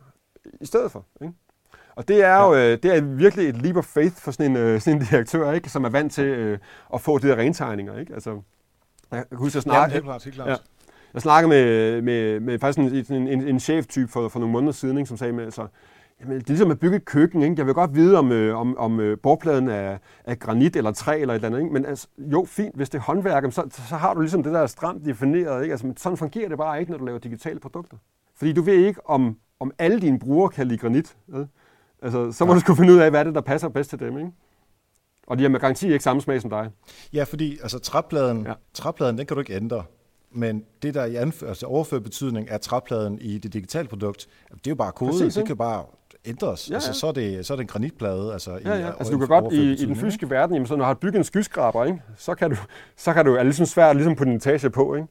i 0.61 0.67
stedet 0.67 0.93
for. 0.93 1.07
Ikke? 1.23 1.35
Og 2.01 2.09
det 2.09 2.25
er 2.25 2.37
jo 2.37 2.55
ja. 2.55 2.73
øh, 2.73 2.79
det 2.83 2.97
er 2.97 3.01
virkelig 3.01 3.49
et 3.49 3.63
leap 3.63 3.77
of 3.77 3.85
faith 3.85 4.17
for 4.17 4.31
sådan 4.31 4.51
en, 4.51 4.57
øh, 4.57 4.81
sådan 4.81 5.01
en 5.01 5.07
direktør, 5.11 5.53
ikke? 5.53 5.69
som 5.69 5.85
er 5.85 5.89
vant 5.89 6.13
til 6.13 6.25
øh, 6.25 6.59
at 6.95 7.01
få 7.01 7.19
de 7.19 7.29
der 7.29 7.37
rentegninger. 7.37 7.99
Ikke? 7.99 8.15
Altså, 8.15 8.41
jeg 9.11 9.25
kan 9.29 9.39
huske, 9.39 9.57
jeg 9.57 9.63
snakkede, 9.63 9.83
Jamen, 9.83 9.93
helt 9.93 10.05
klart, 10.05 10.25
helt 10.25 10.35
klart. 10.35 10.49
Ja. 10.49 10.57
Jeg 11.15 11.23
snakkede 11.23 11.49
med, 11.49 12.03
med, 12.03 12.41
med 12.41 12.59
faktisk 12.59 13.11
en, 13.11 13.17
en, 13.17 13.29
en, 13.29 13.49
en 13.49 13.61
chef-type 13.61 14.09
for, 14.09 14.29
for 14.29 14.39
nogle 14.39 14.53
måneder 14.53 14.73
siden, 14.73 14.99
ikke, 14.99 15.09
som 15.09 15.17
sagde 15.17 15.33
med, 15.33 15.45
altså, 15.45 15.67
jamen, 16.21 16.39
det 16.39 16.45
er 16.45 16.49
ligesom 16.49 16.71
at 16.71 16.79
bygge 16.79 16.97
et 16.97 17.05
køkken. 17.05 17.43
Ikke? 17.43 17.55
Jeg 17.59 17.67
vil 17.67 17.75
godt 17.75 17.95
vide, 17.95 18.19
om, 18.19 18.33
øh, 18.33 18.59
om, 18.59 18.79
om 18.79 19.01
øh, 19.01 19.19
bordpladen 19.19 19.69
er, 19.69 19.99
er 20.25 20.35
granit 20.35 20.77
eller 20.77 20.93
træ 20.93 21.21
eller 21.21 21.35
et 21.35 21.37
eller 21.37 21.49
andet. 21.49 21.61
Ikke? 21.61 21.73
Men 21.73 21.87
altså, 21.87 22.09
jo, 22.19 22.45
fint, 22.49 22.77
hvis 22.77 22.91
det 22.91 22.99
er 22.99 23.03
håndværk, 23.03 23.53
så, 23.53 23.85
så 23.89 23.97
har 23.97 24.15
du 24.15 24.21
ligesom 24.21 24.43
det 24.43 24.53
der 24.53 24.67
stramt 24.67 25.05
defineret. 25.05 25.63
Ikke? 25.63 25.73
Altså, 25.73 25.87
men 25.87 25.97
sådan 25.97 26.19
fungerer 26.19 26.49
det 26.49 26.59
bare 26.59 26.81
ikke, 26.81 26.93
når 26.93 26.99
du 26.99 27.05
laver 27.05 27.19
digitale 27.19 27.61
produkter. 27.61 27.97
Fordi 28.37 28.53
du 28.53 28.63
ved 28.63 28.75
ikke, 28.75 29.09
om, 29.09 29.37
om 29.61 29.73
alle 29.79 30.01
dine 30.01 30.19
brugere 30.19 30.49
kan 30.49 30.67
lide 30.67 30.79
granit. 30.79 31.17
Ikke? 31.29 31.47
Altså, 32.03 32.33
så 32.33 32.45
må 32.45 32.53
ja. 32.53 32.55
du 32.55 32.61
sgu 32.61 32.75
finde 32.75 32.93
ud 32.93 32.99
af, 32.99 33.11
hvad 33.11 33.25
det 33.25 33.35
der 33.35 33.41
passer 33.41 33.69
bedst 33.69 33.91
til 33.91 33.99
dem. 33.99 34.19
Ikke? 34.19 34.31
Og 35.27 35.39
de 35.39 35.43
har 35.43 35.51
med 35.51 35.61
garanti 35.61 35.93
ikke 35.93 36.05
samme 36.05 36.23
smag 36.23 36.41
som 36.41 36.51
dig. 36.51 36.71
Ja, 37.13 37.25
fordi 37.25 37.59
altså, 37.63 37.79
træpladen, 37.79 38.47
ja. 38.47 38.53
træpladen, 38.75 39.19
den 39.19 39.27
kan 39.27 39.35
du 39.35 39.41
ikke 39.41 39.55
ændre. 39.55 39.85
Men 40.33 40.65
det, 40.83 40.95
der 40.95 41.05
i 41.05 41.17
anfører, 41.17 41.51
altså 41.51 41.67
overført 41.67 42.03
betydning 42.03 42.47
er 42.51 42.59
træpladen 42.59 43.19
i 43.21 43.39
det 43.39 43.53
digitale 43.53 43.89
produkt, 43.89 44.29
det 44.51 44.67
er 44.67 44.71
jo 44.71 44.75
bare 44.75 44.93
kode, 44.93 45.11
Præcis, 45.11 45.35
det 45.35 45.47
kan 45.47 45.57
bare 45.57 45.85
ændres. 46.25 46.69
Ja, 46.69 46.73
ja. 46.73 46.77
Altså, 46.77 46.93
så, 46.93 47.07
er 47.07 47.13
det, 47.13 47.47
så 47.47 47.53
er 47.53 47.57
det 47.57 47.63
en 47.63 47.69
granitplade. 47.69 48.33
Altså, 48.33 48.51
ja, 48.65 48.75
ja. 48.75 48.89
I, 48.89 48.93
altså, 48.99 49.13
du 49.13 49.19
kan 49.19 49.29
godt 49.29 49.55
i, 49.55 49.73
i 49.73 49.87
den 49.87 49.97
fysiske 49.97 50.31
verden, 50.31 50.55
jamen, 50.55 50.67
så 50.67 50.77
når 50.77 50.85
du 50.85 50.87
har 50.87 50.95
bygget 50.95 51.19
en 51.19 51.25
skyskraber, 51.25 51.85
ikke? 51.85 52.03
Så, 52.17 52.35
kan 52.35 52.51
du, 52.51 52.57
så 52.97 53.13
kan 53.13 53.25
du, 53.25 53.33
er 53.33 53.37
det 53.37 53.47
ligesom 53.47 53.67
svært 53.67 53.97
ligesom 53.97 54.17
på 54.17 54.25
en 54.25 54.33
etage 54.33 54.71
på. 54.71 54.95
Ikke? 54.95 55.09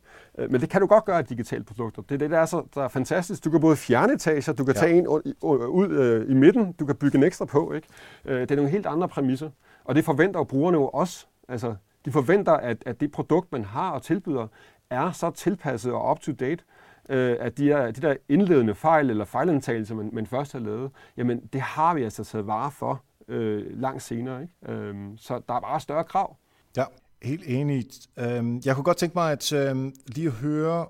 Men 0.49 0.61
det 0.61 0.69
kan 0.69 0.81
du 0.81 0.87
godt 0.87 1.05
gøre 1.05 1.19
i 1.19 1.23
digitale 1.23 1.63
produkter. 1.63 2.01
Det 2.01 2.15
er 2.15 2.17
det, 2.17 2.29
der 2.29 2.39
er, 2.39 2.45
så, 2.45 2.63
der 2.75 2.83
er 2.83 2.87
fantastisk. 2.87 3.45
Du 3.45 3.49
kan 3.49 3.61
både 3.61 3.75
fjerne 3.75 4.13
etager, 4.13 4.53
du 4.53 4.65
kan 4.65 4.75
ja. 4.75 4.79
tage 4.79 4.97
en 4.97 5.07
ud, 5.07 5.89
øh, 5.89 6.31
i 6.31 6.33
midten, 6.33 6.71
du 6.71 6.85
kan 6.85 6.95
bygge 6.95 7.17
en 7.17 7.23
ekstra 7.23 7.45
på. 7.45 7.73
Ikke? 7.73 7.87
Det 8.25 8.51
er 8.51 8.55
nogle 8.55 8.71
helt 8.71 8.85
andre 8.85 9.07
præmisser. 9.07 9.49
Og 9.83 9.95
det 9.95 10.05
forventer 10.05 10.39
jo 10.39 10.43
brugerne 10.43 10.77
jo 10.77 10.87
også. 10.87 11.25
Altså, 11.47 11.75
de 12.05 12.11
forventer, 12.11 12.53
at, 12.53 12.83
at 12.85 12.99
det 12.99 13.11
produkt, 13.11 13.51
man 13.51 13.65
har 13.65 13.91
og 13.91 14.01
tilbyder, 14.01 14.47
er 14.89 15.11
så 15.11 15.31
tilpasset 15.31 15.93
og 15.93 16.11
up-to-date, 16.11 16.63
øh, 17.09 17.37
at 17.39 17.57
de, 17.57 17.71
er, 17.71 17.91
de 17.91 18.01
der 18.01 18.15
indledende 18.29 18.75
fejl 18.75 19.09
eller 19.09 19.25
fejlantagelser, 19.25 19.95
man, 19.95 20.09
man 20.13 20.25
først 20.25 20.53
har 20.53 20.59
lavet, 20.59 20.91
jamen 21.17 21.39
det 21.53 21.61
har 21.61 21.93
vi 21.93 22.03
altså 22.03 22.23
taget 22.23 22.47
vare 22.47 22.71
for 22.71 23.01
øh, 23.27 23.81
langt 23.81 24.03
senere. 24.03 24.41
Ikke? 24.41 24.73
Øh, 24.73 24.95
så 25.17 25.41
der 25.47 25.53
er 25.53 25.59
bare 25.59 25.79
større 25.79 26.03
krav. 26.03 26.35
Ja, 26.77 26.83
helt 27.21 27.43
enig. 27.45 27.85
Øhm, 28.19 28.61
jeg 28.65 28.75
kunne 28.75 28.83
godt 28.83 28.97
tænke 28.97 29.17
mig 29.17 29.31
at 29.31 29.53
øh, 29.53 29.91
lige 30.07 30.27
at 30.27 30.33
høre, 30.33 30.87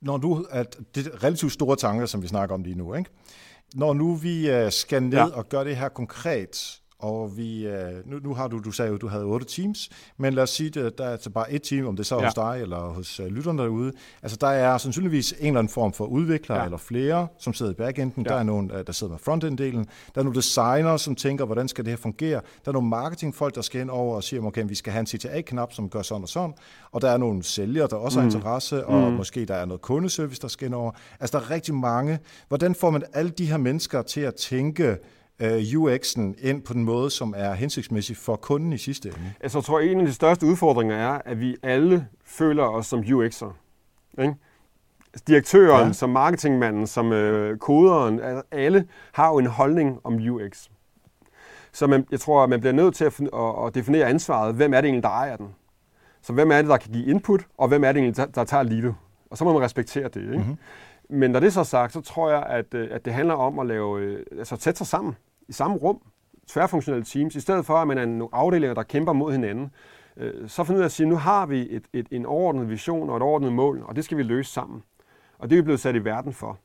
når 0.00 0.16
du, 0.16 0.46
at 0.50 0.78
det 0.94 1.06
er 1.06 1.24
relativt 1.24 1.52
store 1.52 1.76
tanker, 1.76 2.06
som 2.06 2.22
vi 2.22 2.26
snakker 2.26 2.54
om 2.54 2.62
lige 2.62 2.78
nu, 2.78 2.94
ikke? 2.94 3.10
når 3.74 3.94
nu 3.94 4.14
vi 4.14 4.50
øh, 4.50 4.72
skal 4.72 5.02
ned 5.02 5.18
ja. 5.18 5.24
og 5.24 5.48
gøre 5.48 5.64
det 5.64 5.76
her 5.76 5.88
konkret, 5.88 6.80
og 6.98 7.36
vi, 7.36 7.66
øh, 7.66 8.10
nu, 8.10 8.18
nu 8.18 8.34
har 8.34 8.48
du, 8.48 8.58
du 8.58 8.70
sagde 8.70 8.88
jo, 8.88 8.94
at 8.94 9.00
du 9.00 9.08
havde 9.08 9.24
otte 9.24 9.46
teams, 9.46 9.88
men 10.16 10.34
lad 10.34 10.42
os 10.42 10.50
sige, 10.50 10.80
at 10.80 10.98
der 10.98 11.04
er 11.04 11.10
altså 11.10 11.30
bare 11.30 11.52
et 11.52 11.62
team, 11.62 11.86
om 11.86 11.96
det 11.96 12.06
så 12.06 12.16
er 12.16 12.20
ja. 12.20 12.26
hos 12.26 12.34
dig 12.34 12.58
eller 12.62 12.78
hos 12.78 13.20
uh, 13.20 13.26
lytterne 13.26 13.62
derude. 13.62 13.92
Altså 14.22 14.38
der 14.40 14.46
er 14.46 14.78
sandsynligvis 14.78 15.32
en 15.32 15.46
eller 15.46 15.58
anden 15.58 15.72
form 15.72 15.92
for 15.92 16.04
udvikler 16.04 16.56
ja. 16.56 16.64
eller 16.64 16.78
flere, 16.78 17.28
som 17.38 17.52
sidder 17.52 17.72
i 17.72 17.74
backenden. 17.74 18.24
Ja. 18.24 18.30
Der 18.30 18.36
er 18.36 18.42
nogen, 18.42 18.70
der 18.86 18.92
sidder 18.92 19.12
med 19.12 19.18
frontend-delen. 19.18 19.84
Der 20.14 20.20
er 20.20 20.22
nogle 20.22 20.36
designer, 20.36 20.96
som 20.96 21.14
tænker, 21.14 21.44
hvordan 21.44 21.68
skal 21.68 21.84
det 21.84 21.90
her 21.90 21.96
fungere. 21.96 22.40
Der 22.64 22.68
er 22.68 22.72
nogle 22.72 22.88
marketingfolk, 22.88 23.54
der 23.54 23.62
skal 23.62 23.80
ind 23.80 23.90
over 23.90 24.16
og 24.16 24.24
siger, 24.24 24.42
okay, 24.42 24.64
vi 24.68 24.74
skal 24.74 24.92
have 24.92 25.00
en 25.00 25.06
CTA-knap, 25.06 25.72
som 25.72 25.88
gør 25.88 26.02
sådan 26.02 26.22
og 26.22 26.28
sådan. 26.28 26.54
Og 26.92 27.02
der 27.02 27.10
er 27.10 27.16
nogle 27.16 27.42
sælgere, 27.42 27.88
der 27.90 27.96
også 27.96 28.20
mm. 28.20 28.28
har 28.28 28.36
interesse, 28.36 28.86
og 28.86 29.10
mm. 29.10 29.16
måske 29.16 29.44
der 29.44 29.54
er 29.54 29.64
noget 29.64 29.80
kundeservice, 29.80 30.42
der 30.42 30.48
skal 30.48 30.66
ind 30.66 30.74
over. 30.74 30.92
Altså 31.20 31.38
der 31.38 31.44
er 31.44 31.50
rigtig 31.50 31.74
mange. 31.74 32.18
Hvordan 32.48 32.74
får 32.74 32.90
man 32.90 33.02
alle 33.12 33.30
de 33.30 33.46
her 33.46 33.56
mennesker 33.56 34.02
til 34.02 34.20
at 34.20 34.34
tænke, 34.34 34.96
øh, 35.40 35.58
UX'en 35.58 36.48
ind 36.48 36.62
på 36.62 36.72
den 36.72 36.84
måde, 36.84 37.10
som 37.10 37.34
er 37.36 37.52
hensigtsmæssig 37.52 38.16
for 38.16 38.36
kunden 38.36 38.72
i 38.72 38.78
sidste 38.78 39.08
ende? 39.08 39.32
Altså, 39.40 39.58
jeg 39.58 39.64
tror, 39.64 39.80
en 39.80 40.00
af 40.00 40.06
de 40.06 40.12
største 40.12 40.46
udfordringer 40.46 40.96
er, 40.96 41.20
at 41.24 41.40
vi 41.40 41.56
alle 41.62 42.06
føler 42.24 42.64
os 42.64 42.86
som 42.86 43.00
UX'er. 43.00 43.52
Ikke? 44.18 44.34
Direktøren, 45.26 45.86
ja. 45.86 45.92
som 45.92 46.10
marketingmanden, 46.10 46.86
som 46.86 47.12
øh, 47.12 47.58
koderen, 47.58 48.20
altså, 48.20 48.42
alle 48.50 48.88
har 49.12 49.28
jo 49.28 49.38
en 49.38 49.46
holdning 49.46 50.00
om 50.04 50.14
UX. 50.14 50.68
Så 51.72 51.86
man, 51.86 52.06
jeg 52.10 52.20
tror, 52.20 52.42
at 52.42 52.50
man 52.50 52.60
bliver 52.60 52.72
nødt 52.72 52.94
til 52.94 53.04
at, 53.04 53.20
at, 53.20 53.66
at 53.66 53.74
definere 53.74 54.06
ansvaret. 54.06 54.54
Hvem 54.54 54.74
er 54.74 54.80
det 54.80 54.88
egentlig, 54.88 55.02
der 55.02 55.08
ejer 55.08 55.36
den? 55.36 55.54
Så 56.22 56.32
hvem 56.32 56.50
er 56.50 56.56
det, 56.56 56.66
der 56.66 56.76
kan 56.76 56.92
give 56.92 57.06
input, 57.06 57.40
og 57.58 57.68
hvem 57.68 57.84
er 57.84 57.92
det 57.92 58.00
egentlig, 58.00 58.16
der, 58.16 58.26
der 58.26 58.44
tager 58.44 58.62
leadet? 58.62 58.94
Og 59.30 59.38
så 59.38 59.44
må 59.44 59.52
man 59.52 59.62
respektere 59.62 60.08
det. 60.08 60.22
Ikke? 60.22 60.36
Mm-hmm. 60.36 60.56
Men 61.10 61.30
når 61.30 61.40
det 61.40 61.46
er 61.46 61.50
så 61.50 61.64
sagt, 61.64 61.92
så 61.92 62.00
tror 62.00 62.30
jeg, 62.30 62.42
at, 62.42 62.74
øh, 62.74 62.88
at 62.90 63.04
det 63.04 63.12
handler 63.12 63.34
om 63.34 63.58
at 63.58 63.66
lave, 63.66 64.00
øh, 64.00 64.26
altså 64.38 64.56
tætte 64.56 64.78
sig 64.78 64.86
sammen 64.86 65.16
i 65.48 65.52
samme 65.52 65.76
rum, 65.76 66.02
tværfunktionelle 66.48 67.04
teams, 67.04 67.36
i 67.36 67.40
stedet 67.40 67.66
for 67.66 67.74
at 67.74 67.88
man 67.88 67.98
er 67.98 68.04
nogle 68.04 68.28
afdelinger, 68.32 68.74
der 68.74 68.82
kæmper 68.82 69.12
mod 69.12 69.32
hinanden, 69.32 69.70
øh, 70.16 70.48
så 70.48 70.64
finder 70.64 70.80
jeg 70.80 70.84
at 70.84 70.92
sige, 70.92 71.04
at 71.04 71.10
nu 71.10 71.16
har 71.16 71.46
vi 71.46 71.66
et, 71.70 71.84
et, 71.92 72.06
en 72.10 72.26
overordnet 72.26 72.70
vision 72.70 73.10
og 73.10 73.16
et 73.16 73.22
overordnet 73.22 73.52
mål, 73.52 73.82
og 73.84 73.96
det 73.96 74.04
skal 74.04 74.18
vi 74.18 74.22
løse 74.22 74.52
sammen. 74.52 74.82
Og 75.38 75.50
det 75.50 75.56
er 75.56 75.62
vi 75.62 75.64
blevet 75.64 75.80
sat 75.80 75.94
i 75.94 76.04
verden 76.04 76.32
for. 76.32 76.58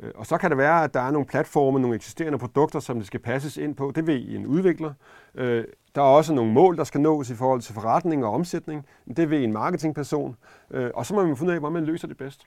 Øh, 0.00 0.12
og 0.14 0.26
så 0.26 0.38
kan 0.38 0.50
det 0.50 0.58
være, 0.58 0.84
at 0.84 0.94
der 0.94 1.00
er 1.00 1.10
nogle 1.10 1.26
platforme, 1.26 1.80
nogle 1.80 1.96
eksisterende 1.96 2.38
produkter, 2.38 2.80
som 2.80 2.96
det 2.96 3.06
skal 3.06 3.20
passes 3.20 3.56
ind 3.56 3.74
på. 3.74 3.92
Det 3.94 4.06
vil 4.06 4.36
en 4.36 4.46
udvikler. 4.46 4.92
Øh, 5.34 5.64
der 5.94 6.00
er 6.00 6.06
også 6.06 6.34
nogle 6.34 6.52
mål, 6.52 6.76
der 6.76 6.84
skal 6.84 7.00
nås 7.00 7.30
i 7.30 7.34
forhold 7.34 7.60
til 7.60 7.74
forretning 7.74 8.24
og 8.24 8.32
omsætning. 8.32 8.86
Det 9.16 9.30
vil 9.30 9.44
en 9.44 9.52
marketingperson. 9.52 10.36
Øh, 10.70 10.90
og 10.94 11.06
så 11.06 11.14
må 11.14 11.26
man 11.26 11.36
finde 11.36 11.50
ud 11.50 11.54
af, 11.54 11.60
hvordan 11.60 11.72
man 11.72 11.84
løser 11.84 12.08
det 12.08 12.16
bedst. 12.16 12.46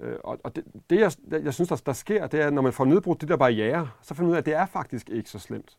Øh, 0.00 0.16
og 0.24 0.38
og 0.44 0.56
det, 0.56 0.64
det 0.90 1.00
jeg, 1.00 1.12
jeg 1.44 1.54
synes, 1.54 1.68
der, 1.68 1.82
der 1.86 1.92
sker, 1.92 2.26
det 2.26 2.40
er, 2.40 2.50
når 2.50 2.62
man 2.62 2.72
får 2.72 2.84
nedbrudt 2.84 3.20
de 3.20 3.26
der 3.26 3.36
barriere, 3.36 3.90
så 4.02 4.14
finder 4.14 4.22
man 4.22 4.30
ud 4.30 4.34
af, 4.34 4.38
at 4.38 4.46
det 4.46 4.54
er 4.54 4.66
faktisk 4.66 5.10
ikke 5.10 5.30
så 5.30 5.38
slemt. 5.38 5.78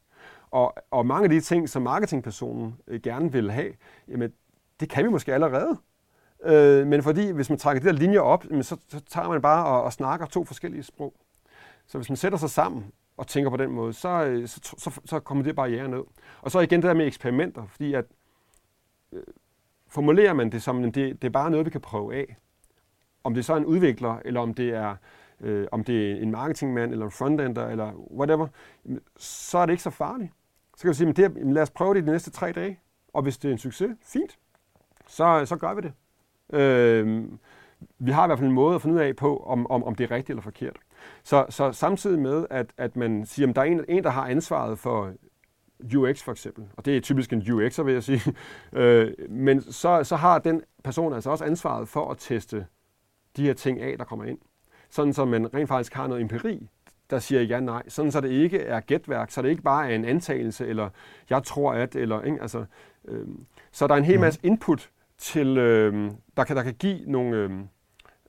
Og, 0.52 0.76
og 0.92 1.06
mange 1.06 1.24
af 1.24 1.30
de 1.30 1.42
ting, 1.42 1.70
som 1.70 1.82
marketingpersonen 1.82 2.76
øh, 2.88 3.02
gerne 3.02 3.32
vil 3.32 3.52
have, 3.52 3.74
jamen, 4.08 4.34
det 4.80 4.90
kan 4.90 5.06
vi 5.06 5.10
måske 5.10 5.34
allerede. 5.34 5.78
Øh, 6.44 6.88
men 6.88 7.04
fordi, 7.04 7.32
hvis 7.32 7.50
man 7.50 7.60
trækker 7.60 7.82
de 7.82 7.88
der 7.88 7.94
linjer 7.94 8.20
op, 8.20 8.46
jamen, 8.50 8.64
så, 8.64 8.78
så 8.88 9.00
tager 9.00 9.30
man 9.30 9.42
bare 9.42 9.66
og, 9.66 9.84
og 9.84 9.94
snakker 9.94 10.26
to 10.26 10.46
forskellige 10.46 10.84
sprog. 10.84 11.14
Så 11.88 11.98
hvis 11.98 12.10
man 12.10 12.18
sætter 12.18 12.38
sig 12.38 12.50
sammen 12.50 12.92
og 13.18 13.28
tænker 13.28 13.50
på 13.50 13.58
den 13.58 13.72
måde, 13.72 13.94
så, 13.94 14.26
øh, 14.26 14.48
så, 14.48 14.60
så, 14.78 15.02
så 15.06 15.20
kommer 15.20 15.44
det 15.44 15.56
barriere 15.56 15.88
ned. 15.88 16.04
Og 16.42 16.52
så 16.52 16.60
igen 16.60 16.82
det 16.82 16.88
der 16.88 16.94
med 16.94 17.08
eksperimenter, 17.08 17.66
fordi 17.68 17.94
at 17.94 18.06
øh, 19.14 19.24
formulerer 19.88 20.34
man 20.34 20.52
det 20.52 20.64
som, 20.64 20.84
det, 20.84 20.96
det 20.96 21.24
er 21.24 21.30
bare 21.30 21.52
noget, 21.52 21.66
vi 21.66 21.72
kan 21.72 21.82
prøve 21.82 22.16
af. 22.16 22.38
Om 23.28 23.34
det 23.34 23.46
så 23.46 23.54
er 23.54 23.58
en 23.58 23.66
udvikler, 23.66 24.20
eller 24.26 24.40
om 24.40 24.54
det 24.54 24.70
er, 24.70 24.96
øh, 25.42 25.68
om 25.72 25.84
det 25.84 26.12
er 26.12 26.16
en 26.16 26.32
marketingmand, 26.32 26.92
eller 26.92 27.06
en 27.06 27.12
frontender, 27.12 27.68
eller 27.68 27.94
whatever, 28.12 28.48
så 29.18 29.58
er 29.58 29.66
det 29.66 29.74
ikke 29.74 29.84
så 29.84 29.90
farligt. 29.90 30.32
Så 30.78 30.82
kan 30.82 30.90
vi 30.90 30.96
sige, 30.96 31.06
men 31.06 31.16
det, 31.16 31.32
her, 31.32 31.54
lad 31.54 31.62
os 31.62 31.70
prøve 31.70 31.94
det 31.94 32.04
de 32.04 32.12
næste 32.12 32.32
tre 32.32 32.52
dage, 32.52 32.80
og 33.14 33.22
hvis 33.22 33.38
det 33.38 33.48
er 33.48 33.52
en 33.52 33.58
succes, 33.58 33.92
fint, 34.04 34.38
så, 35.08 35.46
så 35.46 35.56
gør 35.56 35.74
vi 35.74 35.82
det. 35.82 35.94
Øh, 36.60 37.26
vi 38.00 38.12
har 38.12 38.26
i 38.26 38.28
hvert 38.28 38.40
fald 38.40 38.50
en 38.50 38.56
måde 38.56 38.76
at 38.76 38.82
finde 38.82 38.96
ud 38.96 39.02
af 39.02 39.16
på, 39.16 39.38
om, 39.38 39.72
om, 39.72 39.84
om 39.84 39.96
det 39.96 40.04
er 40.04 40.12
rigtigt 40.12 40.30
eller 40.30 40.42
forkert. 40.42 40.78
Så, 41.24 41.46
så 41.50 41.72
samtidig 41.72 42.20
med, 42.20 42.46
at, 42.50 42.74
at 42.78 42.96
man 42.96 43.26
siger, 43.26 43.50
at 43.50 43.56
der 43.56 43.62
er 43.62 43.66
en, 43.66 43.86
en, 43.88 44.04
der 44.04 44.10
har 44.10 44.28
ansvaret 44.28 44.80
for 44.80 45.14
UX 45.98 46.24
for 46.24 46.32
eksempel, 46.32 46.66
og 46.78 46.86
det 46.86 46.98
er 46.98 47.02
typisk 47.02 47.34
en 47.34 47.42
UX'er, 47.42 47.84
vil 47.84 47.94
jeg 47.94 48.04
sige, 48.04 48.22
øh, 48.74 49.12
men 49.30 49.62
så, 49.62 50.04
så 50.04 50.16
har 50.16 50.40
den 50.40 50.62
person 50.84 51.14
altså 51.14 51.30
også 51.30 51.46
ansvaret 51.46 51.88
for 51.88 52.12
at 52.12 52.18
teste 52.20 52.66
de 53.38 53.44
her 53.44 53.54
ting 53.54 53.82
af, 53.82 53.98
der 53.98 54.06
kommer 54.06 54.26
ind. 54.26 54.38
Sådan 54.90 55.14
så 55.14 55.26
man 55.26 55.54
rent 55.54 55.68
faktisk 55.68 55.94
har 55.94 56.08
noget 56.08 56.22
empiri, 56.22 56.70
der 57.10 57.20
siger 57.20 57.42
ja, 57.42 57.60
nej. 57.60 57.84
Sådan 57.88 58.12
så 58.12 58.22
det 58.22 58.30
ikke 58.30 58.60
er 58.60 58.80
gætværk, 58.80 59.32
så 59.32 59.42
det 59.42 59.50
ikke 59.50 59.62
bare 59.62 59.92
er 59.92 59.96
en 59.96 60.06
antagelse, 60.06 60.68
eller 60.68 60.90
jeg 61.30 61.44
tror 61.44 61.74
at, 61.74 61.96
eller 61.96 62.22
ikke? 62.22 62.42
Altså, 62.42 62.66
øh, 63.08 63.28
så 63.72 63.88
der 63.88 63.94
er 63.94 63.98
en 63.98 64.06
hel 64.06 64.16
mhm. 64.16 64.22
masse 64.22 64.40
input 64.44 64.90
til, 65.18 65.58
øh, 65.58 66.12
der, 66.38 66.44
kan, 66.44 66.56
der 66.56 66.64
kan 66.64 66.74
give 66.74 67.00
nogle 67.08 67.38
øhm, 67.38 67.68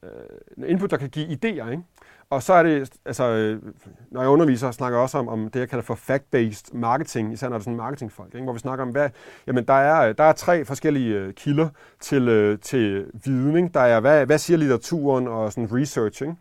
øh, 0.03 0.71
input, 0.71 0.90
der 0.90 0.97
kan 0.97 1.11
give 1.11 1.27
idéer, 1.27 1.71
ikke? 1.71 1.83
Og 2.31 2.43
så 2.43 2.53
er 2.53 2.62
det, 2.62 2.91
altså, 3.05 3.25
øh, 3.25 3.62
når 4.11 4.21
jeg 4.21 4.31
underviser, 4.31 4.71
snakker 4.71 4.99
jeg 4.99 5.03
også 5.03 5.19
om, 5.19 5.29
om 5.29 5.51
det, 5.51 5.61
jeg 5.61 5.69
kalder 5.69 5.83
for 5.83 5.95
fact-based 5.95 6.77
marketing, 6.77 7.33
især 7.33 7.49
når 7.49 7.57
det 7.57 7.61
er 7.61 7.64
sådan 7.64 7.77
marketingfolk, 7.77 8.35
ikke? 8.35 8.45
hvor 8.45 8.53
vi 8.53 8.59
snakker 8.59 8.85
om, 8.85 8.91
hvad, 8.91 9.11
jamen, 9.47 9.64
der 9.64 9.75
er, 9.75 10.12
der 10.12 10.25
er 10.25 10.33
tre 10.33 10.64
forskellige 10.64 11.14
øh, 11.14 11.35
kilder 11.35 11.69
til, 12.01 12.29
øh, 12.29 12.59
til 12.59 13.11
viden. 13.25 13.57
Ikke? 13.57 13.71
Der 13.75 13.81
er, 13.81 14.01
hvad, 14.01 14.27
hvad 14.27 14.38
siger 14.38 14.59
litteraturen 14.59 15.29
og 15.29 15.53
sådan 15.53 15.69
research, 15.73 16.23
ikke? 16.23 16.35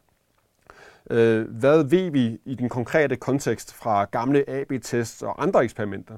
hvad 1.49 1.83
ved 1.83 2.11
vi 2.11 2.39
i 2.45 2.55
den 2.55 2.69
konkrete 2.69 3.15
kontekst 3.15 3.73
fra 3.73 4.05
gamle 4.05 4.49
AB-tests 4.49 5.21
og 5.21 5.43
andre 5.43 5.63
eksperimenter? 5.63 6.17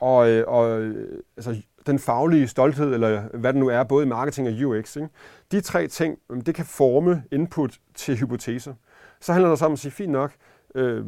og, 0.00 0.16
og 0.46 0.92
altså, 1.36 1.62
den 1.86 1.98
faglige 1.98 2.48
stolthed, 2.48 2.94
eller 2.94 3.22
hvad 3.36 3.52
det 3.52 3.60
nu 3.60 3.68
er, 3.68 3.84
både 3.84 4.06
i 4.06 4.08
marketing 4.08 4.48
og 4.48 4.68
UX. 4.68 4.96
Ikke? 4.96 5.08
De 5.52 5.60
tre 5.60 5.86
ting, 5.86 6.18
øhm, 6.30 6.40
det 6.40 6.54
kan 6.54 6.64
forme 6.64 7.22
input 7.32 7.78
til 7.94 8.16
hypoteser. 8.16 8.74
Så 9.20 9.32
handler 9.32 9.50
det 9.50 9.62
om 9.62 9.72
at 9.72 9.78
sige, 9.78 9.92
fint 9.92 10.12
nok, 10.12 10.32
øh, 10.74 11.06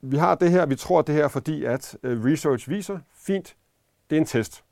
vi 0.00 0.16
har 0.16 0.34
det 0.34 0.50
her, 0.50 0.66
vi 0.66 0.76
tror 0.76 1.02
det 1.02 1.14
her, 1.14 1.28
fordi 1.28 1.64
at 1.64 1.96
øh, 2.02 2.24
research 2.24 2.70
viser, 2.70 2.98
fint, 3.14 3.56
det 4.10 4.16
er 4.16 4.20
en 4.20 4.26
test. 4.26 4.64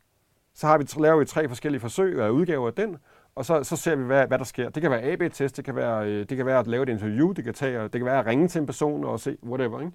Så 0.54 0.66
har 0.66 0.78
vi, 0.78 0.86
laver 1.00 1.18
vi 1.18 1.24
tre 1.24 1.48
forskellige 1.48 1.80
forsøg 1.80 2.20
og 2.20 2.34
udgaver 2.34 2.66
af 2.66 2.74
den, 2.74 2.96
og 3.34 3.44
så, 3.44 3.62
så 3.62 3.76
ser 3.76 3.96
vi, 3.96 4.04
hvad, 4.04 4.26
hvad 4.26 4.38
der 4.38 4.44
sker. 4.44 4.68
Det 4.68 4.82
kan 4.82 4.90
være 4.90 5.02
AB-test, 5.02 5.56
det 5.56 5.64
kan 5.64 5.76
være, 5.76 6.06
øh, 6.06 6.28
det 6.28 6.36
kan 6.36 6.46
være 6.46 6.58
at 6.58 6.66
lave 6.66 6.82
et 6.82 6.88
interview, 6.88 7.32
det 7.32 7.44
kan, 7.44 7.54
tage, 7.54 7.82
det 7.82 7.92
kan 7.92 8.04
være 8.04 8.18
at 8.18 8.26
ringe 8.26 8.48
til 8.48 8.60
en 8.60 8.66
person 8.66 9.04
og 9.04 9.20
se 9.20 9.36
whatever. 9.42 9.80
Ikke? 9.80 9.92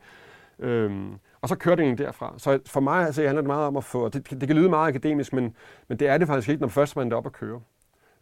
Øhm, 0.62 1.13
og 1.41 1.50
så 1.50 1.56
kører 1.56 1.76
det 1.76 1.84
egentlig 1.84 2.06
derfra. 2.06 2.34
Så 2.38 2.60
for 2.65 2.80
mig 2.80 3.06
altså, 3.06 3.21
handler 3.21 3.41
det 3.41 3.47
meget 3.47 3.67
om 3.67 3.78
at 3.78 3.84
få, 3.84 4.10
det, 4.10 4.30
det 4.30 4.47
kan 4.47 4.56
lyde 4.56 4.69
meget 4.69 4.88
akademisk, 4.88 5.34
men, 5.34 5.56
men 5.88 6.00
det 6.00 6.08
er 6.08 6.17
det 6.17 6.28
faktisk 6.28 6.50
ikke, 6.50 6.62
når 6.62 6.67
først 6.67 6.95
man 6.95 7.12
er 7.12 7.15
op 7.15 7.26
at 7.26 7.34
køre. 7.34 7.62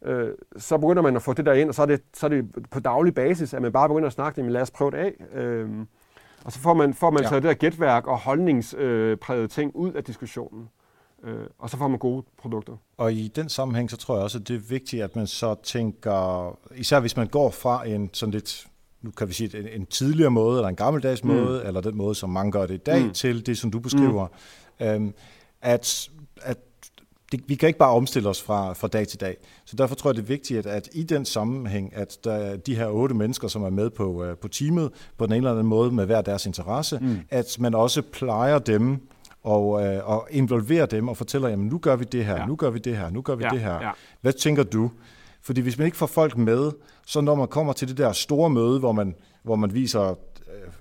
Øh, 0.04 0.28
så 0.56 0.78
begynder 0.78 1.02
man 1.02 1.16
at 1.16 1.22
få 1.22 1.32
det 1.32 1.46
der 1.46 1.52
ind, 1.52 1.68
og 1.68 1.74
så 1.74 1.82
er 1.82 1.86
det, 1.86 2.02
så 2.14 2.26
er 2.26 2.30
det 2.30 2.44
på 2.70 2.80
daglig 2.80 3.14
basis, 3.14 3.54
at 3.54 3.62
man 3.62 3.72
bare 3.72 3.88
begynder 3.88 4.06
at 4.06 4.12
snakke 4.12 4.36
det, 4.36 4.44
men 4.44 4.52
lad 4.52 4.62
os 4.62 4.70
prøve 4.70 4.90
det 4.90 4.96
af. 4.96 5.40
Øh, 5.40 5.68
og 6.44 6.52
så 6.52 6.58
får 6.58 6.74
man, 6.74 6.94
får 6.94 7.10
man 7.10 7.22
ja. 7.22 7.28
så 7.28 7.34
det 7.34 7.42
der 7.42 7.54
gætværk 7.54 8.06
og 8.06 8.18
holdningspræget 8.18 9.42
øh, 9.42 9.48
ting 9.48 9.76
ud 9.76 9.92
af 9.92 10.04
diskussionen. 10.04 10.68
Øh, 11.24 11.46
og 11.58 11.70
så 11.70 11.76
får 11.76 11.88
man 11.88 11.98
gode 11.98 12.24
produkter. 12.38 12.76
Og 12.96 13.12
i 13.12 13.28
den 13.28 13.48
sammenhæng, 13.48 13.90
så 13.90 13.96
tror 13.96 14.14
jeg 14.14 14.24
også, 14.24 14.38
at 14.38 14.48
det 14.48 14.56
er 14.56 14.60
vigtigt, 14.68 15.02
at 15.02 15.16
man 15.16 15.26
så 15.26 15.54
tænker, 15.62 16.58
især 16.74 17.00
hvis 17.00 17.16
man 17.16 17.26
går 17.28 17.50
fra 17.50 17.86
en 17.88 18.10
sådan 18.12 18.32
lidt 18.32 18.66
nu 19.02 19.10
kan 19.10 19.28
vi 19.28 19.32
sige, 19.32 19.58
en, 19.58 19.80
en 19.80 19.86
tidligere 19.86 20.30
måde, 20.30 20.58
eller 20.58 20.68
en 20.68 20.76
gammeldags 20.76 21.24
mm. 21.24 21.30
måde, 21.30 21.64
eller 21.64 21.80
den 21.80 21.96
måde, 21.96 22.14
som 22.14 22.30
mange 22.30 22.52
gør 22.52 22.66
det 22.66 22.74
i 22.74 22.82
dag, 22.86 23.04
mm. 23.04 23.12
til 23.12 23.46
det, 23.46 23.58
som 23.58 23.70
du 23.70 23.78
beskriver, 23.78 24.26
mm. 24.80 24.86
øhm, 24.86 25.14
at, 25.62 26.10
at 26.42 26.58
det, 27.32 27.40
vi 27.46 27.54
kan 27.54 27.66
ikke 27.66 27.78
bare 27.78 27.90
omstille 27.90 28.28
os 28.28 28.42
fra, 28.42 28.72
fra 28.72 28.88
dag 28.88 29.08
til 29.08 29.20
dag. 29.20 29.36
Så 29.64 29.76
derfor 29.76 29.94
tror 29.94 30.10
jeg, 30.10 30.16
det 30.16 30.22
er 30.22 30.26
vigtigt, 30.26 30.58
at, 30.58 30.66
at 30.66 30.88
i 30.92 31.02
den 31.02 31.24
sammenhæng, 31.24 31.96
at 31.96 32.18
der, 32.24 32.56
de 32.56 32.76
her 32.76 32.86
otte 32.86 33.14
mennesker, 33.14 33.48
som 33.48 33.62
er 33.62 33.70
med 33.70 33.90
på, 33.90 34.04
uh, 34.04 34.36
på 34.36 34.48
teamet, 34.48 34.90
på 35.18 35.26
den 35.26 35.32
ene 35.32 35.36
eller 35.36 35.50
anden 35.50 35.66
måde 35.66 35.92
med 35.92 36.06
hver 36.06 36.22
deres 36.22 36.46
interesse, 36.46 36.98
mm. 36.98 37.18
at 37.30 37.56
man 37.60 37.74
også 37.74 38.02
plejer 38.02 38.58
dem 38.58 39.00
og, 39.42 39.86
øh, 39.86 40.08
og 40.08 40.28
involverer 40.30 40.86
dem 40.86 41.08
og 41.08 41.16
fortæller, 41.16 41.48
jamen 41.48 41.66
nu 41.66 41.78
gør 41.78 41.96
vi 41.96 42.04
det 42.04 42.24
her, 42.24 42.36
ja. 42.36 42.46
nu 42.46 42.56
gør 42.56 42.70
vi 42.70 42.78
det 42.78 42.96
her, 42.96 43.10
nu 43.10 43.22
gør 43.22 43.34
vi 43.34 43.44
ja. 43.44 43.50
det 43.50 43.60
her. 43.60 43.74
Ja. 43.74 43.90
Hvad 44.20 44.32
tænker 44.32 44.62
du? 44.62 44.90
Fordi 45.42 45.60
hvis 45.60 45.78
man 45.78 45.84
ikke 45.84 45.96
får 45.96 46.06
folk 46.06 46.36
med, 46.36 46.70
så 47.06 47.20
når 47.20 47.34
man 47.34 47.48
kommer 47.48 47.72
til 47.72 47.88
det 47.88 47.96
der 47.98 48.12
store 48.12 48.50
møde, 48.50 48.78
hvor 48.78 48.92
man, 48.92 49.14
hvor 49.42 49.56
man 49.56 49.74
viser 49.74 50.14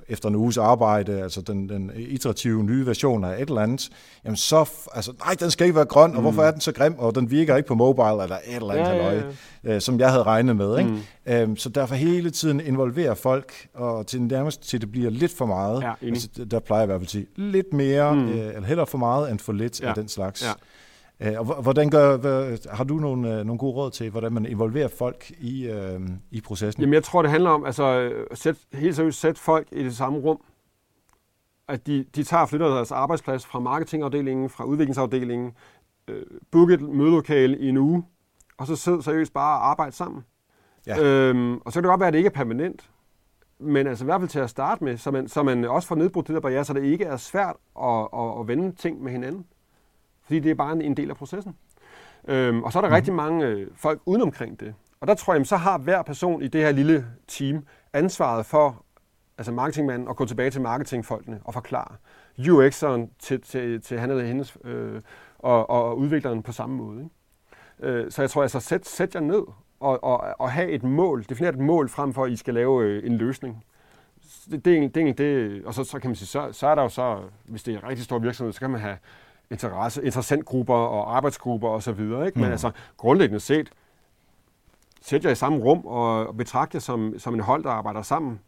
efter 0.09 0.29
en 0.29 0.35
uges 0.35 0.57
arbejde, 0.57 1.23
altså 1.23 1.41
den, 1.41 1.69
den 1.69 1.91
iterative 1.95 2.63
nye 2.63 2.85
version 2.85 3.23
af 3.23 3.41
et 3.41 3.49
eller 3.49 3.61
andet, 3.61 3.89
jamen 4.25 4.37
så, 4.37 4.69
altså 4.93 5.13
nej, 5.25 5.35
den 5.39 5.51
skal 5.51 5.65
ikke 5.65 5.75
være 5.75 5.85
grøn, 5.85 6.11
og 6.11 6.15
mm. 6.15 6.21
hvorfor 6.21 6.43
er 6.43 6.51
den 6.51 6.61
så 6.61 6.71
grim, 6.71 6.95
og 6.97 7.15
den 7.15 7.31
virker 7.31 7.55
ikke 7.55 7.67
på 7.67 7.75
mobile, 7.75 8.23
eller 8.23 8.35
et 8.35 8.55
eller 8.55 8.71
andet 8.71 8.83
ja, 8.83 8.85
halløj, 8.85 9.13
ja, 9.13 9.21
ja. 9.63 9.75
Øh, 9.75 9.81
som 9.81 9.99
jeg 9.99 10.09
havde 10.09 10.23
regnet 10.23 10.55
med. 10.55 10.77
Ikke? 10.77 10.91
Mm. 10.91 11.33
Øhm, 11.33 11.57
så 11.57 11.69
derfor 11.69 11.95
hele 11.95 12.31
tiden 12.31 12.59
involvere 12.59 13.15
folk, 13.15 13.67
og 13.73 14.07
til 14.07 14.21
nærmest 14.21 14.69
til 14.69 14.81
det 14.81 14.91
bliver 14.91 15.09
lidt 15.09 15.37
for 15.37 15.45
meget. 15.45 15.81
Ja, 15.81 16.07
altså, 16.07 16.27
der 16.51 16.59
plejer 16.59 16.81
jeg 16.81 16.85
i 16.85 16.89
hvert 16.89 16.99
fald 16.99 17.07
at 17.07 17.11
sige, 17.11 17.25
lidt 17.35 17.73
mere, 17.73 18.15
mm. 18.15 18.29
øh, 18.29 18.37
eller 18.37 18.65
heller 18.65 18.85
for 18.85 18.97
meget, 18.97 19.31
end 19.31 19.39
for 19.39 19.53
lidt 19.53 19.81
ja. 19.81 19.87
af 19.87 19.95
den 19.95 20.07
slags. 20.07 20.45
Ja. 20.45 20.51
Øh, 21.21 21.33
og 21.37 21.61
hvordan 21.61 21.89
gør, 21.89 22.75
har 22.75 22.83
du 22.83 22.95
nogle, 22.95 23.39
øh, 23.39 23.45
nogle 23.45 23.59
gode 23.59 23.73
råd 23.73 23.91
til, 23.91 24.09
hvordan 24.09 24.33
man 24.33 24.45
involverer 24.45 24.87
folk 24.87 25.31
i, 25.39 25.67
øh, 25.67 25.99
i 26.31 26.41
processen? 26.41 26.81
Jamen 26.81 26.93
jeg 26.93 27.03
tror, 27.03 27.21
det 27.21 27.31
handler 27.31 27.49
om 27.49 27.65
altså, 27.65 28.11
sæt, 28.33 28.55
helt 28.73 28.95
seriøst 28.95 29.19
sætte 29.19 29.41
folk 29.41 29.67
i 29.71 29.83
det 29.83 29.95
samme 29.95 30.19
rum. 30.19 30.41
At 31.67 31.87
de, 31.87 32.05
de 32.15 32.23
tager 32.23 32.41
og 32.41 32.49
flytter 32.49 32.67
deres 32.67 32.91
arbejdsplads 32.91 33.45
fra 33.45 33.59
marketingafdelingen, 33.59 34.49
fra 34.49 34.63
udviklingsafdelingen, 34.63 35.51
øh, 36.07 36.23
booke 36.51 36.73
et 36.73 36.81
mødelokale 36.81 37.57
i 37.57 37.69
en 37.69 37.77
uge, 37.77 38.03
og 38.57 38.67
så 38.67 38.75
sidde 38.75 39.03
seriøst 39.03 39.33
bare 39.33 39.59
og 39.59 39.69
arbejde 39.69 39.91
sammen. 39.91 40.23
Ja. 40.87 41.03
Øhm, 41.03 41.57
og 41.57 41.71
så 41.71 41.73
kan 41.73 41.83
det 41.83 41.89
godt 41.89 41.99
være, 41.99 42.07
at 42.07 42.13
det 42.13 42.19
ikke 42.19 42.27
er 42.27 42.33
permanent, 42.33 42.89
men 43.59 43.87
altså 43.87 44.03
i 44.03 44.07
hvert 44.07 44.21
fald 44.21 44.29
til 44.29 44.39
at 44.39 44.49
starte 44.49 44.83
med, 44.83 44.97
så 44.97 45.11
man, 45.11 45.27
så 45.27 45.43
man 45.43 45.65
også 45.65 45.87
får 45.87 45.95
nedbrudt 45.95 46.27
det 46.27 46.33
der 46.33 46.39
barriere, 46.39 46.65
så 46.65 46.73
det 46.73 46.83
ikke 46.83 47.05
er 47.05 47.17
svært 47.17 47.55
at, 47.81 48.07
at, 48.13 48.39
at 48.39 48.47
vende 48.47 48.71
ting 48.75 49.03
med 49.03 49.11
hinanden. 49.11 49.45
Fordi 50.29 50.39
det 50.39 50.51
er 50.51 50.55
bare 50.55 50.83
en, 50.83 50.97
del 50.97 51.09
af 51.09 51.15
processen. 51.15 51.55
Øhm, 52.27 52.63
og 52.63 52.71
så 52.71 52.79
er 52.79 52.81
der 52.81 52.89
mm. 52.89 52.93
rigtig 52.93 53.13
mange 53.13 53.45
øh, 53.45 53.67
folk 53.75 54.01
udenomkring 54.05 54.59
det. 54.59 54.73
Og 55.01 55.07
der 55.07 55.13
tror 55.13 55.33
jeg, 55.33 55.47
så 55.47 55.57
har 55.57 55.77
hver 55.77 56.01
person 56.01 56.41
i 56.41 56.47
det 56.47 56.61
her 56.61 56.71
lille 56.71 57.05
team 57.27 57.65
ansvaret 57.93 58.45
for, 58.45 58.85
altså 59.37 59.51
marketingmanden, 59.51 60.07
at 60.07 60.15
gå 60.15 60.25
tilbage 60.25 60.49
til 60.49 60.61
marketingfolkene 60.61 61.39
og 61.43 61.53
forklare. 61.53 61.95
UX'eren 62.39 63.15
til, 63.19 63.41
til, 63.41 63.81
til 63.81 63.99
han 63.99 64.09
eller 64.09 64.23
hendes, 64.23 64.57
øh, 64.63 65.01
og, 65.39 65.69
og 65.69 65.97
udvikleren 65.97 66.43
på 66.43 66.51
samme 66.51 66.75
måde. 66.75 67.03
Ikke? 67.03 67.91
Øh, 67.91 68.11
så 68.11 68.21
jeg 68.21 68.29
tror, 68.29 68.41
altså, 68.41 68.59
sæt, 68.59 68.87
sæt 68.87 69.15
jer 69.15 69.21
ned 69.21 69.43
og, 69.79 70.03
og, 70.03 70.35
og 70.39 70.51
have 70.51 70.69
et 70.69 70.83
mål, 70.83 71.25
definere 71.29 71.53
et 71.53 71.59
mål 71.59 71.89
frem 71.89 72.13
for, 72.13 72.25
at 72.25 72.31
I 72.31 72.35
skal 72.35 72.53
lave 72.53 72.83
øh, 72.83 73.05
en 73.05 73.17
løsning. 73.17 73.63
Det, 74.51 74.65
det, 74.65 74.95
det, 74.95 75.17
det, 75.17 75.65
og 75.65 75.73
så, 75.73 75.83
så 75.83 75.99
kan 75.99 76.09
man 76.09 76.15
sige, 76.15 76.27
så, 76.27 76.51
så 76.51 76.67
er 76.67 76.75
der 76.75 76.81
jo 76.81 76.89
så, 76.89 77.19
hvis 77.45 77.63
det 77.63 77.73
er 77.73 77.77
en 77.77 77.87
rigtig 77.87 78.05
stor 78.05 78.19
virksomhed, 78.19 78.53
så 78.53 78.59
kan 78.59 78.69
man 78.69 78.81
have 78.81 78.97
interesse, 79.51 80.05
interessentgrupper 80.05 80.73
og 80.73 81.15
arbejdsgrupper 81.15 81.69
osv. 81.69 81.99
Ikke? 81.99 82.31
Mm. 82.35 82.41
Men 82.41 82.51
altså 82.51 82.71
grundlæggende 82.97 83.39
set, 83.39 83.71
sæt 85.01 85.25
jer 85.25 85.31
i 85.31 85.35
samme 85.35 85.59
rum 85.59 85.85
og 85.85 86.37
betragt 86.37 86.73
jer 86.73 86.79
som, 86.79 87.19
som 87.19 87.33
en 87.33 87.39
hold, 87.39 87.63
der 87.63 87.69
arbejder 87.69 88.01
sammen, 88.01 88.39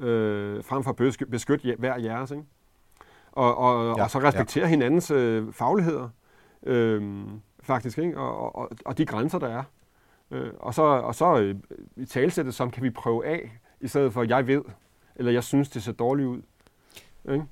øh, 0.00 0.64
frem 0.64 0.84
for 0.84 0.90
at 0.90 1.28
beskytte 1.30 1.76
hver 1.78 1.98
jeres. 1.98 2.30
Ikke? 2.30 2.44
Og, 3.32 3.58
og, 3.58 3.96
ja, 3.96 4.02
og 4.02 4.10
så 4.10 4.18
respektere 4.18 4.64
ja. 4.64 4.70
hinandens 4.70 5.10
øh, 5.10 5.52
fagligheder, 5.52 6.08
øh, 6.62 7.24
faktisk, 7.62 7.98
ikke? 7.98 8.18
Og, 8.18 8.56
og, 8.56 8.70
og 8.84 8.98
de 8.98 9.06
grænser, 9.06 9.38
der 9.38 9.48
er. 9.48 9.62
Øh, 10.30 10.50
og 10.58 10.74
så, 10.74 10.82
og 10.82 11.14
så 11.14 11.38
øh, 11.38 11.54
i 11.96 12.04
talsættet, 12.04 12.54
som 12.54 12.70
kan 12.70 12.82
vi 12.82 12.90
prøve 12.90 13.26
af, 13.26 13.58
i 13.80 13.88
stedet 13.88 14.12
for, 14.12 14.22
jeg 14.22 14.46
ved, 14.46 14.62
eller 15.16 15.32
jeg 15.32 15.44
synes, 15.44 15.68
det 15.68 15.82
ser 15.82 15.92
dårligt 15.92 16.28
ud. 16.28 16.42
Ikke? 17.32 17.44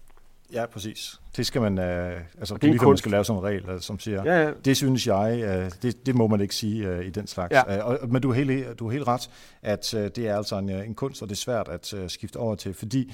Ja, 0.53 0.67
præcis. 0.67 1.21
Det 1.37 1.47
skal 1.47 1.61
man, 1.61 1.79
øh, 1.79 2.21
altså 2.39 2.55
er 2.55 2.87
man 2.87 2.97
skal 2.97 3.11
lave 3.11 3.25
sådan 3.25 3.39
en 3.39 3.45
regel, 3.45 3.71
altså, 3.71 3.87
som 3.87 3.99
siger, 3.99 4.23
ja, 4.25 4.43
ja. 4.43 4.51
det 4.65 4.77
synes 4.77 5.07
jeg, 5.07 5.43
øh, 5.45 5.71
det, 5.83 6.07
det 6.07 6.15
må 6.15 6.27
man 6.27 6.41
ikke 6.41 6.55
sige 6.55 6.89
øh, 6.89 7.07
i 7.07 7.11
den 7.11 7.27
slags. 7.27 7.53
Ja. 7.53 7.77
Øh, 7.77 7.87
og, 7.87 7.99
men 8.09 8.23
du 8.23 8.31
er, 8.31 8.35
helt, 8.35 8.79
du 8.79 8.87
er 8.87 8.93
helt 8.93 9.07
ret, 9.07 9.31
at 9.63 9.95
øh, 9.95 10.11
det 10.17 10.29
er 10.29 10.37
altså 10.37 10.59
en, 10.59 10.71
øh, 10.71 10.87
en 10.87 10.95
kunst, 10.95 11.23
og 11.23 11.29
det 11.29 11.35
er 11.35 11.41
svært 11.41 11.69
at 11.69 11.95
øh, 11.95 12.11
skifte 12.11 12.37
over 12.37 12.55
til, 12.55 12.75
fordi 12.75 13.13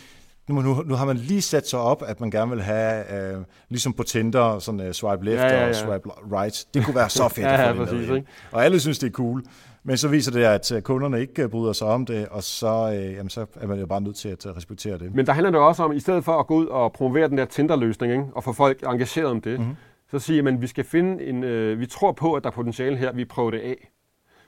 nu, 0.49 0.61
nu, 0.61 0.83
nu 0.87 0.95
har 0.95 1.05
man 1.05 1.16
lige 1.16 1.43
sat 1.43 1.69
sig 1.69 1.79
op, 1.79 2.03
at 2.07 2.21
man 2.21 2.31
gerne 2.31 2.51
vil 2.51 2.62
have, 2.62 3.12
øh, 3.35 3.45
ligesom 3.69 3.93
på 3.93 4.03
Tinder, 4.03 4.59
sådan 4.59 4.81
uh, 4.81 4.93
swipe 4.93 5.25
left 5.25 5.40
ja, 5.40 5.47
ja, 5.47 5.62
ja. 5.62 5.69
og 5.69 5.75
swipe 5.75 6.11
right. 6.33 6.66
Det 6.75 6.85
kunne 6.85 6.97
være 6.97 7.11
så 7.11 7.29
fedt 7.35 7.47
ja, 7.47 7.53
at 7.53 7.59
få 7.59 7.64
ja, 7.64 7.71
det 7.71 7.88
præcis, 7.88 8.09
med. 8.09 8.16
Ikke? 8.16 8.29
Og 8.53 8.64
alle 8.64 8.81
synes, 8.81 8.99
det 8.99 9.07
er 9.07 9.11
cool. 9.12 9.45
Men 9.83 9.97
så 9.97 10.09
viser 10.09 10.33
det, 10.33 10.45
at 10.45 10.73
øh, 10.73 10.83
kunderne 10.83 11.21
ikke 11.21 11.43
øh, 11.43 11.49
bryder 11.49 11.73
sig 11.73 11.87
om 11.87 12.07
det, 12.07 12.29
og 12.29 12.43
så, 12.43 12.93
øh, 12.95 13.12
jamen, 13.12 13.31
så 13.31 13.47
er 13.61 13.66
man 13.66 13.79
jo 13.81 13.87
bare 13.87 14.01
nødt 14.01 14.16
til 14.16 14.29
at 14.29 14.57
respektere 14.57 14.99
det. 14.99 15.14
Men 15.14 15.27
der 15.27 15.33
handler 15.33 15.51
det 15.51 15.61
også 15.61 15.83
om, 15.83 15.93
i 15.93 16.01
stedet 16.01 16.25
for 16.25 16.33
at 16.33 16.47
gå 16.47 16.55
ud 16.55 16.66
og 16.66 16.93
promovere 16.93 17.29
den 17.29 17.38
der 17.38 17.45
Tinder-løsning, 17.45 18.12
ikke? 18.12 18.25
og 18.35 18.45
få 18.45 18.53
folk 18.53 18.83
engageret 18.87 19.27
om 19.27 19.40
det, 19.40 19.59
mm-hmm. 19.61 19.77
så 20.11 20.19
siger 20.19 20.43
man, 20.43 20.55
at 20.55 20.62
vi 20.62 20.66
skal 20.66 20.85
finde 20.85 21.25
en, 21.25 21.45
øh, 21.45 21.81
vi 21.81 21.87
tror 21.87 22.12
på, 22.12 22.35
at 22.35 22.45
der 22.45 22.51
er 22.51 22.55
potentiale 22.55 22.97
her, 22.97 23.12
vi 23.12 23.25
prøver 23.25 23.51
det 23.51 23.61
af. 23.61 23.90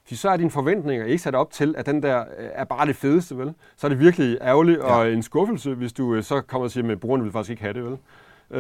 For 0.09 0.15
så 0.15 0.31
er 0.31 0.37
dine 0.37 0.51
forventninger 0.51 1.07
ikke 1.07 1.23
sat 1.23 1.35
op 1.35 1.51
til, 1.51 1.75
at 1.79 1.87
den 1.87 2.03
der 2.03 2.25
er 2.39 2.65
bare 2.65 2.87
det 2.87 2.97
fedeste, 2.97 3.39
vel? 3.39 3.55
Så 3.77 3.87
er 3.87 3.89
det 3.89 3.99
virkelig 3.99 4.39
ærgerligt 4.41 4.79
ja. 4.79 4.85
og 4.85 5.13
en 5.13 5.23
skuffelse, 5.23 5.75
hvis 5.75 5.93
du 5.93 6.15
øh, 6.15 6.23
så 6.23 6.41
kommer 6.41 6.65
og 6.65 6.71
siger, 6.71 6.93
at 6.93 7.01
brugerne 7.01 7.23
vil 7.23 7.33
faktisk 7.33 7.51
ikke 7.51 7.63
have 7.63 7.75
det, 7.75 7.85
vel? 7.85 7.99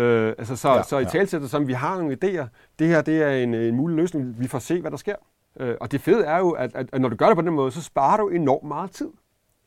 Øh, 0.00 0.34
altså 0.38 0.56
så, 0.56 0.70
ja, 0.70 0.82
så 0.82 0.98
i 0.98 1.02
ja. 1.02 1.08
talsættet, 1.08 1.50
som 1.50 1.68
vi 1.68 1.72
har 1.72 1.98
nogle 1.98 2.16
idéer, 2.24 2.46
det 2.78 2.88
her 2.88 3.02
det 3.02 3.22
er 3.22 3.30
en, 3.30 3.54
en 3.54 3.76
mulig 3.76 3.96
løsning, 3.96 4.40
vi 4.40 4.48
får 4.48 4.58
se, 4.58 4.80
hvad 4.80 4.90
der 4.90 4.96
sker. 4.96 5.14
Øh, 5.60 5.76
og 5.80 5.92
det 5.92 6.00
fede 6.00 6.24
er 6.24 6.38
jo, 6.38 6.50
at, 6.50 6.74
at, 6.74 6.86
at 6.92 7.00
når 7.00 7.08
du 7.08 7.16
gør 7.16 7.26
det 7.26 7.36
på 7.36 7.42
den 7.42 7.52
måde, 7.52 7.70
så 7.70 7.82
sparer 7.82 8.16
du 8.16 8.28
enormt 8.28 8.68
meget 8.68 8.90
tid. 8.90 9.08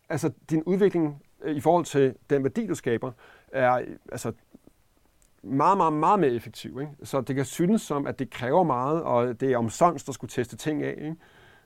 Altså 0.10 0.32
din 0.50 0.64
udvikling 0.64 1.22
øh, 1.44 1.56
i 1.56 1.62
forhold 1.62 1.86
til 1.86 2.16
den 2.30 2.44
værdi, 2.44 2.68
du 2.68 2.76
skaber, 2.76 3.12
er 3.52 3.82
altså, 4.12 4.32
meget, 5.44 5.78
meget, 5.78 5.94
meget 5.94 6.20
mere 6.20 6.32
effektiv. 6.32 6.82
Ikke? 6.82 6.92
Så 7.04 7.22
det 7.22 7.36
kan 7.36 7.46
synes 7.46 7.82
som, 7.82 8.08
at 8.08 8.20
det 8.20 8.30
kræver 8.30 8.64
meget, 8.64 9.04
og 9.04 9.40
det 9.40 9.52
er 9.52 9.58
omsonst, 9.58 10.08
der 10.08 10.14
skulle 10.14 10.32
teste 10.32 10.58
ting 10.58 10.84
af. 10.84 10.96
Ikke? 10.98 11.16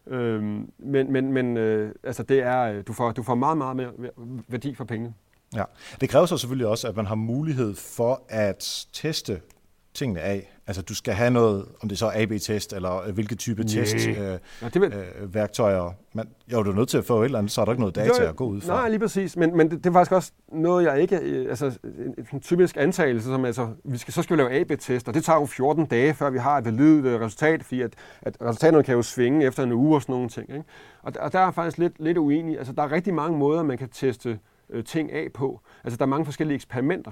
Øhm, 0.07 0.71
men 0.77 1.11
men, 1.11 1.33
men 1.33 1.57
øh, 1.57 1.95
altså 2.03 2.23
det 2.23 2.39
er, 2.39 2.61
øh, 2.61 2.83
du, 2.87 2.93
får, 2.93 3.11
du 3.11 3.23
får 3.23 3.35
meget, 3.35 3.57
meget 3.57 3.75
mere 3.75 3.91
værdi 4.47 4.75
for 4.75 4.83
pengene. 4.83 5.13
Ja, 5.55 5.63
det 6.01 6.09
kræver 6.09 6.25
så 6.25 6.37
selvfølgelig 6.37 6.67
også, 6.67 6.87
at 6.87 6.95
man 6.95 7.05
har 7.05 7.15
mulighed 7.15 7.75
for 7.75 8.23
at 8.29 8.87
teste 8.93 9.41
tingene 9.93 10.21
af. 10.21 10.58
Altså 10.69 10.81
du 10.81 10.95
skal 10.95 11.13
have 11.13 11.31
noget, 11.31 11.65
om 11.81 11.89
det 11.89 11.97
så 11.97 12.05
er 12.05 12.23
AB-test, 12.23 12.73
eller 12.73 13.07
øh, 13.07 13.13
hvilke 13.13 13.35
type 13.35 13.61
yeah. 13.61 13.69
test, 13.69 14.07
øh, 14.07 14.33
øh, 14.75 15.33
værktøjer. 15.33 15.93
Men 16.13 16.29
jo, 16.51 16.63
du 16.63 16.71
er 16.71 16.75
nødt 16.75 16.89
til 16.89 16.97
at 16.97 17.05
få 17.05 17.21
et 17.21 17.25
eller 17.25 17.37
andet, 17.39 17.51
så 17.51 17.61
er 17.61 17.65
der 17.65 17.71
ikke 17.71 17.81
noget 17.81 17.95
data 17.95 18.23
jo, 18.23 18.29
at 18.29 18.35
gå 18.35 18.45
ud 18.45 18.61
fra. 18.61 18.73
Nej, 18.73 18.89
lige 18.89 18.99
præcis. 18.99 19.37
Men, 19.37 19.57
men 19.57 19.71
det, 19.71 19.83
det 19.83 19.89
er 19.89 19.93
faktisk 19.93 20.11
også 20.11 20.31
noget, 20.51 20.85
jeg 20.85 21.01
ikke... 21.01 21.17
Øh, 21.17 21.49
altså 21.49 21.79
en, 21.83 22.25
en 22.33 22.39
typisk 22.39 22.77
antagelse, 22.77 23.25
som 23.25 23.45
altså, 23.45 23.67
vi 23.83 23.97
skal, 23.97 24.13
så 24.13 24.21
skal 24.21 24.37
vi 24.37 24.41
lave 24.41 24.51
AB-test, 24.51 25.07
og 25.07 25.13
det 25.13 25.23
tager 25.23 25.39
jo 25.39 25.45
14 25.45 25.85
dage, 25.85 26.13
før 26.13 26.29
vi 26.29 26.37
har 26.37 26.57
et 26.57 26.65
validt 26.65 27.05
øh, 27.05 27.21
resultat, 27.21 27.63
fordi 27.63 27.81
at, 27.81 27.93
at 28.21 28.37
resultaterne 28.41 28.83
kan 28.83 28.95
jo 28.95 29.01
svinge 29.01 29.45
efter 29.45 29.63
en 29.63 29.71
uge 29.71 29.95
og 29.95 30.01
sådan 30.01 30.13
nogle 30.13 30.29
ting. 30.29 30.49
Ikke? 30.49 30.63
Og, 31.03 31.13
og 31.19 31.33
der 31.33 31.39
er 31.39 31.51
faktisk 31.51 31.77
lidt, 31.77 31.93
lidt 31.99 32.17
uenig. 32.17 32.57
Altså 32.57 32.73
der 32.73 32.83
er 32.83 32.91
rigtig 32.91 33.13
mange 33.13 33.37
måder, 33.37 33.63
man 33.63 33.77
kan 33.77 33.89
teste 33.89 34.39
øh, 34.69 34.83
ting 34.83 35.11
af 35.11 35.27
på. 35.33 35.61
Altså 35.83 35.97
der 35.97 36.03
er 36.03 36.09
mange 36.09 36.25
forskellige 36.25 36.55
eksperimenter 36.55 37.11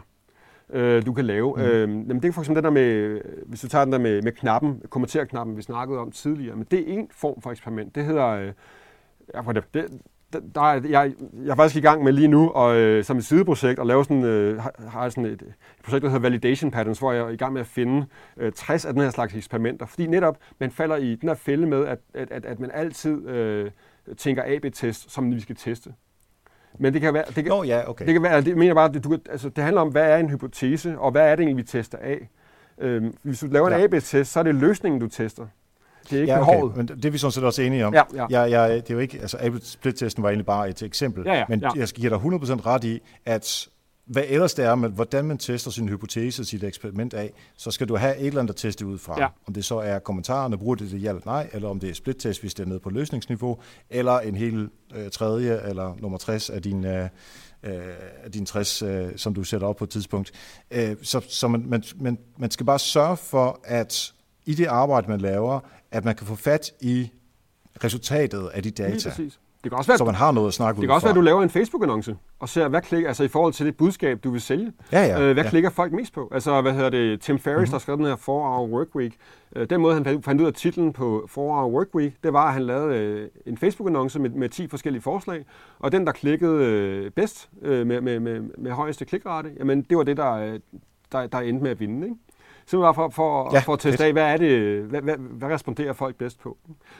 øh, 0.74 1.06
du 1.06 1.14
kan 1.14 1.26
lave. 1.26 1.54
Mm. 1.56 1.62
Øh, 1.62 1.80
jamen, 1.82 2.22
det 2.22 2.26
er 2.26 2.32
for 2.32 2.42
eksempel 2.42 2.56
det 2.56 2.64
der 2.64 2.70
med, 2.70 3.22
hvis 3.46 3.62
du 3.62 3.68
tager 3.68 3.86
den 3.86 3.94
der 3.94 4.00
med, 4.00 4.22
med 4.22 4.32
knappen, 4.32 4.82
kommenterknappen, 4.90 5.58
vi 5.58 5.62
snakkede 5.62 6.00
om 6.00 6.12
tidligere, 6.12 6.56
men 6.56 6.68
det 6.72 6.80
er 6.80 6.94
en 6.94 7.08
form 7.12 7.42
for 7.42 7.52
eksperiment. 7.52 7.96
Det 7.96 8.06
hedder, 8.06 8.28
øh, 8.28 8.52
ja, 9.36 9.42
det, 9.54 9.64
det, 9.74 10.02
der 10.56 10.62
er, 10.62 10.82
jeg, 10.90 11.14
jeg 11.44 11.52
er 11.52 11.56
faktisk 11.56 11.76
i 11.76 11.88
gang 11.88 12.04
med 12.04 12.14
lige 12.14 12.28
nu, 12.28 12.50
og, 12.50 12.76
øh, 12.76 13.04
som 13.04 13.18
et 13.18 13.26
sideprojekt, 13.26 13.80
at 13.80 13.88
lave 13.88 14.04
sådan, 14.04 14.24
øh, 14.24 14.62
har 14.88 15.10
sådan 15.10 15.26
et, 15.26 15.32
et 15.32 15.54
projekt, 15.84 16.04
der 16.04 16.10
hedder 16.10 16.22
Validation 16.22 16.72
Patterns, 16.72 17.00
hvor 17.00 17.12
jeg 17.12 17.24
er 17.24 17.30
i 17.30 17.36
gang 17.36 17.54
med 17.54 17.62
at 17.62 17.68
finde 17.68 18.06
øh, 18.38 18.52
60 18.52 18.86
af 18.86 18.94
den 18.94 19.02
her 19.02 19.10
slags 19.10 19.36
eksperimenter. 19.36 19.86
Fordi 19.86 20.08
netop, 20.08 20.38
man 20.60 20.72
falder 20.72 20.96
i 20.96 21.16
den 21.16 21.30
her 21.30 21.36
fælde 21.36 21.68
med, 21.68 21.86
at, 21.86 22.00
at, 22.14 22.32
at, 22.32 22.46
at 22.46 22.60
man 22.60 22.72
altid 22.74 23.28
øh, 23.28 23.72
tænker 24.18 24.44
AB-test, 24.46 25.12
som 25.12 25.36
vi 25.36 25.40
skal 25.40 25.56
teste. 25.56 25.94
Men 26.78 26.94
det 26.94 27.02
kan 27.02 27.14
være, 27.14 27.24
det 27.36 27.44
kan, 27.44 27.54
oh, 27.54 27.68
ja, 27.68 27.90
okay. 27.90 28.06
det 28.06 28.14
kan 28.14 28.24
være, 28.24 28.42
det 28.42 28.58
mener 28.58 28.74
bare, 28.74 28.94
det, 28.94 29.04
du, 29.04 29.18
altså, 29.30 29.50
det 29.50 29.64
handler 29.64 29.82
om, 29.82 29.88
hvad 29.88 30.12
er 30.12 30.18
en 30.18 30.30
hypotese, 30.30 31.00
og 31.00 31.12
hvad 31.12 31.32
er 31.32 31.36
det 31.36 31.44
egentlig, 31.44 31.58
vi 31.58 31.68
tester 31.68 31.98
af. 31.98 32.30
Øhm, 32.80 33.18
hvis 33.24 33.40
du 33.40 33.48
laver 33.48 33.70
ja. 33.70 33.78
en 33.78 33.84
AB-test, 33.84 34.32
så 34.32 34.40
er 34.40 34.44
det 34.44 34.56
løsningen, 34.56 35.02
du 35.02 35.08
tester. 35.08 35.48
Det 36.10 36.18
er 36.18 36.22
ikke 36.22 36.34
ja, 36.34 36.42
okay. 36.42 36.52
behovet. 36.52 36.78
Men 36.78 36.88
det 36.88 37.06
er 37.06 37.10
vi 37.10 37.18
sådan 37.18 37.32
set 37.32 37.44
også 37.44 37.62
enige 37.62 37.86
om. 37.86 37.94
Ja, 37.94 38.04
ja. 38.16 38.26
Jeg, 38.30 38.52
jeg, 38.52 38.70
det 38.70 38.90
er 38.90 38.94
jo 38.94 39.00
ikke, 39.00 39.20
altså 39.22 39.38
AB-split-testen 39.42 40.24
var 40.24 40.30
egentlig 40.30 40.46
bare 40.46 40.70
et 40.70 40.82
eksempel, 40.82 41.24
ja, 41.26 41.34
ja, 41.34 41.46
men 41.50 41.60
ja. 41.60 41.70
jeg 41.76 41.88
skal 41.88 42.02
give 42.02 42.10
dig 42.10 42.18
100% 42.18 42.66
ret 42.66 42.84
i, 42.84 43.02
at 43.26 43.68
hvad 44.08 44.24
ellers 44.28 44.54
det 44.54 44.66
er, 44.66 44.76
med, 44.76 44.90
hvordan 44.90 45.26
man 45.26 45.38
tester 45.38 45.72
sin 45.72 45.90
hypotese, 45.90 46.46
sit 46.46 46.64
eksperiment 46.64 47.14
af, 47.14 47.34
så 47.58 47.72
skal 47.72 47.88
du 47.88 47.96
have 47.96 48.18
et 48.18 48.28
eller 48.28 48.42
andet 48.42 48.54
at 48.54 48.56
teste 48.56 48.86
ud 48.86 48.98
fra. 48.98 49.22
Ja. 49.22 49.28
Om 49.48 49.54
det 49.54 49.66
så 49.66 49.76
er 49.76 50.00
kommentarerne, 50.00 50.58
bruger 50.58 50.76
det 50.76 50.92
det 50.92 51.04
ja 51.04 51.10
eller 51.10 51.22
nej, 51.26 51.50
eller 51.54 51.70
om 51.70 51.80
det 51.80 51.90
er 51.90 51.94
split-test, 51.94 52.42
hvis 52.42 52.54
det 52.54 52.64
er 52.64 52.68
nede 52.68 52.80
på 52.80 52.90
løsningsniveau, 52.90 53.58
eller 53.90 54.20
en 54.20 54.36
hel 54.36 54.70
øh, 54.96 55.10
tredje 55.12 55.62
eller 55.70 55.96
nummer 56.00 56.18
60 56.18 56.50
af 56.50 56.62
din, 56.62 56.86
øh, 56.86 57.10
øh, 57.64 57.82
af 58.24 58.32
din 58.32 58.46
60, 58.46 58.82
øh, 58.82 59.10
som 59.16 59.34
du 59.34 59.44
sætter 59.44 59.68
op 59.68 59.76
på 59.76 59.84
et 59.84 59.90
tidspunkt. 59.90 60.32
Øh, 60.72 60.96
så 61.02 61.22
så 61.30 61.48
man, 61.48 61.66
man, 61.68 61.84
man, 61.96 62.18
man 62.38 62.52
skal 62.52 62.66
bare 62.66 62.80
sørge 62.80 63.18
for, 63.18 63.60
at 63.64 64.14
i 64.46 64.54
det 64.54 64.66
arbejde, 64.66 65.10
man 65.10 65.22
laver, 65.22 65.60
at 65.92 66.06
man 66.06 66.16
kan 66.16 66.28
få 66.28 66.36
fat 66.36 66.72
i 66.82 67.12
resultatet 67.84 68.48
af 68.54 68.64
de 68.64 68.72
data. 68.72 68.90
Lige 68.90 69.10
præcis. 69.10 69.40
Det 69.68 69.72
kan 69.72 69.78
også 69.78 69.92
være, 69.92 69.98
så 69.98 70.06
man 70.06 70.16
har 70.16 70.32
noget 70.32 70.48
at 70.48 70.54
snakke 70.54 70.78
ud 70.78 70.82
Det 70.82 70.88
kan 70.88 70.96
også 70.96 71.08
være, 71.08 71.12
at 71.12 71.16
du 71.16 71.22
laver 71.22 71.44
en 71.44 71.50
Facebook-annonce 71.50 72.16
og 72.40 72.50
ser, 72.50 72.68
hvad 72.68 72.82
klikker, 72.82 73.08
altså 73.08 73.24
i 73.24 73.28
forhold 73.28 73.54
til 73.54 73.66
det 73.66 73.78
budskab, 73.78 74.24
du 74.24 74.32
vil 74.32 74.42
sælge. 74.42 74.72
Ja, 74.92 75.06
ja, 75.06 75.22
øh, 75.22 75.34
hvad 75.34 75.44
ja. 75.44 75.50
klikker 75.50 75.70
folk 75.70 75.94
mest 75.94 76.14
på? 76.14 76.30
Altså, 76.32 76.62
hvad 76.62 76.74
hedder 76.74 76.90
det? 76.90 77.22
Tim 77.22 77.40
Ferriss, 77.40 77.60
mm-hmm. 77.60 77.72
der 77.72 77.80
skrev 77.80 77.98
den 77.98 78.06
her 78.06 78.16
4-Hour 78.16 78.68
Work 78.68 78.96
Week. 78.96 79.14
Øh, 79.56 79.70
den 79.70 79.82
måde, 79.82 79.94
han 79.94 80.24
fandt 80.24 80.42
ud 80.42 80.48
af 80.48 80.54
titlen 80.54 80.94
på 80.94 81.28
4-Hour 81.32 81.68
Work 81.68 81.96
Week, 81.96 82.14
det 82.24 82.34
var, 82.34 82.48
at 82.48 82.54
han 82.54 82.62
lavede 82.64 82.98
øh, 82.98 83.30
en 83.46 83.58
Facebook-annonce 83.58 84.20
med, 84.20 84.30
med 84.30 84.50
10 84.50 84.68
forskellige 84.68 85.02
forslag. 85.02 85.46
Og 85.80 85.92
den, 85.92 86.06
der 86.06 86.12
klikkede 86.12 86.66
øh, 86.66 87.12
bedst 87.12 87.50
øh, 87.62 87.88
med, 87.88 88.02
med, 88.02 88.20
med, 88.20 88.42
med 88.58 88.72
højeste 88.72 89.06
klikrate, 89.06 89.50
jamen 89.60 89.82
det 89.82 89.98
var 89.98 90.04
det, 90.04 90.18
der, 90.18 90.34
øh, 90.34 90.60
der, 91.12 91.28
der 91.28 91.40
endte 91.40 91.64
med 91.64 91.72
at 91.72 91.80
vinde. 91.80 92.08
Ikke? 92.08 92.18
Simpelthen 92.70 92.96
for, 92.96 93.10
for, 93.10 93.54
Ja, 93.56 93.60
for 93.60 93.74
at 93.74 93.80
teste 93.80 94.06
af, 94.06 94.12
hvad, 94.14 94.24
er 94.24 94.38
det, 94.38 94.82
hvad, 94.84 95.02
hvad, 95.02 95.16
hvad 95.18 95.50
responderer 95.50 95.94
folk 95.94 96.16
bedst 96.16 96.40
på. 96.40 96.58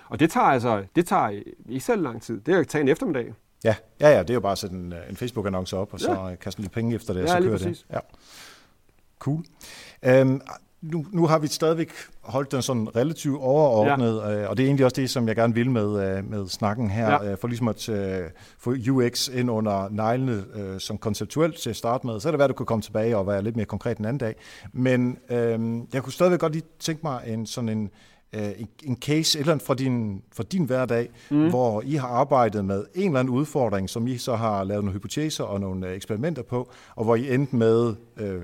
Og 0.10 0.20
det 0.20 0.32
tager 0.32 0.46
altså 0.48 0.84
det 0.96 1.08
tager 1.08 1.30
ikke 1.70 1.86
selv 1.86 2.02
lang 2.02 2.22
tid. 2.22 2.42
Det 2.42 2.54
er 2.56 2.60
at 2.60 2.68
tage 2.68 2.82
en 2.82 2.88
eftermiddag. 2.88 3.34
Ja, 3.64 3.76
ja, 4.00 4.10
ja, 4.10 4.20
det 4.22 4.30
er 4.30 4.34
jo 4.34 4.40
bare 4.40 4.52
at 4.52 4.58
sætte 4.58 4.76
en, 4.76 4.94
øh, 4.94 5.00
en 5.10 5.16
Facebook-annonce 5.16 5.78
op, 5.78 5.94
og 5.94 6.00
så 6.00 6.12
Ja. 6.12 6.28
ja. 6.28 6.36
kaste 6.36 6.62
lidt 6.62 6.72
penge 6.72 6.96
efter 6.96 7.14
det, 7.14 7.22
og 7.24 7.28
Ja, 7.30 7.36
så 7.42 7.48
kører 7.48 7.58
det. 7.58 7.86
Ja. 7.94 8.00
Cool. 9.20 9.44
Øhm, 10.06 10.42
nu, 10.82 11.06
nu 11.12 11.26
har 11.28 11.40
vi 11.40 11.48
stadigvæk 11.48 11.92
holdt 12.22 12.52
den 12.52 12.62
sådan 12.62 12.96
relativt 12.96 13.38
overordnet, 13.42 14.22
ja. 14.26 14.42
øh, 14.44 14.50
og 14.50 14.58
det 14.58 14.64
er 14.64 14.68
egentlig 14.68 14.86
også 14.86 15.02
det, 15.02 15.10
som 15.10 15.28
jeg 15.28 15.36
gerne 15.36 15.54
vil 15.54 15.72
med, 15.72 16.18
øh, 16.18 16.30
med 16.30 16.48
snakken 16.48 16.90
her, 16.90 17.12
Ja. 17.12 17.32
øh, 17.32 17.38
for 17.38 17.48
ligesom 17.48 17.68
at 17.68 17.90
øh, 17.90 18.24
få 18.60 18.76
UX 18.92 19.28
ind 19.28 19.52
under 19.52 19.90
neglene 19.92 20.44
øh, 20.56 20.80
som 20.80 20.98
konceptuelt 20.98 21.56
til 21.56 21.70
at 21.70 21.76
starte 21.76 22.08
med. 22.08 22.20
Så 22.20 22.30
er 22.30 22.32
det 22.32 22.40
værd, 22.40 22.50
at 22.50 22.50
du 22.50 22.58
kan 22.58 22.66
komme 22.66 22.82
tilbage 22.82 23.18
og 23.18 23.28
være 23.28 23.42
lidt 23.42 23.56
mere 23.56 23.66
konkret 23.66 23.98
en 23.98 24.06
anden 24.06 24.18
dag. 24.18 24.36
Men 24.74 25.18
øh, 25.30 25.80
jeg 25.94 26.04
kunne 26.04 26.14
stadigvæk 26.14 26.40
godt 26.40 26.54
lige 26.54 26.66
tænke 26.80 27.02
mig 27.04 27.22
en 27.28 27.46
sådan 27.46 27.70
en, 27.70 27.90
øh, 28.34 28.50
en, 28.58 28.68
en 28.84 28.98
case, 28.98 29.40
eller 29.40 29.58
fra 29.58 29.74
din, 29.74 30.22
fra 30.34 30.44
din 30.44 30.64
hverdag, 30.66 31.10
mm. 31.32 31.50
hvor 31.50 31.82
I 31.86 31.96
har 31.96 32.08
arbejdet 32.08 32.66
med 32.66 32.86
en 32.96 33.08
eller 33.08 33.20
anden 33.20 33.34
udfordring, 33.34 33.90
som 33.90 34.08
I 34.08 34.18
så 34.18 34.36
har 34.36 34.64
lavet 34.64 34.84
nogle 34.84 34.94
hypoteser 34.98 35.44
og 35.44 35.60
nogle 35.60 35.88
eksperimenter 35.94 36.42
på, 36.44 36.70
og 36.96 37.04
hvor 37.04 37.16
I 37.16 37.34
endte 37.34 37.56
med 37.56 37.94
øh, 38.18 38.42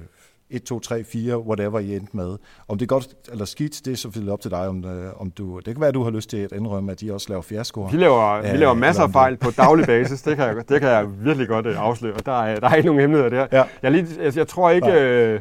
1, 0.56 0.64
2, 0.64 0.80
3, 0.80 1.04
4, 1.04 1.40
whatever 1.40 1.80
I 1.80 1.96
endte 1.96 2.18
med. 2.18 2.38
Om 2.68 2.78
det 2.78 2.86
er 2.86 2.88
godt 2.88 3.08
eller 3.32 3.46
skidt, 3.46 3.86
det 3.86 3.92
er 3.92 3.96
selvfølgelig 3.98 4.34
op 4.34 4.42
til 4.42 4.52
dig, 4.52 4.68
om, 4.68 4.86
øh, 4.86 5.22
om 5.22 5.32
du... 5.32 5.58
Det 5.58 5.66
kan 5.66 5.82
være, 5.82 5.88
at 5.88 5.94
du 5.94 6.04
har 6.04 6.12
lyst 6.12 6.30
til 6.30 6.38
at 6.38 6.52
indrømme, 6.52 6.92
at 6.92 7.02
de 7.02 7.14
også 7.14 7.30
laver 7.30 7.42
fiaskoer. 7.42 7.90
Vi 7.90 7.98
laver, 7.98 8.42
vi 8.42 8.48
Ja, 8.48 8.56
laver 8.56 8.74
masser 8.74 9.04
af 9.04 9.10
fejl 9.12 9.38
på 9.38 9.52
daglig 9.52 9.86
basis. 9.86 10.22
Det 10.22 10.36
kan 10.38 10.46
jeg, 10.46 10.56
det 10.70 10.82
kan 10.82 10.90
jeg 10.90 11.26
virkelig 11.26 11.48
godt 11.48 11.66
øh, 11.66 11.76
afsløre. 11.78 12.16
Der 12.26 12.44
er, 12.44 12.60
der 12.60 12.70
er 12.70 12.76
ikke 12.76 12.88
nogen 12.88 13.02
hemmeligheder 13.02 13.30
der. 13.30 13.58
Ja. 13.58 13.58
Jeg, 13.58 13.68
er 13.82 13.90
lige, 13.90 14.08
altså, 14.22 14.40
jeg 14.40 14.48
tror 14.48 14.70
ikke... 14.70 14.92
Øh, 14.92 15.40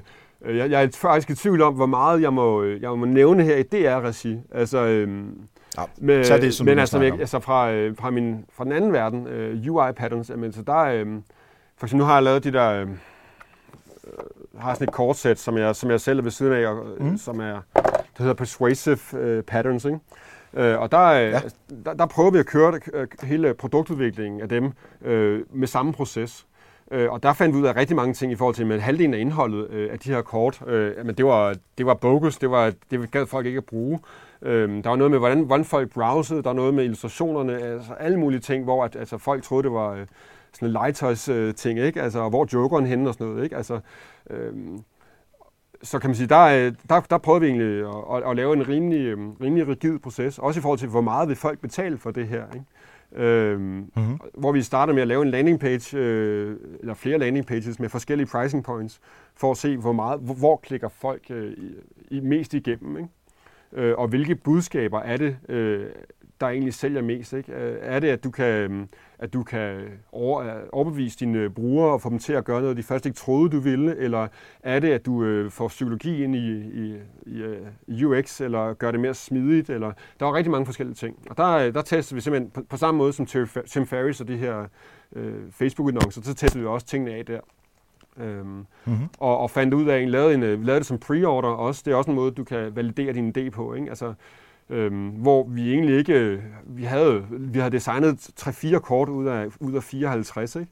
jeg, 0.56 0.70
jeg 0.70 0.82
er 0.84 0.88
faktisk 0.94 1.30
i 1.30 1.34
tvivl 1.34 1.62
om, 1.62 1.74
hvor 1.74 1.86
meget 1.86 2.22
jeg 2.22 2.32
må, 2.32 2.64
jeg 2.64 2.90
må 2.90 3.04
nævne 3.04 3.42
her 3.42 3.56
i 3.56 3.62
DR-regi. 3.62 4.38
Altså, 4.54 4.78
øhm, 4.78 5.38
Ja, 5.78 5.82
med, 5.98 6.24
tag 6.24 6.40
det, 6.40 6.54
som 6.54 6.66
men 6.66 6.78
altså, 6.78 7.00
jeg, 7.00 7.20
altså 7.20 7.40
fra, 7.40 7.72
øh, 7.72 7.96
fra, 7.96 8.10
min, 8.10 8.44
fra 8.52 8.64
den 8.64 8.72
anden 8.72 8.92
verden, 8.92 9.26
øh, 9.26 9.70
UI 9.70 9.92
patterns, 9.96 10.30
jamen, 10.30 10.52
så 10.52 10.62
der 10.62 10.78
øh, 10.78 11.06
for 11.78 11.86
eksempel 11.86 11.98
nu 11.98 12.04
har 12.04 12.14
jeg 12.14 12.22
lavet 12.22 12.44
de 12.44 12.52
der, 12.52 12.80
øh, 12.80 12.86
har 14.58 14.74
sådan 14.74 14.88
et 14.88 14.94
kortsæt, 14.94 15.38
som 15.38 15.58
jeg, 15.58 15.76
som 15.76 15.90
jeg 15.90 16.00
selv 16.00 16.18
er 16.18 16.22
ved 16.22 16.30
siden 16.30 16.52
af, 16.52 16.66
og, 16.66 16.86
mm. 17.00 17.18
som 17.18 17.40
er, 17.40 17.60
det 17.74 18.18
hedder 18.18 18.34
persuasive 18.34 18.98
øh, 19.18 19.42
patterns, 19.42 19.84
ikke? 19.84 19.98
Øh, 20.54 20.80
og 20.80 20.92
der, 20.92 21.10
ja. 21.10 21.28
Ja. 21.28 21.40
der, 21.84 21.94
der 21.94 22.06
prøver 22.06 22.30
vi 22.30 22.38
at 22.38 22.46
køre 22.46 22.80
øh, 22.92 23.06
hele 23.22 23.54
produktudviklingen 23.54 24.40
af 24.40 24.48
dem 24.48 24.72
øh, 25.04 25.42
med 25.50 25.68
samme 25.68 25.92
proces. 25.92 26.46
Øh, 26.90 27.12
og 27.12 27.22
der 27.22 27.32
fandt 27.32 27.56
vi 27.56 27.60
ud 27.60 27.66
af 27.66 27.76
rigtig 27.76 27.96
mange 27.96 28.14
ting 28.14 28.32
i 28.32 28.36
forhold 28.36 28.54
til, 28.54 28.66
med 28.66 28.80
halvdelen 28.80 29.14
af 29.14 29.18
indholdet 29.18 29.70
øh, 29.70 29.92
af 29.92 29.98
de 29.98 30.10
her 30.10 30.22
kort, 30.22 30.62
øh, 30.66 31.06
men 31.06 31.14
det 31.14 31.24
var, 31.24 31.54
det 31.78 31.86
var 31.86 31.94
bogus, 31.94 32.38
det, 32.38 32.50
var, 32.50 32.72
det 32.90 33.10
gad 33.10 33.26
folk 33.26 33.46
ikke 33.46 33.58
at 33.58 33.64
bruge. 33.64 34.00
Øh, 34.42 34.84
der 34.84 34.88
var 34.88 34.96
noget 34.96 35.10
med, 35.10 35.18
hvordan, 35.18 35.42
hvordan 35.42 35.64
folk 35.64 35.92
browsede, 35.94 36.42
der 36.42 36.48
var 36.48 36.54
noget 36.54 36.74
med 36.74 36.84
illustrationerne, 36.84 37.62
altså 37.62 37.92
alle 37.92 38.18
mulige 38.18 38.40
ting, 38.40 38.64
hvor 38.64 38.84
at, 38.84 38.96
altså, 38.96 39.18
folk 39.18 39.42
troede, 39.42 39.62
det 39.62 39.72
var 39.72 39.92
øh, 39.92 40.06
sådan 40.52 40.68
en 40.68 40.72
legetøjs-ting, 40.72 41.78
ikke? 41.78 42.02
Altså, 42.02 42.28
hvor 42.28 42.42
er 42.42 42.46
jokeren 42.52 42.86
henne 42.86 43.08
og 43.08 43.14
sådan 43.14 43.26
noget, 43.26 43.44
ikke? 43.44 43.56
Altså, 43.56 43.80
øh, 44.30 44.78
så 45.82 45.98
kan 45.98 46.10
man 46.10 46.14
sige, 46.14 46.26
der, 46.26 46.44
øh, 46.44 46.72
der, 46.88 47.00
der 47.00 47.18
prøvede 47.18 47.40
vi 47.40 47.46
egentlig 47.46 47.88
at, 47.88 48.16
at, 48.16 48.30
at 48.30 48.36
lave 48.36 48.52
en 48.52 48.68
rimelig, 48.68 49.00
øh, 49.00 49.18
rimelig 49.40 49.68
rigid 49.68 49.98
proces, 49.98 50.38
også 50.38 50.60
i 50.60 50.62
forhold 50.62 50.78
til, 50.78 50.88
hvor 50.88 51.00
meget 51.00 51.28
vil 51.28 51.36
folk 51.36 51.58
betale 51.58 51.98
for 51.98 52.10
det 52.10 52.28
her. 52.28 52.44
Ikke? 52.54 52.66
Øhm, 53.16 53.60
mm-hmm. 53.60 54.20
Hvor 54.34 54.52
vi 54.52 54.62
starter 54.62 54.92
med 54.92 55.02
at 55.02 55.08
lave 55.08 55.22
en 55.22 55.30
landing 55.30 55.60
page, 55.60 55.98
øh, 55.98 56.56
eller 56.80 56.94
flere 56.94 57.18
landing 57.18 57.46
pages 57.46 57.80
med 57.80 57.88
forskellige 57.88 58.26
pricing 58.26 58.64
points, 58.64 59.00
for 59.34 59.50
at 59.50 59.56
se, 59.56 59.76
hvor 59.76 59.92
meget, 59.92 60.20
hvor, 60.20 60.34
hvor 60.34 60.56
klikker 60.56 60.88
folk 60.88 61.22
øh, 61.30 61.52
i, 61.52 61.74
i, 62.10 62.20
mest 62.20 62.54
igennem. 62.54 62.96
Ikke? 62.96 63.08
Øh, 63.72 63.98
og 63.98 64.08
hvilke 64.08 64.34
budskaber 64.34 65.00
er 65.00 65.16
det, 65.16 65.36
øh, 65.48 65.86
der 66.40 66.48
egentlig 66.48 66.74
sælger 66.74 67.02
mest? 67.02 67.32
Ikke? 67.32 67.52
Er 67.80 68.00
det, 68.00 68.08
at 68.08 68.24
du 68.24 68.30
kan, 68.30 68.46
øh, 68.46 68.86
at 69.18 69.32
du 69.32 69.42
kan 69.42 69.80
over, 70.12 70.40
øh, 70.40 70.62
overbevise 70.72 71.18
dine 71.20 71.38
øh, 71.38 71.50
brugere 71.50 71.92
og 71.92 72.00
få 72.00 72.10
dem 72.10 72.18
til 72.18 72.32
at 72.32 72.44
gøre 72.44 72.60
noget, 72.60 72.76
de 72.76 72.82
først 72.82 73.06
ikke 73.06 73.16
troede, 73.16 73.50
du 73.50 73.60
ville? 73.60 73.96
Eller 73.96 74.28
er 74.62 74.78
det, 74.78 74.92
at 74.92 75.06
du 75.06 75.24
øh, 75.24 75.50
får 75.50 75.68
psykologi 75.68 76.24
ind 76.24 76.36
i, 76.36 76.52
i, 76.60 76.96
i, 77.86 78.04
UX, 78.04 78.40
eller 78.40 78.74
gør 78.74 78.90
det 78.90 79.00
mere 79.00 79.14
smidigt? 79.14 79.70
Eller, 79.70 79.92
der 80.20 80.26
er 80.26 80.34
rigtig 80.34 80.50
mange 80.50 80.66
forskellige 80.66 80.94
ting. 80.94 81.16
Og 81.30 81.36
der, 81.36 81.70
der 81.70 81.82
tester 81.82 82.14
vi 82.14 82.20
simpelthen 82.20 82.50
på, 82.50 82.62
på 82.68 82.76
samme 82.76 82.98
måde 82.98 83.12
som 83.12 83.26
Tim 83.26 83.42
Fer- 83.44 83.66
Tim 83.66 83.86
Ferriss 83.86 84.20
og 84.20 84.28
de 84.28 84.36
her 84.36 84.66
øh, 85.16 85.34
Facebook-annoncer, 85.50 86.22
så 86.22 86.34
tester 86.34 86.60
vi 86.60 86.66
også 86.66 86.86
tingene 86.86 87.14
af 87.14 87.26
der. 87.26 87.40
Øhm, 88.16 88.46
mm-hmm. 88.46 89.08
og, 89.18 89.38
og 89.38 89.50
fandt 89.50 89.74
ud 89.74 89.86
af, 89.86 89.98
at 89.98 90.08
lavede, 90.08 90.34
en, 90.34 90.40
vi 90.40 90.46
lavede 90.46 90.78
det 90.78 90.86
som 90.86 90.98
pre-order 90.98 91.48
også. 91.48 91.82
Det 91.84 91.92
er 91.92 91.96
også 91.96 92.10
en 92.10 92.16
måde, 92.16 92.30
du 92.30 92.44
kan 92.44 92.76
validere 92.76 93.12
din 93.12 93.34
idé 93.38 93.50
på. 93.50 93.74
Ikke? 93.74 93.88
Altså, 93.88 94.14
øhm, 94.72 95.08
hvor 95.08 95.44
vi 95.48 95.72
egentlig 95.72 95.96
ikke, 95.96 96.12
øh, 96.12 96.42
vi 96.66 96.84
havde, 96.84 97.24
vi 97.30 97.58
havde 97.58 97.72
designet 97.72 98.30
3-4 98.40 98.78
kort 98.78 99.08
ud 99.08 99.26
af, 99.26 99.46
ud 99.60 99.72
af 99.72 99.82
54, 99.82 100.56
ikke? 100.56 100.70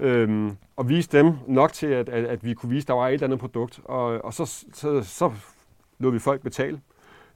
Øhm, 0.00 0.56
og 0.76 0.88
viste 0.88 1.18
dem 1.18 1.32
nok 1.46 1.72
til, 1.72 1.86
at, 1.86 2.08
at, 2.08 2.24
at 2.24 2.44
vi 2.44 2.54
kunne 2.54 2.70
vise, 2.70 2.84
at 2.84 2.88
der 2.88 2.94
var 2.94 3.08
et 3.08 3.12
eller 3.12 3.26
andet 3.26 3.38
produkt, 3.38 3.80
og, 3.84 4.24
og 4.24 4.34
så, 4.34 4.64
så, 4.72 5.02
så 5.02 5.30
lod 5.98 6.12
vi 6.12 6.18
folk 6.18 6.42
betale. 6.42 6.80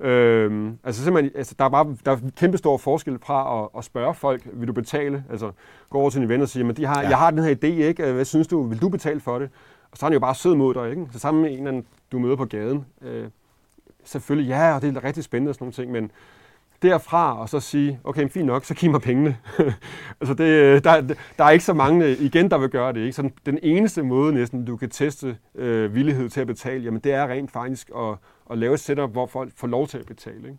Øhm, 0.00 0.78
altså 0.84 1.04
simpelthen, 1.04 1.32
altså 1.36 1.54
der 1.58 1.64
er 1.64 1.68
bare 1.68 1.96
der 2.04 2.12
er 2.12 2.18
kæmpe 2.36 2.58
stor 2.58 2.76
forskel 2.76 3.18
fra 3.18 3.62
at, 3.62 3.68
at 3.78 3.84
spørge 3.84 4.14
folk, 4.14 4.42
vil 4.52 4.68
du 4.68 4.72
betale? 4.72 5.24
Altså 5.30 5.52
gå 5.90 5.98
over 5.98 6.10
til 6.10 6.20
din 6.20 6.28
ven 6.28 6.42
og 6.42 6.48
sige, 6.48 6.64
men 6.64 6.76
de 6.76 6.86
har, 6.86 7.02
ja. 7.02 7.08
jeg 7.08 7.18
har 7.18 7.30
den 7.30 7.44
her 7.44 7.54
idé, 7.54 7.66
ikke? 7.66 8.12
Hvad 8.12 8.24
synes 8.24 8.46
du, 8.46 8.62
vil 8.62 8.80
du 8.80 8.88
betale 8.88 9.20
for 9.20 9.38
det? 9.38 9.50
Og 9.90 9.98
så 9.98 10.06
er 10.06 10.08
han 10.08 10.12
jo 10.12 10.20
bare 10.20 10.34
sød 10.34 10.54
mod 10.54 10.74
dig, 10.74 10.90
ikke? 10.90 11.06
Så 11.12 11.18
sammen 11.18 11.42
med 11.42 11.50
en 11.50 11.56
eller 11.56 11.68
anden, 11.68 11.86
du 12.12 12.18
møder 12.18 12.36
på 12.36 12.44
gaden. 12.44 12.86
Øh, 13.02 13.28
selvfølgelig, 14.06 14.48
ja, 14.48 14.74
og 14.74 14.82
det 14.82 14.96
er 14.96 15.04
rigtig 15.04 15.24
spændende 15.24 15.50
og 15.50 15.54
sådan 15.54 15.64
nogle 15.64 15.72
ting, 15.72 15.92
men 15.92 16.10
derfra 16.82 17.40
og 17.40 17.48
så 17.48 17.60
sige, 17.60 18.00
okay, 18.04 18.28
fint 18.28 18.46
nok, 18.46 18.64
så 18.64 18.74
giv 18.74 18.90
mig 18.90 19.00
pengene. 19.00 19.36
altså 20.20 20.34
det, 20.34 20.84
der, 20.84 21.00
der 21.38 21.44
er 21.44 21.50
ikke 21.50 21.64
så 21.64 21.74
mange 21.74 22.16
igen, 22.16 22.50
der 22.50 22.58
vil 22.58 22.68
gøre 22.68 22.92
det. 22.92 23.00
Ikke? 23.00 23.12
Så 23.12 23.22
den, 23.22 23.32
den 23.46 23.58
eneste 23.62 24.02
måde 24.02 24.34
næsten, 24.34 24.64
du 24.64 24.76
kan 24.76 24.90
teste 24.90 25.36
øh, 25.54 25.94
villighed 25.94 26.28
til 26.28 26.40
at 26.40 26.46
betale, 26.46 26.84
jamen 26.84 27.00
det 27.00 27.12
er 27.12 27.26
rent 27.28 27.50
faktisk 27.50 27.90
at, 27.96 28.14
at 28.50 28.58
lave 28.58 28.74
et 28.74 28.80
setup, 28.80 29.10
hvor 29.10 29.26
folk 29.26 29.52
får 29.56 29.66
lov 29.66 29.86
til 29.86 29.98
at 29.98 30.06
betale. 30.06 30.48
Ikke? 30.48 30.58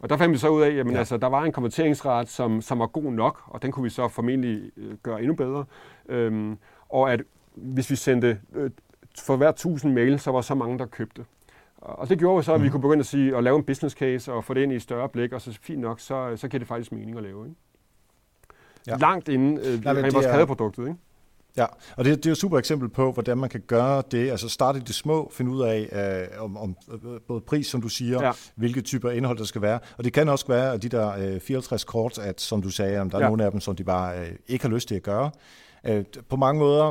Og 0.00 0.10
der 0.10 0.16
fandt 0.16 0.32
vi 0.32 0.38
så 0.38 0.48
ud 0.48 0.62
af, 0.62 0.70
at 0.70 0.92
ja. 0.92 0.98
altså, 0.98 1.16
der 1.16 1.26
var 1.26 1.44
en 1.44 1.52
konverteringsret, 1.52 2.28
som, 2.28 2.60
som 2.60 2.78
var 2.78 2.86
god 2.86 3.12
nok, 3.12 3.42
og 3.46 3.62
den 3.62 3.72
kunne 3.72 3.84
vi 3.84 3.90
så 3.90 4.08
formentlig 4.08 4.70
øh, 4.76 4.94
gøre 5.02 5.18
endnu 5.18 5.34
bedre. 5.34 5.64
Øhm, 6.08 6.58
og 6.88 7.12
at 7.12 7.22
hvis 7.54 7.90
vi 7.90 7.96
sendte 7.96 8.40
øh, 8.54 8.70
for 9.18 9.36
hver 9.36 9.48
1000 9.48 9.92
mail, 9.92 10.18
så 10.18 10.30
var 10.30 10.40
så 10.40 10.54
mange, 10.54 10.78
der 10.78 10.86
købte. 10.86 11.24
Og 11.78 12.08
det 12.08 12.18
gjorde 12.18 12.36
jo 12.36 12.42
så, 12.42 12.52
at 12.54 12.62
vi 12.62 12.68
kunne 12.68 12.80
begynde 12.82 13.00
at 13.00 13.06
sige, 13.06 13.36
at 13.36 13.44
lave 13.44 13.56
en 13.56 13.64
business 13.64 13.96
case 13.96 14.32
og 14.32 14.44
få 14.44 14.54
det 14.54 14.62
ind 14.62 14.72
i 14.72 14.74
et 14.76 14.82
større 14.82 15.08
blik, 15.08 15.32
og 15.32 15.40
så 15.40 15.58
fint 15.62 15.80
nok, 15.80 16.00
så, 16.00 16.32
så 16.36 16.48
giver 16.48 16.58
det 16.58 16.68
faktisk 16.68 16.92
mening 16.92 17.16
at 17.16 17.22
lave. 17.22 17.46
Ikke? 17.46 17.56
Ja. 18.86 18.96
Langt 18.96 19.28
inden 19.28 19.58
øh, 19.58 19.84
Nej, 19.84 19.92
rent 19.92 20.14
vores 20.14 20.26
er- 20.26 20.44
produktet. 20.44 20.82
Ikke? 20.82 20.98
Ja, 21.56 21.64
og 21.96 22.04
det, 22.04 22.16
det 22.16 22.26
er 22.26 22.30
jo 22.30 22.32
et 22.32 22.38
super 22.38 22.58
eksempel 22.58 22.88
på, 22.88 23.12
hvordan 23.12 23.38
man 23.38 23.50
kan 23.50 23.60
gøre 23.66 24.02
det, 24.10 24.30
altså 24.30 24.48
starte 24.48 24.78
i 24.78 24.82
det 24.82 24.94
små, 24.94 25.30
finde 25.34 25.50
ud 25.50 25.62
af 25.62 25.88
øh, 26.36 26.44
om, 26.44 26.56
om 26.56 26.76
øh, 26.92 27.20
både 27.28 27.40
pris, 27.40 27.66
som 27.66 27.82
du 27.82 27.88
siger, 27.88 28.24
ja. 28.26 28.32
Hvilke 28.56 28.80
typer 28.80 29.10
indhold 29.10 29.38
der 29.38 29.44
skal 29.44 29.62
være, 29.62 29.78
og 29.98 30.04
det 30.04 30.12
kan 30.12 30.28
også 30.28 30.46
være, 30.48 30.72
at 30.72 30.82
de 30.82 30.88
der 30.88 31.34
øh, 31.34 31.40
54 31.40 31.84
kort, 31.84 32.18
at 32.18 32.40
som 32.40 32.62
du 32.62 32.70
sagde, 32.70 33.00
om 33.00 33.10
der 33.10 33.18
er 33.18 33.22
Ja. 33.22 33.28
nogle 33.28 33.44
af 33.44 33.50
dem, 33.50 33.60
som 33.60 33.76
de 33.76 33.84
bare 33.84 34.20
øh, 34.20 34.26
ikke 34.48 34.64
har 34.64 34.70
lyst 34.74 34.88
til 34.88 34.94
at 34.94 35.02
gøre. 35.02 35.30
Øh, 35.84 36.04
på 36.28 36.36
mange 36.36 36.58
måder, 36.58 36.84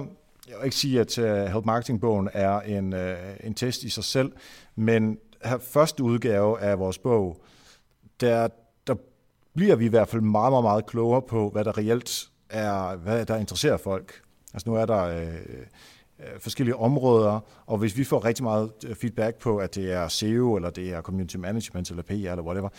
jeg 0.48 0.56
vil 0.60 0.66
ikke 0.66 0.76
sige, 0.76 1.00
at 1.00 1.18
øh, 1.18 1.46
Help 1.46 1.66
Marketing-bogen 1.66 2.30
er 2.34 2.60
en, 2.60 2.94
øh, 2.94 3.18
en 3.44 3.54
test 3.54 3.84
i 3.84 3.90
sig 3.90 4.04
selv, 4.04 4.32
men 4.78 5.18
her 5.44 5.58
første 5.58 6.04
udgave 6.04 6.60
af 6.60 6.80
vores 6.80 6.98
bog, 6.98 7.38
der, 8.22 8.48
der 8.88 8.96
bliver 9.56 9.76
vi 9.76 9.86
i 9.86 9.90
hvert 9.90 10.08
fald 10.08 10.22
meget, 10.22 10.52
meget, 10.52 10.64
meget 10.64 10.86
klogere 10.86 11.22
på, 11.22 11.50
hvad 11.50 11.66
der 11.66 11.78
reelt 11.78 12.30
er, 12.50 12.96
hvad 12.96 13.26
der 13.26 13.36
interesserer 13.38 13.78
folk. 13.78 14.22
Altså 14.54 14.70
nu 14.70 14.76
er 14.76 14.86
der 14.86 15.04
øh, 15.04 15.28
øh 15.28 16.40
forskellige 16.40 16.76
områder, 16.76 17.40
og 17.66 17.78
hvis 17.78 17.98
vi 17.98 18.04
får 18.04 18.26
rigtig 18.26 18.44
meget 18.44 18.72
øh, 18.86 18.96
feedback 18.96 19.38
på, 19.38 19.58
at 19.58 19.76
det 19.76 19.94
er 19.94 20.08
SEO, 20.08 20.56
eller 20.56 20.70
det 20.70 20.94
er 20.94 21.02
community 21.02 21.36
management, 21.36 21.90
eller 21.90 22.04
PR, 22.04 22.12
eller 22.12 22.42
whatever, 22.42 22.70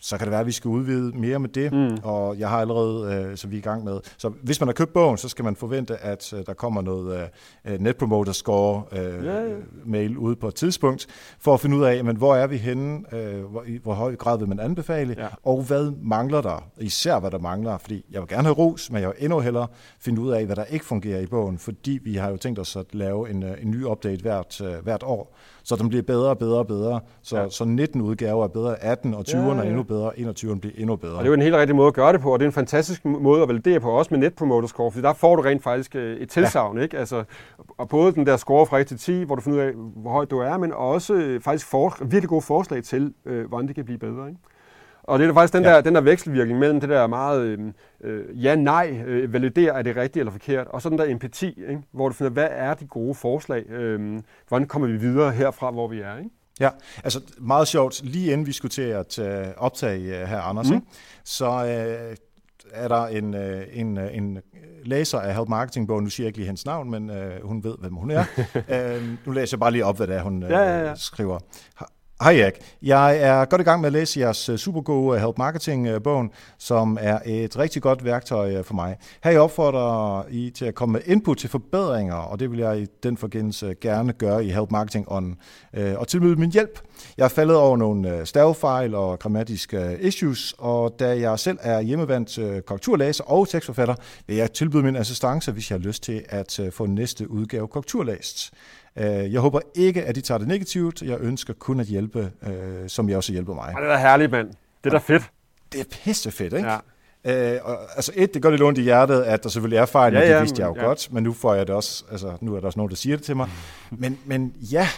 så 0.00 0.18
kan 0.18 0.24
det 0.24 0.30
være, 0.30 0.40
at 0.40 0.46
vi 0.46 0.52
skal 0.52 0.68
udvide 0.68 1.18
mere 1.18 1.38
med 1.38 1.48
det, 1.48 1.72
mm. 1.72 1.98
og 2.02 2.38
jeg 2.38 2.48
har 2.48 2.60
allerede, 2.60 3.14
øh, 3.14 3.36
så 3.36 3.48
vi 3.48 3.56
er 3.56 3.58
i 3.58 3.62
gang 3.62 3.84
med. 3.84 4.00
Så 4.16 4.28
hvis 4.28 4.60
man 4.60 4.68
har 4.68 4.72
købt 4.72 4.92
bogen, 4.92 5.18
så 5.18 5.28
skal 5.28 5.44
man 5.44 5.56
forvente, 5.56 5.96
at 5.96 6.32
øh, 6.32 6.46
der 6.46 6.54
kommer 6.54 6.82
noget 6.82 7.28
øh, 7.64 7.80
Net 7.80 7.96
Promoter 7.96 8.32
Score 8.32 8.82
øh, 8.92 9.24
ja, 9.24 9.42
ja. 9.42 9.54
mail 9.84 10.16
ud 10.18 10.36
på 10.36 10.48
et 10.48 10.54
tidspunkt, 10.54 11.06
for 11.38 11.54
at 11.54 11.60
finde 11.60 11.76
ud 11.76 11.84
af, 11.84 12.04
men 12.04 12.16
hvor 12.16 12.36
er 12.36 12.46
vi 12.46 12.56
henne, 12.56 13.14
øh, 13.14 13.44
hvor, 13.44 13.62
i 13.66 13.78
hvor 13.82 13.94
høj 13.94 14.16
grad 14.16 14.38
vil 14.38 14.48
man 14.48 14.60
anbefale, 14.60 15.14
ja. 15.18 15.28
og 15.42 15.62
hvad 15.62 15.92
mangler 16.02 16.40
der, 16.40 16.68
især 16.78 17.20
hvad 17.20 17.30
der 17.30 17.38
mangler, 17.38 17.78
fordi 17.78 18.04
jeg 18.10 18.20
vil 18.20 18.28
gerne 18.28 18.42
have 18.42 18.54
ros, 18.54 18.90
men 18.90 19.02
jeg 19.02 19.08
vil 19.08 19.24
endnu 19.24 19.40
hellere 19.40 19.66
finde 20.00 20.20
ud 20.20 20.30
af, 20.30 20.46
hvad 20.46 20.56
der 20.56 20.64
ikke 20.64 20.84
fungerer 20.84 21.20
i 21.20 21.26
bogen, 21.26 21.58
fordi 21.58 21.98
vi 22.02 22.14
har 22.14 22.30
jo 22.30 22.36
tænkt 22.36 22.58
os 22.58 22.76
at 22.76 22.86
lave 22.92 23.30
en, 23.30 23.42
øh, 23.42 23.62
en 23.62 23.70
ny 23.70 23.84
update 23.84 24.22
hvert, 24.22 24.60
øh, 24.60 24.74
hvert 24.82 25.02
år, 25.02 25.36
så 25.66 25.76
den 25.76 25.88
bliver 25.88 26.02
bedre 26.02 26.28
og 26.28 26.38
bedre 26.38 26.58
og 26.58 26.66
bedre. 26.66 27.00
Så, 27.22 27.38
ja. 27.38 27.48
så 27.50 27.64
19 27.64 28.00
udgaver 28.00 28.44
er 28.44 28.48
bedre, 28.48 28.82
18 28.82 29.14
og 29.14 29.24
20'erne 29.28 29.36
ja, 29.36 29.54
ja. 29.54 29.58
er 29.58 29.62
endnu 29.62 29.82
bedre, 29.82 30.10
21'erne 30.10 30.58
bliver 30.58 30.74
endnu 30.76 30.96
bedre. 30.96 31.14
Og 31.14 31.18
det 31.18 31.24
er 31.24 31.30
jo 31.30 31.34
en 31.34 31.42
helt 31.42 31.54
rigtig 31.54 31.76
måde 31.76 31.88
at 31.88 31.94
gøre 31.94 32.12
det 32.12 32.20
på, 32.20 32.32
og 32.32 32.38
det 32.38 32.44
er 32.44 32.48
en 32.48 32.52
fantastisk 32.52 33.04
måde 33.04 33.42
at 33.42 33.48
validere 33.48 33.80
på, 33.80 33.90
også 33.90 34.08
med 34.14 34.18
Net 34.18 34.34
Promoter 34.34 34.68
Score, 34.68 34.90
for 34.90 35.00
der 35.00 35.12
får 35.12 35.36
du 35.36 35.42
rent 35.42 35.62
faktisk 35.62 35.94
øh, 35.94 36.16
et 36.16 36.28
tilsavn, 36.28 36.76
ja. 36.76 36.82
ikke? 36.82 36.98
Altså, 36.98 37.24
og 37.78 37.88
både 37.88 38.12
den 38.12 38.26
der 38.26 38.36
score 38.36 38.66
fra 38.66 38.78
1 38.78 38.86
til 38.86 38.98
10, 38.98 39.22
hvor 39.22 39.34
du 39.34 39.40
finder 39.40 39.58
ud 39.58 39.64
af, 39.64 39.72
hvor 39.96 40.10
højt 40.10 40.30
du 40.30 40.38
er, 40.38 40.58
men 40.58 40.72
også 40.72 41.38
faktisk 41.42 41.66
for, 41.66 41.96
virkelig 42.00 42.28
gode 42.28 42.42
forslag 42.42 42.82
til, 42.82 43.14
øh, 43.24 43.48
hvordan 43.48 43.66
det 43.66 43.74
kan 43.74 43.84
blive 43.84 43.98
bedre, 43.98 44.28
ikke? 44.28 44.40
Og 45.06 45.18
det 45.18 45.28
er 45.28 45.34
faktisk 45.34 45.52
den, 45.52 45.62
ja. 45.62 45.70
der, 45.70 45.80
den 45.80 45.94
der 45.94 46.00
vekselvirkning 46.00 46.58
mellem 46.58 46.80
det 46.80 46.88
der 46.88 47.06
meget 47.06 47.42
øh, 47.42 47.58
øh, 48.04 48.44
ja-nej, 48.44 49.02
øh, 49.06 49.32
validere, 49.32 49.78
er 49.78 49.82
det 49.82 49.96
rigtigt 49.96 50.20
eller 50.20 50.32
forkert, 50.32 50.66
og 50.66 50.82
så 50.82 50.88
den 50.88 50.98
der 50.98 51.04
empati, 51.04 51.46
ikke? 51.46 51.82
hvor 51.92 52.08
du 52.08 52.14
finder, 52.14 52.30
hvad 52.30 52.48
er 52.50 52.74
de 52.74 52.86
gode 52.86 53.14
forslag? 53.14 53.70
Øh, 53.70 54.20
hvordan 54.48 54.68
kommer 54.68 54.88
vi 54.88 54.96
videre 54.96 55.32
herfra, 55.32 55.70
hvor 55.70 55.88
vi 55.88 56.00
er? 56.00 56.18
Ikke? 56.18 56.30
Ja, 56.60 56.70
altså 57.04 57.20
meget 57.38 57.68
sjovt. 57.68 58.00
Lige 58.04 58.32
inden 58.32 58.46
vi 58.46 58.52
skulle 58.52 58.70
til 58.70 58.82
at 58.82 59.18
uh, 59.18 59.26
optage 59.56 60.22
uh, 60.22 60.28
her, 60.28 60.40
Anders, 60.40 60.70
mm. 60.70 60.82
så 61.24 61.48
uh, 61.48 62.16
er 62.72 62.88
der 62.88 63.06
en, 63.06 63.34
uh, 63.34 63.62
en, 63.72 63.98
uh, 63.98 64.16
en 64.16 64.38
læser 64.84 65.18
af 65.18 65.34
Help 65.34 65.48
Marketing-bogen, 65.48 66.04
nu 66.04 66.10
siger 66.10 66.24
jeg 66.24 66.28
ikke 66.28 66.38
lige 66.38 66.46
hendes 66.46 66.66
navn, 66.66 66.90
men 66.90 67.10
uh, 67.10 67.16
hun 67.42 67.64
ved, 67.64 67.74
hvem 67.78 67.94
hun 67.94 68.10
er. 68.10 68.24
uh, 68.54 69.02
nu 69.26 69.32
læser 69.32 69.56
jeg 69.56 69.60
bare 69.60 69.70
lige 69.70 69.84
op, 69.84 69.96
hvad 69.96 70.06
det 70.06 70.16
er, 70.16 70.22
hun 70.22 70.42
uh, 70.42 70.50
ja, 70.50 70.58
ja, 70.58 70.88
ja. 70.88 70.94
skriver. 70.94 71.38
Hej 72.22 72.32
Jack. 72.32 72.56
Jeg 72.82 73.18
er 73.18 73.44
godt 73.44 73.60
i 73.60 73.64
gang 73.64 73.80
med 73.80 73.86
at 73.86 73.92
læse 73.92 74.20
jeres 74.20 74.48
øh, 74.48 74.56
super 74.58 74.80
gode 74.80 75.16
øh, 75.16 75.24
Help 75.24 75.38
Marketing-bogen, 75.38 76.26
øh, 76.26 76.32
som 76.58 76.98
er 77.00 77.18
et 77.26 77.58
rigtig 77.58 77.82
godt 77.82 78.04
værktøj 78.04 78.62
for 78.62 78.74
mig. 78.74 78.96
Her 79.24 79.30
jeg 79.30 79.40
opfordrer 79.40 80.24
I 80.30 80.50
til 80.50 80.64
at 80.64 80.74
komme 80.74 80.92
med 80.92 81.00
input 81.06 81.36
til 81.36 81.50
forbedringer, 81.50 82.14
og 82.14 82.40
det 82.40 82.50
vil 82.50 82.58
jeg 82.58 82.80
i 82.80 82.86
den 83.02 83.16
forbindelse 83.16 83.74
gerne 83.80 84.12
gøre 84.12 84.44
i 84.44 84.50
Help 84.50 84.70
Marketing 84.70 85.12
On, 85.12 85.36
og 85.96 86.08
tilbyde 86.08 86.36
min 86.36 86.52
hjælp. 86.52 86.80
Jeg 87.16 87.24
er 87.24 87.28
faldet 87.28 87.56
over 87.56 87.76
nogle 87.76 88.26
stavefejl 88.26 88.94
og 88.94 89.18
grammatiske 89.18 89.98
issues, 90.00 90.54
og 90.58 90.94
da 90.98 91.20
jeg 91.20 91.38
selv 91.38 91.58
er 91.60 91.80
hjemmevandt 91.80 92.66
korrekturlæser 92.66 93.24
og 93.24 93.48
tekstforfatter, 93.48 93.94
vil 94.26 94.36
jeg 94.36 94.52
tilbyde 94.52 94.82
min 94.82 94.96
assistance, 94.96 95.52
hvis 95.52 95.70
jeg 95.70 95.78
har 95.78 95.86
lyst 95.86 96.02
til 96.02 96.24
at 96.28 96.60
få 96.72 96.86
næste 96.86 97.30
udgave 97.30 97.68
korrekturlæst. 97.68 98.52
Øh, 98.96 99.32
jeg 99.32 99.40
håber 99.40 99.60
ikke, 99.74 100.04
at 100.04 100.14
de 100.14 100.20
tager 100.20 100.38
det 100.38 100.48
negativt. 100.48 101.02
Jeg 101.02 101.20
ønsker 101.20 101.54
kun 101.54 101.80
at 101.80 101.86
hjælpe, 101.86 102.32
øh, 102.42 102.88
som 102.88 103.08
jeg 103.08 103.16
også 103.16 103.32
hjælper 103.32 103.54
mig. 103.54 103.74
det 103.76 103.84
er 103.84 103.88
da 103.88 103.98
herligt, 103.98 104.30
mand. 104.30 104.48
Det 104.84 104.86
er 104.86 104.90
da 104.90 104.98
fedt. 104.98 105.30
Det 105.72 105.80
er 105.80 105.84
pisse 106.04 106.30
fedt, 106.30 106.52
ikke? 106.52 106.68
Ja. 106.68 106.78
Øh, 107.26 107.60
og, 107.64 107.78
altså 107.96 108.12
et, 108.14 108.34
det 108.34 108.42
gør 108.42 108.50
det 108.50 108.62
ondt 108.62 108.78
i 108.78 108.82
hjertet, 108.82 109.22
at 109.22 109.42
der 109.42 109.48
selvfølgelig 109.48 109.78
er 109.78 109.86
fejl, 109.86 110.14
ja, 110.14 110.20
men 110.20 110.30
det 110.30 110.40
vidste 110.40 110.62
jeg 110.62 110.68
jo 110.68 110.74
ja. 110.76 110.86
godt, 110.86 111.12
men 111.12 111.22
nu 111.22 111.32
får 111.32 111.54
jeg 111.54 111.66
det 111.66 111.74
også, 111.74 112.04
altså 112.10 112.36
nu 112.40 112.54
er 112.54 112.60
der 112.60 112.66
også 112.66 112.78
nogen, 112.78 112.90
der 112.90 112.96
siger 112.96 113.16
det 113.16 113.24
til 113.24 113.36
mig. 113.36 113.48
men, 113.90 114.18
men 114.24 114.54
ja, 114.72 114.88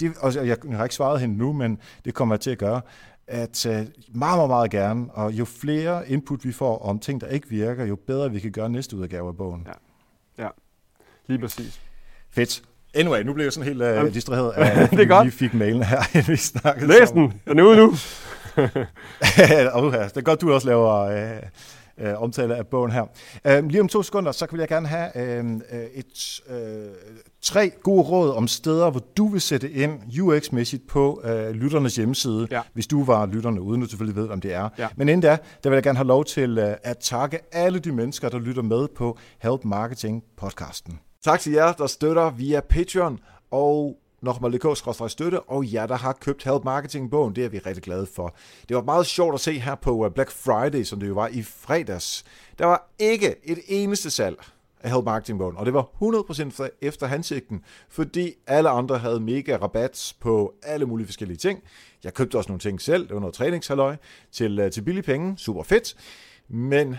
det, 0.00 0.12
og 0.20 0.34
jeg, 0.34 0.46
jeg 0.46 0.76
har 0.76 0.84
ikke 0.84 0.94
svaret 0.94 1.20
hende 1.20 1.36
nu, 1.36 1.52
men 1.52 1.78
det 2.04 2.14
kommer 2.14 2.34
jeg 2.34 2.40
til 2.40 2.50
at 2.50 2.58
gøre, 2.58 2.80
at 3.26 3.66
uh, 3.66 3.72
meget, 3.72 3.88
meget, 4.14 4.48
meget 4.48 4.70
gerne, 4.70 5.06
og 5.12 5.32
jo 5.32 5.44
flere 5.44 6.08
input 6.08 6.44
vi 6.44 6.52
får 6.52 6.78
om 6.78 6.98
ting, 6.98 7.20
der 7.20 7.26
ikke 7.26 7.48
virker, 7.48 7.84
jo 7.84 7.96
bedre 7.96 8.30
vi 8.30 8.40
kan 8.40 8.52
gøre 8.52 8.70
næste 8.70 8.96
udgave 8.96 9.28
af 9.28 9.36
bogen. 9.36 9.66
Ja, 10.38 10.44
ja. 10.44 10.48
lige 11.26 11.38
præcis. 11.38 11.80
Fedt. 12.30 12.62
Anyway, 12.94 13.22
nu 13.22 13.32
blev 13.32 13.44
jeg 13.44 13.52
sådan 13.52 13.68
helt 13.68 13.82
uh, 13.82 14.14
distraheret 14.14 14.52
af, 14.52 14.82
at 14.82 14.90
det 14.90 15.00
er 15.00 15.04
godt. 15.04 15.26
vi 15.26 15.30
fik 15.30 15.54
mailen 15.54 15.82
her, 15.82 16.22
vi 16.30 16.36
snakkede 16.36 16.86
Læs 16.86 17.10
den! 17.10 17.32
Den 17.48 17.58
er 17.58 17.62
ude 17.62 17.76
nu! 17.76 17.94
Det 19.36 20.16
er 20.16 20.20
godt, 20.20 20.40
du 20.40 20.52
også 20.52 20.66
laver 20.66 21.06
uh, 21.98 22.06
uh, 22.06 22.22
omtale 22.22 22.56
af 22.56 22.66
bogen 22.66 22.90
her. 22.90 23.02
Uh, 23.58 23.68
lige 23.68 23.80
om 23.80 23.88
to 23.88 24.02
sekunder, 24.02 24.32
så 24.32 24.46
vil 24.50 24.58
jeg 24.58 24.68
gerne 24.68 24.88
have 24.88 25.10
uh, 25.14 25.78
et, 25.94 26.40
uh, 26.50 26.56
tre 27.42 27.70
gode 27.82 28.02
råd 28.02 28.30
om 28.30 28.48
steder, 28.48 28.90
hvor 28.90 29.02
du 29.16 29.28
vil 29.28 29.40
sætte 29.40 29.70
ind 29.70 30.00
UX-mæssigt 30.22 30.86
på 30.88 31.22
uh, 31.24 31.50
lytternes 31.50 31.96
hjemmeside, 31.96 32.48
ja. 32.50 32.60
hvis 32.72 32.86
du 32.86 33.04
var 33.04 33.26
lytterne, 33.26 33.60
uden 33.60 33.82
at 33.82 33.86
du 33.86 33.90
selvfølgelig 33.90 34.22
ved, 34.22 34.28
om 34.28 34.40
det 34.40 34.54
er. 34.54 34.68
Ja. 34.78 34.88
Men 34.96 35.08
inden 35.08 35.20
da, 35.20 35.38
der 35.64 35.70
vil 35.70 35.76
jeg 35.76 35.82
gerne 35.82 35.98
have 35.98 36.08
lov 36.08 36.24
til 36.24 36.58
uh, 36.58 36.64
at 36.82 36.98
takke 36.98 37.38
alle 37.52 37.78
de 37.78 37.92
mennesker, 37.92 38.28
der 38.28 38.38
lytter 38.38 38.62
med 38.62 38.88
på 38.96 39.18
Help 39.38 39.64
Marketing 39.64 40.22
podcasten. 40.36 41.00
Tak 41.24 41.40
til 41.40 41.52
jer, 41.52 41.72
der 41.72 41.86
støtter 41.86 42.30
via 42.30 42.60
Patreon 42.60 43.18
og 43.50 43.98
nokmal.dk 44.20 45.10
støtte, 45.10 45.40
og 45.40 45.72
jer, 45.72 45.86
der 45.86 45.96
har 45.96 46.12
købt 46.12 46.44
Help 46.44 46.64
Marketing-bogen, 46.64 47.36
det 47.36 47.44
er 47.44 47.48
vi 47.48 47.58
rigtig 47.58 47.82
glade 47.82 48.06
for. 48.06 48.34
Det 48.68 48.76
var 48.76 48.82
meget 48.82 49.06
sjovt 49.06 49.34
at 49.34 49.40
se 49.40 49.58
her 49.58 49.74
på 49.74 50.04
øh, 50.04 50.10
Black 50.10 50.30
Friday, 50.30 50.82
som 50.82 51.00
det 51.00 51.08
jo 51.08 51.14
var 51.14 51.28
i 51.28 51.42
fredags. 51.42 52.24
Der 52.58 52.66
var 52.66 52.90
ikke 52.98 53.34
et 53.44 53.58
eneste 53.68 54.10
salg 54.10 54.36
af 54.80 54.90
Help 54.90 55.04
Marketing-bogen, 55.04 55.56
og 55.56 55.66
det 55.66 55.74
var 55.74 55.88
100% 56.62 56.68
efter 56.82 57.06
hensigten, 57.06 57.64
fordi 57.88 58.34
alle 58.46 58.70
andre 58.70 58.98
havde 58.98 59.20
mega 59.20 59.56
rabat 59.56 60.14
på 60.20 60.54
alle 60.62 60.86
mulige 60.86 61.06
forskellige 61.06 61.38
ting. 61.38 61.62
Jeg 62.04 62.14
købte 62.14 62.38
også 62.38 62.48
nogle 62.48 62.60
ting 62.60 62.80
selv, 62.80 63.06
det 63.06 63.14
var 63.14 63.20
noget 63.20 63.34
træningshalløj 63.34 63.96
til, 64.32 64.58
øh, 64.58 64.70
til 64.70 64.82
billige 64.82 65.02
penge, 65.02 65.38
super 65.38 65.62
fedt, 65.62 65.94
men 66.48 66.96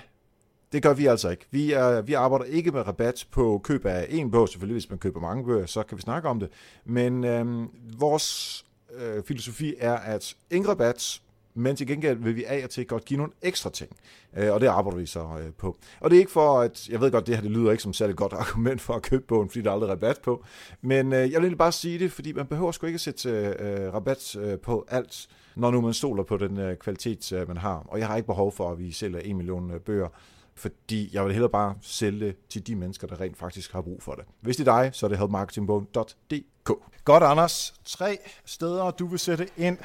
det 0.71 0.83
gør 0.83 0.93
vi 0.93 1.05
altså 1.05 1.29
ikke. 1.29 1.45
Vi, 1.51 1.71
er, 1.71 2.01
vi 2.01 2.13
arbejder 2.13 2.45
ikke 2.45 2.71
med 2.71 2.87
rabat 2.87 3.27
på 3.31 3.61
køb 3.63 3.85
af 3.85 4.07
en 4.09 4.31
bog. 4.31 4.49
Selvfølgelig, 4.49 4.75
hvis 4.75 4.89
man 4.89 4.99
køber 4.99 5.19
mange 5.19 5.45
bøger, 5.45 5.65
så 5.65 5.83
kan 5.83 5.97
vi 5.97 6.01
snakke 6.01 6.29
om 6.29 6.39
det. 6.39 6.49
Men 6.85 7.23
øhm, 7.23 7.67
vores 7.99 8.65
øh, 8.93 9.23
filosofi 9.23 9.75
er, 9.79 9.93
at 9.95 10.35
ingen 10.51 10.69
rabat, 10.69 11.21
men 11.53 11.75
til 11.75 11.87
gengæld 11.87 12.17
vil 12.17 12.35
vi 12.35 12.43
af 12.43 12.61
og 12.63 12.69
til 12.69 12.87
godt 12.87 13.05
give 13.05 13.17
nogle 13.17 13.33
ekstra 13.41 13.69
ting. 13.69 13.89
Øh, 14.37 14.53
og 14.53 14.61
det 14.61 14.67
arbejder 14.67 14.97
vi 14.97 15.05
så 15.05 15.19
øh, 15.19 15.53
på. 15.57 15.77
Og 15.99 16.09
det 16.09 16.15
er 16.15 16.19
ikke 16.19 16.31
for, 16.31 16.59
at 16.59 16.89
jeg 16.89 17.01
ved 17.01 17.11
godt, 17.11 17.27
det 17.27 17.35
her 17.35 17.41
det 17.41 17.51
lyder 17.51 17.71
ikke 17.71 17.83
som 17.83 17.93
særlig 17.93 18.15
godt 18.15 18.33
argument 18.33 18.81
for 18.81 18.93
at 18.93 19.01
købe 19.01 19.23
bogen, 19.27 19.49
fordi 19.49 19.61
der 19.61 19.69
er 19.69 19.73
aldrig 19.73 19.89
rabat 19.89 20.19
på. 20.23 20.45
Men 20.81 21.13
øh, 21.13 21.31
jeg 21.31 21.41
vil 21.41 21.55
bare 21.55 21.71
sige 21.71 21.99
det, 21.99 22.11
fordi 22.11 22.33
man 22.33 22.45
behøver 22.45 22.71
sgu 22.71 22.85
ikke 22.85 22.95
at 22.95 23.01
sætte 23.01 23.29
øh, 23.29 23.93
rabat 23.93 24.35
øh, 24.35 24.59
på 24.59 24.85
alt, 24.89 25.27
når 25.55 25.71
nu 25.71 25.81
man 25.81 25.93
stoler 25.93 26.23
på 26.23 26.37
den 26.37 26.57
øh, 26.57 26.75
kvalitet, 26.77 27.33
øh, 27.33 27.47
man 27.47 27.57
har. 27.57 27.85
Og 27.87 27.99
jeg 27.99 28.07
har 28.07 28.15
ikke 28.15 28.27
behov 28.27 28.51
for, 28.51 28.71
at 28.71 28.79
vi 28.79 28.91
sælger 28.91 29.19
en 29.19 29.37
million 29.37 29.71
øh, 29.71 29.79
bøger 29.79 30.07
fordi 30.55 31.09
jeg 31.13 31.25
vil 31.25 31.33
hellere 31.33 31.51
bare 31.51 31.75
sælge 31.81 32.25
det 32.25 32.35
til 32.49 32.67
de 32.67 32.75
mennesker, 32.75 33.07
der 33.07 33.21
rent 33.21 33.37
faktisk 33.37 33.73
har 33.73 33.81
brug 33.81 34.03
for 34.03 34.13
det. 34.13 34.25
Hvis 34.41 34.57
det 34.57 34.67
er 34.67 34.81
dig, 34.81 34.89
så 34.93 35.05
er 35.05 35.07
det 35.07 35.17
helpmarketingbogen.dk. 35.17 36.71
Godt, 37.05 37.23
Anders. 37.23 37.73
Tre 37.85 38.17
steder, 38.45 38.91
du 38.91 39.05
vil 39.05 39.19
sætte 39.19 39.47
ind 39.57 39.77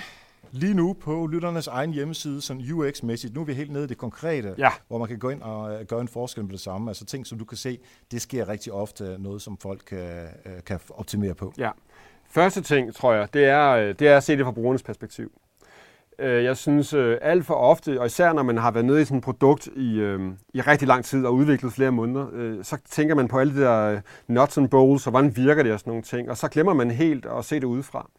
lige 0.50 0.74
nu 0.74 0.92
på 0.92 1.26
lytternes 1.26 1.66
egen 1.66 1.92
hjemmeside, 1.92 2.40
sådan 2.40 2.62
UX-mæssigt. 2.62 3.34
Nu 3.34 3.40
er 3.40 3.44
vi 3.44 3.54
helt 3.54 3.72
nede 3.72 3.84
i 3.84 3.86
det 3.86 3.98
konkrete, 3.98 4.54
ja. 4.58 4.70
hvor 4.88 4.98
man 4.98 5.08
kan 5.08 5.18
gå 5.18 5.30
ind 5.30 5.42
og 5.42 5.74
øh, 5.74 5.86
gøre 5.86 6.00
en 6.00 6.08
forskel 6.08 6.44
med 6.44 6.52
det 6.52 6.60
samme. 6.60 6.90
Altså 6.90 7.04
ting, 7.04 7.26
som 7.26 7.38
du 7.38 7.44
kan 7.44 7.56
se, 7.56 7.78
det 8.10 8.22
sker 8.22 8.48
rigtig 8.48 8.72
ofte 8.72 9.16
noget, 9.18 9.42
som 9.42 9.58
folk 9.58 9.82
kan, 9.86 10.28
øh, 10.46 10.64
kan 10.66 10.80
optimere 10.90 11.34
på. 11.34 11.52
Ja. 11.58 11.70
Første 12.30 12.60
ting, 12.62 12.94
tror 12.94 13.12
jeg, 13.12 13.34
det 13.34 13.44
er, 13.44 13.70
øh, 13.70 13.94
det 13.98 14.08
er 14.08 14.16
at 14.16 14.24
se 14.24 14.36
det 14.36 14.44
fra 14.44 14.52
brugernes 14.52 14.82
perspektiv. 14.82 15.32
Øh, 16.18 16.44
jeg 16.44 16.56
synes 16.56 16.94
øh, 16.94 17.18
alt 17.22 17.46
for 17.46 17.54
ofte, 17.54 18.00
og 18.00 18.06
især 18.06 18.32
når 18.32 18.42
man 18.42 18.58
har 18.58 18.70
været 18.70 18.86
nede 18.86 19.02
i 19.02 19.04
sådan 19.04 19.18
et 19.18 19.24
produkt 19.24 19.66
i, 19.66 19.98
øh, 19.98 20.20
i 20.54 20.60
rigtig 20.60 20.88
lang 20.88 21.04
tid 21.04 21.26
og 21.26 21.34
udviklet 21.34 21.72
flere 21.72 21.90
måneder, 21.90 22.26
øh, 22.32 22.64
så 22.64 22.76
tænker 22.90 23.14
man 23.14 23.28
på 23.28 23.38
alle 23.38 23.54
de 23.54 23.60
der 23.60 23.92
øh, 23.92 24.00
nuts 24.26 24.58
and 24.58 24.68
bolts, 24.68 25.06
og 25.06 25.10
hvordan 25.10 25.36
virker 25.36 25.62
det 25.62 25.72
og 25.72 25.80
sådan 25.80 25.90
nogle 25.90 26.02
ting, 26.02 26.30
og 26.30 26.36
så 26.36 26.48
glemmer 26.48 26.74
man 26.74 26.90
helt 26.90 27.26
at 27.26 27.44
se 27.44 27.54
det 27.54 27.64
udefra. 27.64 28.10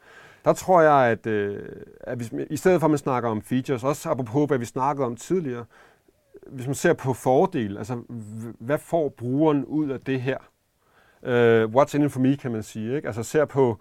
Der 0.46 0.54
tror 0.54 0.82
jeg, 0.82 1.12
at, 1.12 1.28
øh, 1.28 1.60
at 2.00 2.18
hvis, 2.18 2.34
i 2.50 2.58
stedet 2.58 2.80
for 2.80 2.88
at 2.88 2.92
man 2.92 2.98
snakker 2.98 3.30
om 3.30 3.42
features, 3.42 3.84
også 3.84 4.10
apropos 4.10 4.48
hvad 4.48 4.58
vi 4.58 4.66
snakkede 4.66 5.06
om 5.06 5.16
tidligere, 5.16 5.66
hvis 6.48 6.66
man 6.66 6.76
ser 6.76 6.94
på 6.94 7.14
fordel, 7.14 7.78
altså 7.78 8.02
hvad 8.60 8.78
får 8.78 9.10
brugeren 9.18 9.66
ud 9.66 9.90
af 9.90 10.00
det 10.00 10.22
her? 10.22 10.38
Uh, 11.22 11.72
what's 11.76 11.96
in 11.96 12.06
it 12.06 12.12
for 12.12 12.20
me, 12.20 12.38
kan 12.38 12.52
man 12.52 12.64
sige. 12.64 12.96
Ikke? 12.96 13.08
Altså 13.08 13.24
ser 13.24 13.46
på, 13.46 13.70
Øh, 13.70 13.76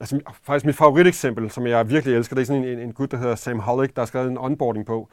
altså, 0.00 0.20
faktisk 0.42 0.66
mit 0.66 0.76
favoriteksempel, 0.76 1.50
som 1.50 1.66
jeg 1.66 1.90
virkelig 1.90 2.16
elsker, 2.16 2.36
det 2.36 2.42
er 2.42 2.46
sådan 2.46 2.64
en, 2.64 2.78
en 2.78 2.92
gut, 2.92 3.10
der 3.10 3.16
hedder 3.16 3.34
Sam 3.34 3.58
Hollick, 3.58 3.96
der 3.96 4.02
har 4.02 4.06
skrevet 4.06 4.30
en 4.30 4.38
onboarding 4.38 4.86
på. 4.86 5.08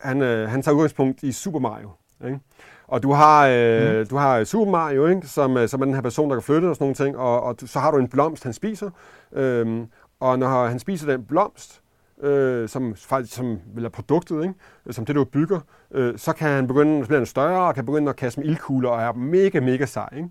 Han, 0.00 0.22
øh, 0.22 0.48
han 0.48 0.62
tager 0.62 0.74
udgangspunkt 0.74 1.22
i 1.22 1.32
Super 1.32 1.58
Mario. 1.58 1.90
Ikke? 2.24 2.40
Og 2.88 3.02
du 3.02 3.12
har, 3.12 3.46
øh, 3.46 3.98
mm. 3.98 4.06
du 4.06 4.16
har 4.16 4.44
Super 4.44 4.70
Mario, 4.70 5.06
ikke? 5.06 5.26
Som, 5.26 5.56
øh, 5.56 5.68
som 5.68 5.80
er 5.80 5.84
den 5.84 5.94
her 5.94 6.00
person, 6.00 6.30
der 6.30 6.36
kan 6.36 6.42
flytte 6.42 6.66
og 6.66 6.74
sådan 6.74 6.84
nogle 6.84 6.94
ting, 6.94 7.16
og, 7.16 7.42
og 7.42 7.56
så 7.58 7.78
har 7.78 7.90
du 7.90 7.98
en 7.98 8.08
blomst, 8.08 8.44
han 8.44 8.52
spiser. 8.52 8.90
Øh, 9.32 9.86
og 10.20 10.38
når 10.38 10.66
han 10.66 10.78
spiser 10.78 11.06
den 11.06 11.24
blomst, 11.24 11.81
øh, 12.22 12.68
som, 12.68 12.94
faktisk, 12.96 13.34
som 13.34 13.60
vil 13.74 13.82
have 13.82 13.90
produktet, 13.90 14.42
ikke? 14.42 14.54
som 14.90 15.04
det, 15.04 15.16
du 15.16 15.24
bygger, 15.24 15.60
øh, 15.90 16.18
så 16.18 16.32
kan 16.32 16.48
han 16.48 16.66
begynde 16.66 17.00
at 17.00 17.08
blive 17.08 17.26
større 17.26 17.68
og 17.68 17.74
kan 17.74 17.86
begynde 17.86 18.10
at 18.10 18.16
kaste 18.16 18.40
med 18.40 18.48
ildkugler 18.48 18.90
og 18.90 19.02
er 19.02 19.12
mega, 19.12 19.60
mega 19.60 19.86
sej. 19.86 20.08
Ikke? 20.16 20.28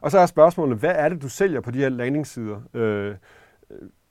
Og 0.00 0.10
så 0.10 0.18
er 0.18 0.26
spørgsmålet, 0.26 0.78
hvad 0.78 0.92
er 0.94 1.08
det, 1.08 1.22
du 1.22 1.28
sælger 1.28 1.60
på 1.60 1.70
de 1.70 1.78
her 1.78 1.88
landingssider? 1.88 2.60
Øh, 2.74 3.14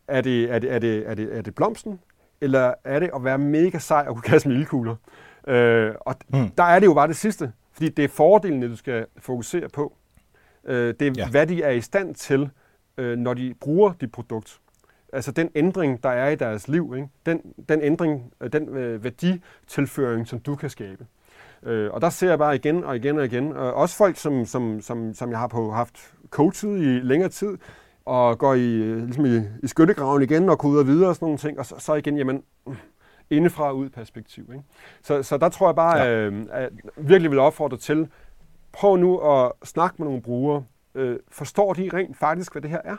er, 0.08 0.22
det, 0.22 0.52
er, 0.52 0.60
det, 0.60 0.72
er, 0.72 0.80
det, 0.80 1.10
er, 1.10 1.14
det, 1.14 1.38
er 1.38 1.42
det 1.42 1.56
blomsten, 1.56 2.00
eller 2.42 2.74
er 2.84 3.00
det 3.00 3.10
at 3.16 3.24
være 3.24 3.38
mega 3.38 3.80
sej 3.80 4.06
og 4.08 4.16
kunne 4.16 4.22
kaste 4.22 4.50
med 4.50 4.58
ildkugler? 4.58 4.96
Øh, 5.48 5.96
og 6.00 6.16
mm. 6.34 6.50
der 6.50 6.64
er 6.64 6.80
det 6.80 6.86
jo 6.86 6.94
bare 6.94 7.08
det 7.08 7.16
sidste, 7.16 7.52
fordi 7.74 7.90
det 7.90 8.06
er 8.06 8.10
fordelene, 8.10 8.70
du 8.70 8.76
skal 8.76 9.06
fokusere 9.18 9.70
på. 9.70 9.98
Øh, 10.66 10.94
det 11.00 11.08
er, 11.08 11.12
ja. 11.18 11.30
hvad 11.30 11.48
de 11.48 11.64
er 11.64 11.72
i 11.72 11.82
stand 11.82 12.16
til, 12.16 12.50
øh, 12.98 13.18
når 13.18 13.34
de 13.34 13.54
bruger 13.62 13.94
dit 14.02 14.12
produkt. 14.12 14.60
Altså 15.14 15.32
den 15.32 15.50
ændring, 15.56 16.04
der 16.04 16.10
er 16.10 16.30
i 16.30 16.36
deres 16.36 16.68
liv, 16.68 16.94
ikke? 16.96 17.10
Den, 17.26 17.42
den 17.70 17.82
ændring, 17.82 18.34
øh, 18.42 18.54
den 18.54 18.78
øh, 18.78 19.04
værditilføring, 19.04 20.28
som 20.28 20.40
du 20.40 20.56
kan 20.56 20.70
skabe. 20.70 21.06
Øh, 21.64 21.92
og 21.94 22.02
der 22.02 22.10
ser 22.10 22.30
jeg 22.30 22.38
bare 22.38 22.56
igen 22.56 22.84
og 22.84 22.96
igen 22.96 23.18
og 23.18 23.26
igen, 23.26 23.52
og 23.52 23.74
også 23.74 23.98
folk, 23.98 24.18
som, 24.18 24.46
som, 24.46 24.82
som, 24.82 25.14
som 25.14 25.32
jeg 25.32 25.40
har 25.40 25.48
på, 25.48 25.72
haft 25.72 26.14
coachet 26.30 26.80
i 26.80 27.00
længere 27.00 27.30
tid, 27.30 27.58
og 28.06 28.38
går 28.38 28.54
i, 28.54 28.74
øh, 28.74 29.04
ligesom 29.04 29.26
i, 29.26 29.42
i 29.64 29.68
skyttegraven 29.68 30.24
igen 30.24 30.50
og 30.50 30.60
koder 30.60 30.84
videre 30.84 31.10
og 31.10 31.16
sådan 31.16 31.26
nogle 31.26 31.38
ting, 31.38 31.60
og 31.60 31.66
så, 31.66 31.76
så 31.80 31.94
igen, 31.94 32.18
jamen, 32.18 32.44
indefra 33.30 33.72
ud 33.72 33.90
perspektiv. 33.90 34.50
Ikke? 34.54 34.64
Så, 35.02 35.24
så 35.24 35.38
der 35.38 35.50
tror 35.50 35.68
jeg 35.68 35.76
bare, 35.76 35.98
ja. 35.98 36.10
øh, 36.10 36.46
at 36.52 36.70
virkelig 36.98 37.32
vil 37.32 37.40
opfordre 37.40 37.78
til, 37.78 38.08
prøv 38.72 38.98
nu 38.98 39.20
at 39.20 39.52
snakke 39.64 39.96
med 40.00 40.06
nogle 40.06 40.22
brugere. 40.22 40.64
Øh, 40.96 41.20
forstår 41.32 41.74
de 41.74 41.90
rent 41.94 42.18
faktisk, 42.18 42.52
hvad 42.52 42.62
det 42.62 42.70
her 42.70 42.82
er? 42.84 42.98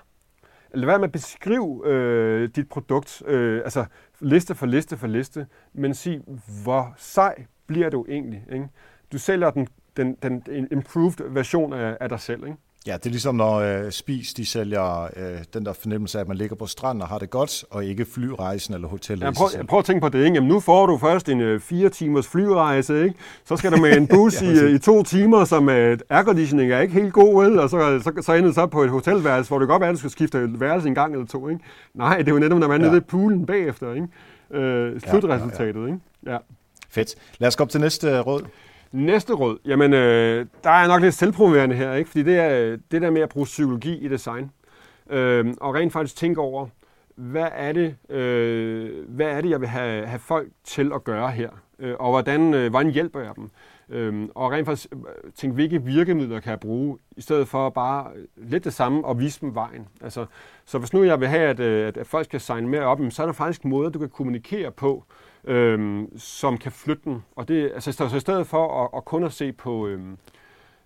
Lad 0.74 0.86
være 0.86 0.98
med 0.98 1.08
at 1.08 1.12
beskrive 1.12 1.82
øh, 1.86 2.48
dit 2.56 2.68
produkt, 2.68 3.22
øh, 3.26 3.60
altså 3.64 3.84
liste 4.20 4.54
for 4.54 4.66
liste 4.66 4.96
for 4.96 5.06
liste, 5.06 5.46
men 5.72 5.94
sig, 5.94 6.20
hvor 6.64 6.94
sej 6.96 7.44
bliver 7.66 7.90
du 7.90 8.06
egentlig? 8.08 8.44
Ikke? 8.52 8.68
Du 9.12 9.18
sælger 9.18 9.50
den, 9.50 9.68
den, 9.96 10.40
den 10.40 10.68
improved 10.72 11.30
version 11.30 11.72
af, 11.72 11.96
af 12.00 12.08
dig 12.08 12.20
selv. 12.20 12.44
Ikke? 12.44 12.56
Ja, 12.87 12.93
det 12.93 13.07
er 13.07 13.11
ligesom 13.11 13.35
når 13.35 13.55
øh, 13.55 13.91
Spis 13.91 14.35
de 14.35 14.47
sælger 14.47 15.05
øh, 15.05 15.45
den 15.55 15.66
der 15.66 15.72
fornemmelse 15.72 16.18
af, 16.18 16.22
at 16.22 16.28
man 16.28 16.37
ligger 16.37 16.57
på 16.57 16.66
stranden 16.66 17.03
og 17.03 17.09
har 17.09 17.18
det 17.18 17.30
godt, 17.30 17.64
og 17.70 17.85
ikke 17.85 18.05
flyrejsen 18.05 18.74
eller 18.74 18.89
hotellet 18.89 19.26
ja, 19.26 19.30
prøv, 19.30 19.49
prøv 19.68 19.78
at 19.78 19.85
tænke 19.85 20.01
på 20.01 20.09
det. 20.09 20.24
Ikke? 20.24 20.35
Jamen, 20.35 20.49
nu 20.49 20.61
får 20.61 20.87
du 20.87 20.99
først 20.99 21.28
en 21.28 21.41
øh, 21.41 21.61
fire 21.61 21.89
timers 21.89 22.26
flyrejse, 22.26 23.05
ikke? 23.05 23.14
så 23.45 23.57
skal 23.57 23.72
du 23.72 23.76
med 23.76 23.97
en 23.97 24.07
bus 24.14 24.43
ja, 24.43 24.47
i, 24.47 24.59
øh, 24.59 24.70
i 24.70 24.78
to 24.78 25.03
timer, 25.03 25.45
som 25.45 25.68
øh, 25.68 25.99
airconditioning 26.09 26.72
er 26.72 26.80
ikke 26.80 26.95
helt 26.95 27.12
god, 27.12 27.45
vel? 27.45 27.59
og 27.59 27.70
så, 27.70 28.01
så, 28.05 28.22
så 28.22 28.32
ender 28.32 28.49
du 28.49 28.55
så 28.55 28.66
på 28.66 28.82
et 28.82 28.91
hotelværelse, 28.91 29.49
hvor 29.49 29.59
det 29.59 29.68
godt 29.68 29.80
være, 29.80 29.91
at 29.91 29.95
du 29.95 29.99
skal 29.99 30.11
skifte 30.11 30.39
et 30.39 30.61
værelse 30.61 30.89
en 30.89 30.95
gang 30.95 31.12
eller 31.12 31.26
to. 31.26 31.49
Ikke? 31.49 31.64
Nej, 31.95 32.18
det 32.18 32.28
er 32.28 32.32
jo 32.32 32.39
netop, 32.39 32.59
når 32.59 32.68
man 32.68 32.80
er 32.80 32.85
ja. 32.85 32.91
nede 32.91 33.03
i 33.03 33.05
poolen 33.09 33.47
bagefter. 33.47 33.93
Ikke? 33.95 34.09
Øh, 34.51 35.01
slutresultatet. 35.01 35.74
Ja, 35.74 35.80
ja, 35.80 35.80
ja. 35.80 35.87
Ikke? 35.87 36.01
Ja. 36.26 36.39
Fedt. 36.91 37.14
Lad 37.39 37.49
os 37.49 37.57
gå 37.57 37.64
op 37.64 37.70
til 37.70 37.80
næste 37.80 38.09
øh, 38.09 38.18
råd. 38.18 38.43
Næste 38.95 39.32
råd, 39.32 39.59
jamen 39.64 39.92
øh, 39.92 40.47
der 40.64 40.70
er 40.70 40.88
nok 40.88 41.03
lidt 41.03 41.14
selvpromoverende 41.14 41.76
her, 41.76 41.95
ikke? 41.95 42.11
fordi 42.11 42.22
det 42.22 42.38
er 42.38 42.61
øh, 42.61 42.78
det 42.90 43.03
der 43.03 43.11
med 43.11 43.22
at 43.22 43.28
bruge 43.28 43.45
psykologi 43.45 43.99
i 43.99 44.09
design. 44.09 44.51
Øh, 45.11 45.55
og 45.61 45.74
rent 45.74 45.92
faktisk 45.92 46.16
tænke 46.16 46.40
over, 46.40 46.66
hvad 47.14 47.49
er 47.53 47.72
det, 47.72 47.97
øh, 48.11 49.09
hvad 49.09 49.26
er 49.26 49.40
det 49.40 49.51
jeg 49.51 49.61
vil 49.61 49.68
have, 49.68 50.07
have 50.07 50.18
folk 50.18 50.49
til 50.64 50.92
at 50.95 51.05
gøre 51.05 51.30
her? 51.30 51.51
Øh, 51.78 51.95
og 51.99 52.11
hvordan, 52.11 52.55
øh, 52.55 52.70
hvordan 52.70 52.92
hjælper 52.92 53.20
jeg 53.20 53.32
dem? 53.36 53.51
Øh, 53.88 54.28
og 54.34 54.53
rent 54.53 54.66
faktisk 54.66 54.92
øh, 54.92 55.32
tænke, 55.34 55.55
hvilke 55.55 55.82
virkemidler 55.82 56.40
kan 56.40 56.51
jeg 56.51 56.61
bruge, 56.61 56.99
i 57.16 57.20
stedet 57.20 57.49
for 57.49 57.70
bare 57.70 58.11
øh, 58.16 58.51
lidt 58.51 58.64
det 58.64 58.72
samme 58.72 59.05
og 59.05 59.18
vise 59.18 59.40
dem 59.40 59.55
vejen. 59.55 59.88
Altså, 60.01 60.26
så 60.64 60.78
hvis 60.78 60.92
nu 60.92 61.03
jeg 61.03 61.20
vil 61.20 61.28
have, 61.28 61.49
at, 61.49 61.61
at, 61.61 61.97
at 61.97 62.07
folk 62.07 62.24
skal 62.24 62.40
signe 62.40 62.68
mere 62.68 62.82
op, 62.82 63.01
så 63.11 63.22
er 63.22 63.26
der 63.26 63.32
faktisk 63.32 63.64
måder, 63.64 63.90
du 63.90 63.99
kan 63.99 64.09
kommunikere 64.09 64.70
på, 64.70 65.05
øhm, 65.45 66.18
som 66.18 66.59
kan 66.59 66.72
flytte 66.72 67.03
den. 67.05 67.24
Og 67.36 67.49
det, 67.49 67.70
altså, 67.74 67.92
så 67.92 68.16
i 68.16 68.20
stedet 68.20 68.47
for 68.47 68.84
at, 68.84 68.90
at 68.97 69.05
kun 69.05 69.24
at 69.24 69.32
se 69.32 69.53
på, 69.53 69.86
øhm, 69.86 70.18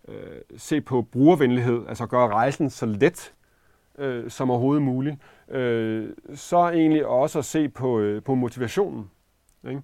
øh, 0.09 0.15
se 0.57 0.81
på 0.81 1.03
brugervenlighed, 1.03 1.85
altså 1.89 2.07
gøre 2.07 2.29
rejsen 2.29 2.71
så 2.71 2.87
let 2.87 3.33
øh, 3.99 4.31
som 4.31 4.51
overhovedet 4.51 4.83
muligt, 4.83 5.17
øh, 5.49 6.09
så 6.35 6.57
egentlig 6.57 7.07
også 7.07 7.39
at 7.39 7.45
se 7.45 7.69
på, 7.69 8.01
øh, 8.01 8.23
på 8.23 8.35
motivationen. 8.35 9.11
Ikke? 9.69 9.83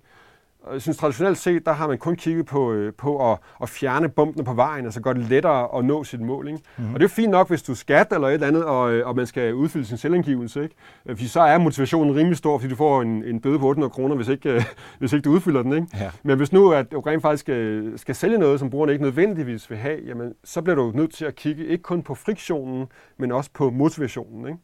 Jeg 0.72 0.82
synes 0.82 0.96
traditionelt 0.96 1.38
set, 1.38 1.66
der 1.66 1.72
har 1.72 1.88
man 1.88 1.98
kun 1.98 2.16
kigget 2.16 2.46
på, 2.46 2.72
øh, 2.72 2.92
på 2.92 3.32
at, 3.32 3.38
at 3.62 3.68
fjerne 3.68 4.08
bumpene 4.08 4.44
på 4.44 4.54
vejen, 4.54 4.84
altså 4.84 5.00
gøre 5.00 5.14
det 5.14 5.22
lettere 5.22 5.78
at 5.78 5.84
nå 5.84 6.04
sit 6.04 6.20
mål. 6.20 6.48
Ikke? 6.48 6.60
Mm-hmm. 6.76 6.94
Og 6.94 7.00
det 7.00 7.04
er 7.04 7.08
fint 7.08 7.30
nok, 7.30 7.48
hvis 7.48 7.62
du 7.62 7.74
skat 7.74 8.12
eller 8.12 8.28
et 8.28 8.34
eller 8.34 8.46
andet, 8.46 8.64
og, 8.64 8.92
øh, 8.92 9.08
og 9.08 9.16
man 9.16 9.26
skal 9.26 9.54
udfylde 9.54 9.86
sin 9.86 9.96
selvangivelse. 9.96 10.62
Ikke? 10.62 10.74
Øh, 11.06 11.16
fordi 11.16 11.28
så 11.28 11.40
er 11.40 11.58
motivationen 11.58 12.16
rimelig 12.16 12.36
stor, 12.36 12.58
fordi 12.58 12.70
du 12.70 12.76
får 12.76 13.02
en, 13.02 13.24
en 13.24 13.40
bøde 13.40 13.58
på 13.58 13.66
800 13.66 13.90
kroner, 13.90 14.16
hvis 14.16 14.28
ikke, 14.28 14.64
hvis 14.98 15.12
ikke 15.12 15.24
du 15.24 15.30
udfylder 15.30 15.62
den. 15.62 15.72
Ikke? 15.72 15.86
Ja. 15.94 16.10
Men 16.22 16.36
hvis 16.36 16.52
nu 16.52 16.72
at 16.72 16.92
du 16.92 17.00
rent 17.00 17.22
faktisk 17.22 17.40
skal, 17.40 17.92
skal 17.96 18.14
sælge 18.14 18.38
noget, 18.38 18.60
som 18.60 18.70
brugerne 18.70 18.92
ikke 18.92 19.04
nødvendigvis 19.04 19.70
vil 19.70 19.78
have, 19.78 20.00
jamen, 20.06 20.32
så 20.44 20.62
bliver 20.62 20.76
du 20.76 20.92
nødt 20.94 21.14
til 21.14 21.24
at 21.24 21.34
kigge 21.34 21.66
ikke 21.66 21.82
kun 21.82 22.02
på 22.02 22.14
friktionen, 22.14 22.86
men 23.18 23.32
også 23.32 23.50
på 23.54 23.70
motivationen. 23.70 24.46
Ikke? 24.46 24.58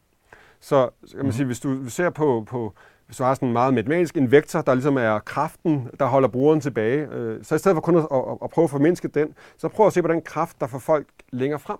Så 0.61 0.75
kan 0.77 0.91
man 1.13 1.21
mm-hmm. 1.21 1.31
sige, 1.31 1.45
hvis 1.45 1.59
du 1.59 1.89
ser 1.89 2.09
på, 2.09 2.45
på 2.47 2.73
du 3.17 3.23
har 3.23 3.33
sådan 3.33 3.51
meget 3.51 3.73
matematisk 3.73 4.17
en 4.17 4.31
vektor, 4.31 4.61
der 4.61 4.73
ligesom 4.73 4.97
er 4.97 5.19
kraften, 5.19 5.87
der 5.99 6.05
holder 6.05 6.27
brugeren 6.27 6.61
tilbage, 6.61 7.07
øh, 7.11 7.43
så 7.43 7.55
i 7.55 7.57
stedet 7.57 7.75
for 7.75 7.81
kun 7.81 7.95
at, 7.95 8.07
at, 8.11 8.37
at 8.43 8.49
prøve 8.49 8.63
at 8.63 8.69
formindske 8.69 9.07
den, 9.07 9.33
så 9.57 9.67
prøv 9.67 9.87
at 9.87 9.93
se 9.93 10.01
på 10.01 10.07
den 10.07 10.21
kraft, 10.21 10.61
der 10.61 10.67
får 10.67 10.79
folk 10.79 11.07
længere 11.31 11.59
frem. 11.59 11.77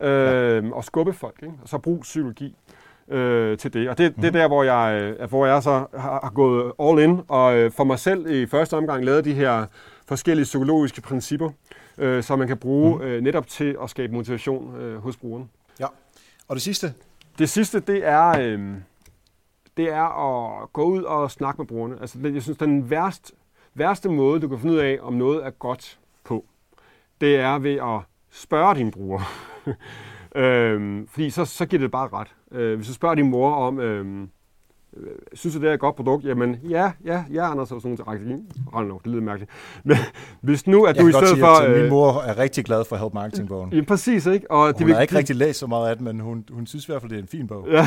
Øh, 0.00 0.64
ja. 0.64 0.70
Og 0.72 0.84
skubbe 0.84 1.12
folk, 1.12 1.36
ikke? 1.42 1.54
og 1.62 1.68
så 1.68 1.78
brug 1.78 2.00
psykologi 2.00 2.56
øh, 3.08 3.58
til 3.58 3.72
det. 3.72 3.88
Og 3.88 3.98
det, 3.98 4.16
mm. 4.16 4.22
det 4.22 4.28
er 4.28 4.32
mhm. 4.32 4.38
der, 4.40 4.48
hvor 4.48 4.62
jeg, 4.62 5.14
øh, 5.20 5.28
hvor 5.28 5.46
jeg 5.46 5.62
så 5.62 5.86
har, 5.96 6.20
har 6.22 6.32
gået 6.34 6.72
all 6.80 6.98
in, 6.98 7.20
og 7.28 7.56
øh, 7.56 7.70
for 7.70 7.84
mig 7.84 7.98
selv 7.98 8.30
i 8.30 8.46
første 8.46 8.76
omgang 8.76 9.04
lavet 9.04 9.24
de 9.24 9.34
her 9.34 9.66
forskellige 10.06 10.44
psykologiske 10.44 11.00
principper, 11.00 11.50
øh, 11.98 12.22
som 12.22 12.38
man 12.38 12.48
kan 12.48 12.56
bruge 12.56 12.96
mm. 12.96 13.02
øh, 13.02 13.22
netop 13.22 13.46
til 13.46 13.76
at 13.82 13.90
skabe 13.90 14.14
motivation 14.14 14.76
øh, 14.76 14.98
hos 14.98 15.16
brugeren. 15.16 15.50
Ja, 15.80 15.86
og 16.48 16.56
det 16.56 16.62
sidste? 16.62 16.94
Det 17.38 17.48
sidste, 17.48 17.80
det 17.80 18.06
er... 18.06 18.40
Øh, 18.40 18.74
det 19.76 19.88
er 19.88 20.04
at 20.62 20.72
gå 20.72 20.84
ud 20.84 21.02
og 21.02 21.30
snakke 21.30 21.58
med 21.58 21.66
brugerne. 21.66 22.00
Altså, 22.00 22.18
jeg 22.22 22.42
synes, 22.42 22.58
den 22.58 22.90
værste, 22.90 23.32
værste 23.74 24.08
måde, 24.08 24.40
du 24.40 24.48
kan 24.48 24.58
finde 24.58 24.74
ud 24.74 24.78
af, 24.78 24.98
om 25.02 25.12
noget 25.12 25.46
er 25.46 25.50
godt 25.50 25.98
på, 26.24 26.44
det 27.20 27.36
er 27.36 27.58
ved 27.58 27.74
at 27.74 28.00
spørge 28.30 28.74
din 28.74 28.90
brugere. 28.90 29.22
øhm, 30.42 31.06
fordi 31.06 31.30
så, 31.30 31.44
så 31.44 31.66
giver 31.66 31.80
det 31.80 31.90
bare 31.90 32.08
ret. 32.12 32.34
Øh, 32.52 32.76
hvis 32.76 32.86
du 32.86 32.94
spørger 32.94 33.14
din 33.14 33.30
mor 33.30 33.54
om, 33.54 33.80
øhm, 33.80 34.30
synes 35.32 35.54
du, 35.54 35.60
det 35.60 35.68
er 35.68 35.74
et 35.74 35.80
godt 35.80 35.96
produkt? 35.96 36.24
Jamen, 36.24 36.56
ja, 36.68 36.92
ja, 37.04 37.24
ja, 37.32 37.50
Anders, 37.50 37.68
så 37.68 37.80
sådan 37.80 37.98
nogle 38.06 38.42
Hold 38.72 38.88
nu, 38.88 39.00
det 39.04 39.12
lyder 39.12 39.22
mærkeligt. 39.22 39.50
Men 39.84 39.96
hvis 40.40 40.66
nu, 40.66 40.84
at 40.84 40.98
du 40.98 41.08
i 41.08 41.12
stedet 41.12 41.28
sige, 41.28 41.40
for... 41.40 41.46
At 41.46 41.70
min 41.70 41.80
øh, 41.80 41.90
mor 41.90 42.20
er 42.20 42.38
rigtig 42.38 42.64
glad 42.64 42.84
for 42.84 42.96
Help 42.96 43.14
Marketing-bogen. 43.14 43.72
Ja, 43.72 43.82
præcis, 43.82 44.26
ikke? 44.26 44.50
Og 44.50 44.66
hun 44.66 44.74
det 44.74 44.94
har 44.94 45.02
ikke 45.02 45.14
rigtig 45.14 45.36
læst 45.36 45.58
så 45.58 45.66
meget 45.66 45.90
af 45.90 45.96
den, 45.96 46.04
men 46.04 46.20
hun, 46.20 46.44
hun 46.52 46.66
synes 46.66 46.84
i 46.84 46.92
hvert 46.92 47.02
fald, 47.02 47.10
det 47.10 47.18
er 47.18 47.22
en 47.22 47.28
fin 47.28 47.46
bog. 47.46 47.68
Ja, 47.68 47.86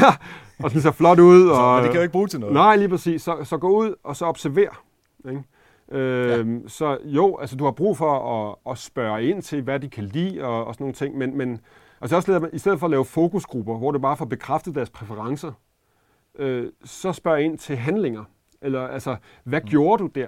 og 0.63 0.71
den 0.71 0.81
ser 0.81 0.91
flot 0.91 1.19
ud. 1.19 1.47
Og, 1.57 1.75
men 1.75 1.83
det 1.83 1.91
kan 1.91 1.95
jo 1.95 2.01
ikke 2.01 2.11
bruge 2.11 2.27
til 2.27 2.39
noget. 2.39 2.53
Nej, 2.53 2.75
lige 2.75 2.89
præcis. 2.89 3.21
Så, 3.21 3.35
så 3.43 3.57
gå 3.57 3.69
ud 3.69 3.95
og 4.03 4.15
så 4.15 4.25
observer. 4.25 4.83
Ikke? 5.29 5.43
Øhm, 5.91 6.57
ja. 6.57 6.67
Så 6.67 6.97
jo, 7.05 7.37
altså 7.37 7.55
du 7.55 7.63
har 7.63 7.71
brug 7.71 7.97
for 7.97 8.11
at, 8.49 8.71
at 8.71 8.77
spørge 8.77 9.23
ind 9.29 9.41
til, 9.41 9.61
hvad 9.61 9.79
de 9.79 9.89
kan 9.89 10.03
lide 10.03 10.43
og, 10.43 10.65
og 10.65 10.73
sådan 10.73 10.83
nogle 10.83 10.93
ting, 10.93 11.17
men, 11.17 11.37
men 11.37 11.59
altså 12.01 12.15
også 12.15 12.49
i 12.53 12.57
stedet 12.57 12.79
for 12.79 12.87
at 12.87 12.91
lave 12.91 13.05
fokusgrupper, 13.05 13.77
hvor 13.77 13.91
du 13.91 13.99
bare 13.99 14.17
får 14.17 14.25
bekræftet 14.25 14.75
deres 14.75 14.89
præferencer, 14.89 15.51
øh, 16.38 16.71
så 16.83 17.13
spørg 17.13 17.41
ind 17.41 17.57
til 17.57 17.75
handlinger. 17.75 18.23
Eller 18.61 18.88
altså, 18.88 19.15
hvad 19.43 19.61
mm. 19.61 19.67
gjorde 19.67 20.03
du 20.03 20.07
der, 20.07 20.27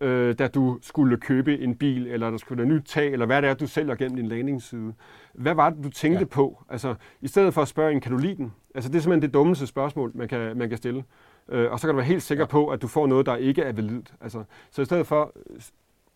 øh, 0.00 0.38
da 0.38 0.48
du 0.48 0.78
skulle 0.82 1.16
købe 1.16 1.58
en 1.58 1.76
bil, 1.76 2.06
eller 2.06 2.30
der 2.30 2.38
skulle 2.38 2.58
være 2.58 2.74
nyt 2.74 2.84
tag, 2.84 3.12
eller 3.12 3.26
hvad 3.26 3.42
det 3.42 3.50
er, 3.50 3.54
du 3.54 3.66
sælger 3.66 3.94
gennem 3.94 4.16
din 4.16 4.26
landingsside? 4.28 4.94
Hvad 5.34 5.54
var 5.54 5.70
det, 5.70 5.84
du 5.84 5.90
tænkte 5.90 6.20
ja. 6.20 6.26
på? 6.26 6.64
Altså, 6.68 6.94
i 7.20 7.28
stedet 7.28 7.54
for 7.54 7.62
at 7.62 7.68
spørge 7.68 7.92
en, 7.92 8.00
kan 8.00 8.12
du 8.12 8.18
lide 8.18 8.36
den? 8.36 8.52
Altså, 8.74 8.90
det 8.90 8.98
er 8.98 9.02
simpelthen 9.02 9.22
det 9.22 9.34
dummeste 9.34 9.66
spørgsmål, 9.66 10.12
man 10.14 10.28
kan, 10.28 10.56
man 10.56 10.68
kan 10.68 10.78
stille. 10.78 11.04
Øh, 11.48 11.72
og 11.72 11.80
så 11.80 11.86
kan 11.86 11.94
du 11.94 11.96
være 11.96 12.06
helt 12.06 12.22
sikker 12.22 12.44
ja. 12.44 12.48
på, 12.48 12.68
at 12.68 12.82
du 12.82 12.88
får 12.88 13.06
noget, 13.06 13.26
der 13.26 13.36
ikke 13.36 13.62
er 13.62 13.72
validt. 13.72 14.14
Altså, 14.20 14.44
så 14.70 14.82
i 14.82 14.84
stedet 14.84 15.06
for, 15.06 15.32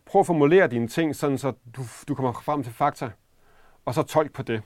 prøv 0.05 0.19
at 0.19 0.25
formulere 0.25 0.67
dine 0.67 0.87
ting, 0.87 1.15
sådan 1.15 1.37
så 1.37 1.53
du, 1.75 1.81
du 2.07 2.15
kommer 2.15 2.31
frem 2.31 2.63
til 2.63 2.73
fakta, 2.73 3.09
og 3.85 3.93
så 3.93 4.03
tolk 4.03 4.33
på 4.33 4.43
det. 4.43 4.61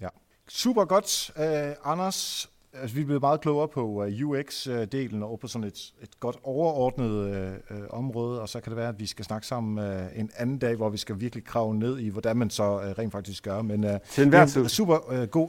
Ja. 0.00 0.08
Super 0.48 0.84
godt, 0.84 1.30
uh, 1.36 1.92
Anders. 1.92 2.50
Altså, 2.72 2.96
vi 2.96 3.00
er 3.02 3.04
blevet 3.04 3.22
meget 3.22 3.40
klogere 3.40 3.68
på 3.68 4.04
øh, 4.04 4.20
UX-delen 4.20 5.22
og 5.22 5.38
på 5.38 5.46
sådan 5.46 5.68
et, 5.68 5.92
et 6.02 6.20
godt 6.20 6.36
overordnet 6.42 7.52
uh, 7.70 7.76
område, 7.90 8.40
og 8.40 8.48
så 8.48 8.60
kan 8.60 8.70
det 8.70 8.76
være, 8.76 8.88
at 8.88 9.00
vi 9.00 9.06
skal 9.06 9.24
snakke 9.24 9.46
sammen 9.46 9.78
uh, 9.78 10.18
en 10.20 10.30
anden 10.36 10.58
dag, 10.58 10.76
hvor 10.76 10.88
vi 10.88 10.98
skal 10.98 11.20
virkelig 11.20 11.44
krave 11.44 11.74
ned 11.74 11.98
i, 11.98 12.08
hvordan 12.08 12.36
man 12.36 12.50
så 12.50 12.76
uh, 12.76 12.98
rent 12.98 13.12
faktisk 13.12 13.44
gør. 13.44 13.62
Men 13.62 13.84
uh, 13.84 13.90
til 14.10 14.26
det 14.32 14.34
er 14.34 14.56
en 14.58 14.68
super 14.68 15.22
uh, 15.22 15.28
god, 15.28 15.48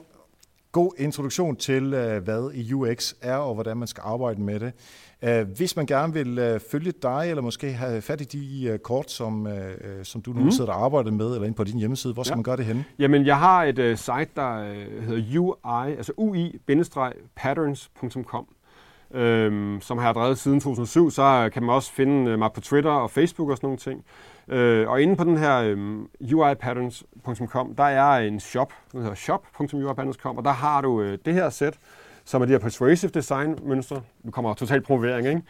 god 0.72 0.92
introduktion 0.98 1.56
til, 1.56 1.84
uh, 1.84 2.18
hvad 2.24 2.72
UX 2.74 3.14
er, 3.22 3.36
og 3.36 3.54
hvordan 3.54 3.78
man 3.78 3.88
skal 3.88 4.02
arbejde 4.06 4.42
med 4.42 4.60
det. 4.60 4.74
Uh, 5.28 5.42
hvis 5.58 5.76
man 5.76 5.86
gerne 5.86 6.14
vil 6.14 6.54
uh, 6.54 6.60
følge 6.72 6.94
dig, 7.02 7.26
eller 7.30 7.42
måske 7.42 7.74
have 7.74 8.02
fat 8.02 8.22
i 8.22 8.24
de 8.24 8.80
kort, 8.84 9.12
som, 9.12 9.48
som 10.04 10.22
du 10.22 10.34
nu 10.34 10.44
mm. 10.44 10.52
sidder 10.52 10.72
og 10.72 10.86
arbejder 10.86 11.12
med, 11.12 11.34
eller 11.34 11.48
ind 11.48 11.56
på 11.56 11.64
din 11.64 11.80
hjemmeside, 11.80 12.14
hvor 12.14 12.24
skal 12.24 12.32
ja. 12.32 12.36
man 12.36 12.44
gøre 12.44 12.58
det 12.58 12.66
henne? 12.66 12.86
Jamen, 13.00 13.26
jeg 13.26 13.40
har 13.40 13.64
et 13.64 13.80
uh, 13.80 13.98
site, 13.98 14.30
der 14.36 14.62
uh, 14.62 14.68
hedder 15.04 15.40
UI, 15.40 15.96
altså 15.98 16.14
ui-patterns.com. 16.18 18.48
øh, 19.14 19.82
som 19.82 19.98
har 19.98 20.06
jeg 20.06 20.16
drevet 20.16 20.38
siden 20.38 20.60
2007. 20.60 21.12
Så 21.12 21.50
kan 21.54 21.64
man 21.64 21.76
også 21.76 21.92
finde 21.92 22.38
mig 22.38 22.52
på 22.54 22.62
Twitter 22.62 22.92
og 22.92 23.12
Facebook 23.12 23.50
og 23.50 23.58
sådan 23.58 23.68
nogle 23.68 23.80
ting. 23.80 24.06
Øh, 24.48 24.90
og 24.90 25.02
inde 25.02 25.16
på 25.16 25.24
den 25.24 25.38
her 25.38 25.58
øh, 25.58 25.78
uipatterns.com, 26.34 27.76
der 27.76 27.84
er 27.84 28.18
en 28.18 28.40
shop, 28.40 28.74
den 28.92 29.02
hedder 29.02 29.16
shop.uipatterns.com, 29.16 30.38
og 30.38 30.44
der 30.44 30.52
har 30.52 30.82
du 30.82 31.02
øh, 31.02 31.18
det 31.26 31.34
her 31.34 31.50
sæt, 31.50 31.78
som 32.26 32.42
er 32.42 32.46
de 32.46 32.52
her 32.52 32.60
persuasive 32.60 33.12
design 33.14 33.60
mønstre. 33.64 34.02
Nu 34.24 34.32
kommer 34.32 34.54
totalt 34.54 34.86
promovering, 34.86 35.28
ikke? 35.28 35.42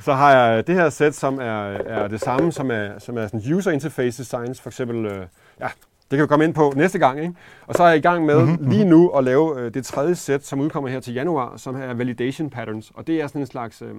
Så 0.00 0.14
har 0.14 0.32
jeg 0.32 0.66
det 0.66 0.74
her 0.74 0.90
sæt, 0.90 1.14
som 1.14 1.38
er, 1.38 1.64
er 1.70 2.08
det 2.08 2.20
samme, 2.20 2.52
som 2.52 2.70
er, 2.70 2.98
som 2.98 3.18
er 3.18 3.26
sådan 3.26 3.54
user 3.54 3.70
interface 3.70 4.22
designs, 4.22 4.60
for 4.60 4.70
eksempel, 4.70 5.06
øh, 5.06 5.26
ja, 5.60 5.68
det 6.10 6.16
kan 6.16 6.22
vi 6.22 6.26
komme 6.26 6.44
ind 6.44 6.54
på 6.54 6.72
næste 6.76 6.98
gang. 6.98 7.20
Ikke? 7.20 7.34
Og 7.66 7.74
så 7.74 7.82
er 7.82 7.88
jeg 7.88 7.96
i 7.96 8.00
gang 8.00 8.26
med 8.26 8.42
mm-hmm. 8.42 8.70
lige 8.70 8.84
nu 8.84 9.08
at 9.08 9.24
lave 9.24 9.60
øh, 9.60 9.74
det 9.74 9.84
tredje 9.84 10.14
sæt, 10.14 10.46
som 10.46 10.60
udkommer 10.60 10.90
her 10.90 11.00
til 11.00 11.14
januar, 11.14 11.56
som 11.56 11.76
er 11.76 11.94
validation 11.94 12.50
patterns. 12.50 12.92
Og 12.94 13.06
det 13.06 13.20
er 13.20 13.26
sådan 13.26 13.40
en 13.40 13.46
slags, 13.46 13.82
øh, 13.82 13.94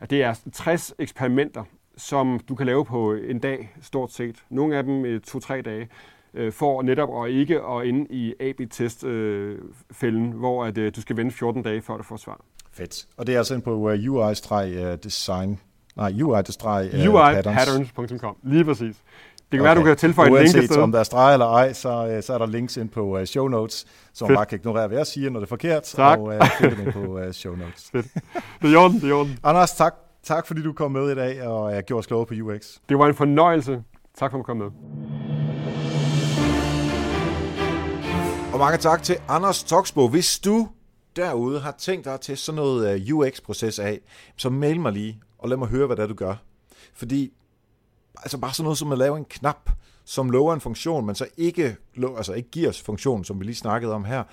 at 0.00 0.10
det 0.10 0.22
er 0.22 0.34
60 0.52 0.94
eksperimenter, 0.98 1.64
som 1.96 2.40
du 2.48 2.54
kan 2.54 2.66
lave 2.66 2.84
på 2.84 3.14
en 3.14 3.38
dag, 3.38 3.74
stort 3.82 4.12
set. 4.12 4.36
Nogle 4.50 4.76
af 4.76 4.82
dem 4.82 5.20
to-tre 5.20 5.62
dage, 5.62 5.88
øh, 6.34 6.52
for 6.52 6.82
netop 6.82 7.24
at 7.24 7.30
ikke 7.30 7.60
at 7.60 7.86
inde 7.86 8.06
i 8.10 8.34
AB-test-fælden, 8.40 10.32
øh, 10.32 10.38
hvor 10.38 10.64
at, 10.64 10.78
øh, 10.78 10.92
du 10.96 11.00
skal 11.00 11.16
vente 11.16 11.36
14 11.36 11.62
dage, 11.62 11.82
før 11.82 11.96
du 11.96 12.02
får 12.02 12.16
svar. 12.16 12.40
Fedt. 12.72 13.06
Og 13.16 13.26
det 13.26 13.34
er 13.34 13.38
altså 13.38 13.54
ind 13.54 13.62
på 13.62 13.74
uh, 13.74 13.92
UI-design, 13.92 15.60
nej, 15.96 16.12
UI-patterns. 16.12 17.08
UI-patterns.com, 17.08 18.36
lige 18.42 18.64
præcis. 18.64 18.96
Det 19.52 19.58
kan 19.58 19.60
okay. 19.60 19.68
være, 19.68 19.78
du 19.78 19.84
kan 19.84 19.96
tilføje 19.96 20.32
Uanset 20.32 20.54
en 20.54 20.60
link 20.60 20.76
om 20.76 20.92
der 20.92 20.98
er 20.98 21.02
streg 21.02 21.32
eller 21.32 21.46
ej, 21.46 21.72
så, 21.72 22.20
så 22.26 22.34
er 22.34 22.38
der 22.38 22.46
links 22.46 22.76
ind 22.76 22.88
på 22.88 23.18
uh, 23.18 23.24
show 23.24 23.48
notes, 23.48 23.86
som 24.12 24.28
man 24.28 24.36
bare 24.36 24.46
kan 24.46 24.58
ignorere, 24.58 24.88
hvad 24.88 24.98
jeg 24.98 25.06
siger, 25.06 25.30
når 25.30 25.40
det 25.40 25.46
er 25.46 25.48
forkert, 25.48 25.82
tak. 25.82 26.18
og 26.18 26.24
uh, 26.24 26.46
finde 26.60 26.76
dem 26.76 26.92
på 26.92 26.98
uh, 26.98 27.30
show 27.32 27.56
notes. 27.56 27.90
Fedt. 27.92 28.06
Det 28.14 28.68
er 28.68 28.72
i 28.72 28.74
orden, 28.74 28.96
det 28.96 29.04
er 29.04 29.08
i 29.08 29.12
orden. 29.12 29.38
Anders, 29.42 29.72
tak 29.72 30.03
Tak 30.24 30.46
fordi 30.46 30.62
du 30.62 30.72
kom 30.72 30.92
med 30.92 31.10
i 31.10 31.14
dag, 31.14 31.42
og 31.42 31.74
jeg 31.74 31.84
gjorde 31.84 31.98
os 31.98 32.06
klogere 32.06 32.26
på 32.26 32.34
UX. 32.34 32.78
Det 32.88 32.98
var 32.98 33.06
en 33.06 33.14
fornøjelse. 33.14 33.82
Tak 34.18 34.30
for 34.30 34.38
at 34.38 34.44
komme 34.44 34.64
med. 34.64 34.72
Og 38.52 38.58
mange 38.58 38.78
tak 38.78 39.02
til 39.02 39.16
Anders 39.28 39.64
Toksbo. 39.64 40.08
Hvis 40.08 40.38
du 40.38 40.68
derude 41.16 41.60
har 41.60 41.74
tænkt 41.78 42.04
dig 42.04 42.14
at 42.14 42.20
teste 42.20 42.44
sådan 42.44 42.56
noget 42.56 43.08
øh, 43.10 43.16
UX-proces 43.16 43.78
af, 43.78 44.00
så 44.36 44.50
mail 44.50 44.80
mig 44.80 44.92
lige, 44.92 45.20
og 45.38 45.48
lad 45.48 45.56
mig 45.56 45.68
høre, 45.68 45.86
hvad 45.86 45.96
det 45.96 46.02
er, 46.02 46.06
du 46.06 46.14
gør. 46.14 46.34
Fordi, 46.94 47.32
altså 48.16 48.38
bare 48.38 48.52
sådan 48.52 48.64
noget 48.64 48.78
som 48.78 48.92
at 48.92 48.98
lave 48.98 49.16
en 49.16 49.24
knap, 49.24 49.70
som 50.04 50.30
lover 50.30 50.54
en 50.54 50.60
funktion, 50.60 51.06
men 51.06 51.14
så 51.14 51.26
ikke, 51.36 51.76
altså 52.16 52.32
ikke 52.32 52.50
giver 52.50 52.68
os 52.68 52.82
funktion, 52.82 53.24
som 53.24 53.40
vi 53.40 53.44
lige 53.44 53.54
snakkede 53.54 53.92
om 53.92 54.04
her. 54.04 54.24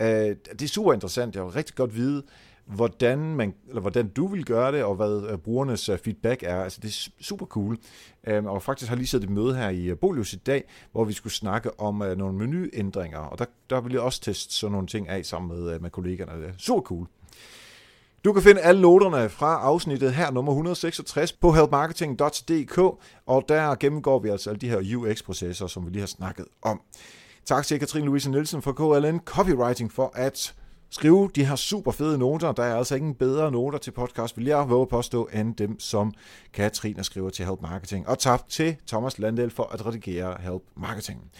Øh, 0.00 0.06
det 0.52 0.62
er 0.62 0.68
super 0.68 0.92
interessant. 0.92 1.36
Jeg 1.36 1.44
vil 1.44 1.52
rigtig 1.52 1.74
godt 1.74 1.94
vide, 1.94 2.22
hvordan, 2.68 3.18
man, 3.18 3.54
eller 3.68 3.80
hvordan 3.80 4.08
du 4.08 4.26
vil 4.26 4.44
gøre 4.44 4.72
det, 4.72 4.84
og 4.84 4.94
hvad 4.94 5.22
øh, 5.30 5.38
brugernes 5.38 5.88
øh, 5.88 5.98
feedback 5.98 6.42
er. 6.42 6.62
Altså, 6.62 6.78
det 6.82 6.88
er 6.88 7.10
super 7.20 7.46
cool. 7.46 7.78
Øhm, 8.26 8.46
og 8.46 8.62
faktisk 8.62 8.88
har 8.88 8.96
lige 8.96 9.06
siddet 9.06 9.24
et 9.24 9.34
møde 9.34 9.54
her 9.54 9.68
i 9.68 9.84
øh, 9.84 9.98
Bolius 9.98 10.32
i 10.32 10.36
dag, 10.36 10.64
hvor 10.92 11.04
vi 11.04 11.12
skulle 11.12 11.32
snakke 11.32 11.80
om 11.80 11.94
nogle 11.94 12.38
menuændringer, 12.38 13.18
og 13.18 13.38
der, 13.38 13.44
der 13.70 13.80
vil 13.80 13.92
jeg 13.92 14.00
også 14.00 14.20
teste 14.20 14.54
sådan 14.54 14.72
nogle 14.72 14.86
ting 14.86 15.08
af 15.08 15.24
sammen 15.26 15.58
med, 15.58 15.78
med 15.78 15.90
kollegerne. 15.90 16.42
Det 16.42 16.48
er 16.48 16.52
super 16.58 16.82
cool. 16.82 17.06
Du 18.24 18.32
kan 18.32 18.42
finde 18.42 18.60
alle 18.60 18.80
noterne 18.80 19.28
fra 19.28 19.60
afsnittet 19.60 20.14
her, 20.14 20.30
nummer 20.30 20.52
166, 20.52 21.32
på 21.32 21.52
helpmarketing.dk, 21.52 22.78
og 23.26 23.44
der 23.48 23.74
gennemgår 23.74 24.18
vi 24.18 24.28
altså 24.28 24.50
alle 24.50 24.60
de 24.60 24.68
her 24.68 24.96
UX-processer, 24.96 25.66
som 25.66 25.86
vi 25.86 25.90
lige 25.90 26.00
har 26.00 26.06
snakket 26.06 26.44
om. 26.62 26.80
Tak 27.44 27.66
til 27.66 27.78
Katrine 27.78 28.06
Louise 28.06 28.30
Nielsen 28.30 28.62
fra 28.62 28.72
KLN 28.72 29.20
Copywriting 29.24 29.92
for 29.92 30.12
at 30.14 30.54
skrive 30.90 31.30
de 31.34 31.44
her 31.44 31.56
super 31.56 31.92
fede 31.92 32.18
noter. 32.18 32.52
Der 32.52 32.62
er 32.62 32.76
altså 32.76 32.94
ingen 32.94 33.14
bedre 33.14 33.50
noter 33.50 33.78
til 33.78 33.90
podcast, 33.90 34.36
vil 34.36 34.46
jeg 34.46 34.70
våge 34.70 34.86
påstå, 34.86 35.28
end 35.32 35.56
dem, 35.56 35.80
som 35.80 36.12
Katrine 36.52 37.04
skriver 37.04 37.30
til 37.30 37.44
Help 37.44 37.62
Marketing. 37.62 38.08
Og 38.08 38.18
tak 38.18 38.48
til 38.48 38.76
Thomas 38.86 39.18
Landel 39.18 39.50
for 39.50 39.70
at 39.72 39.86
redigere 39.86 40.36
Help 40.40 40.62
Marketing. 40.76 41.30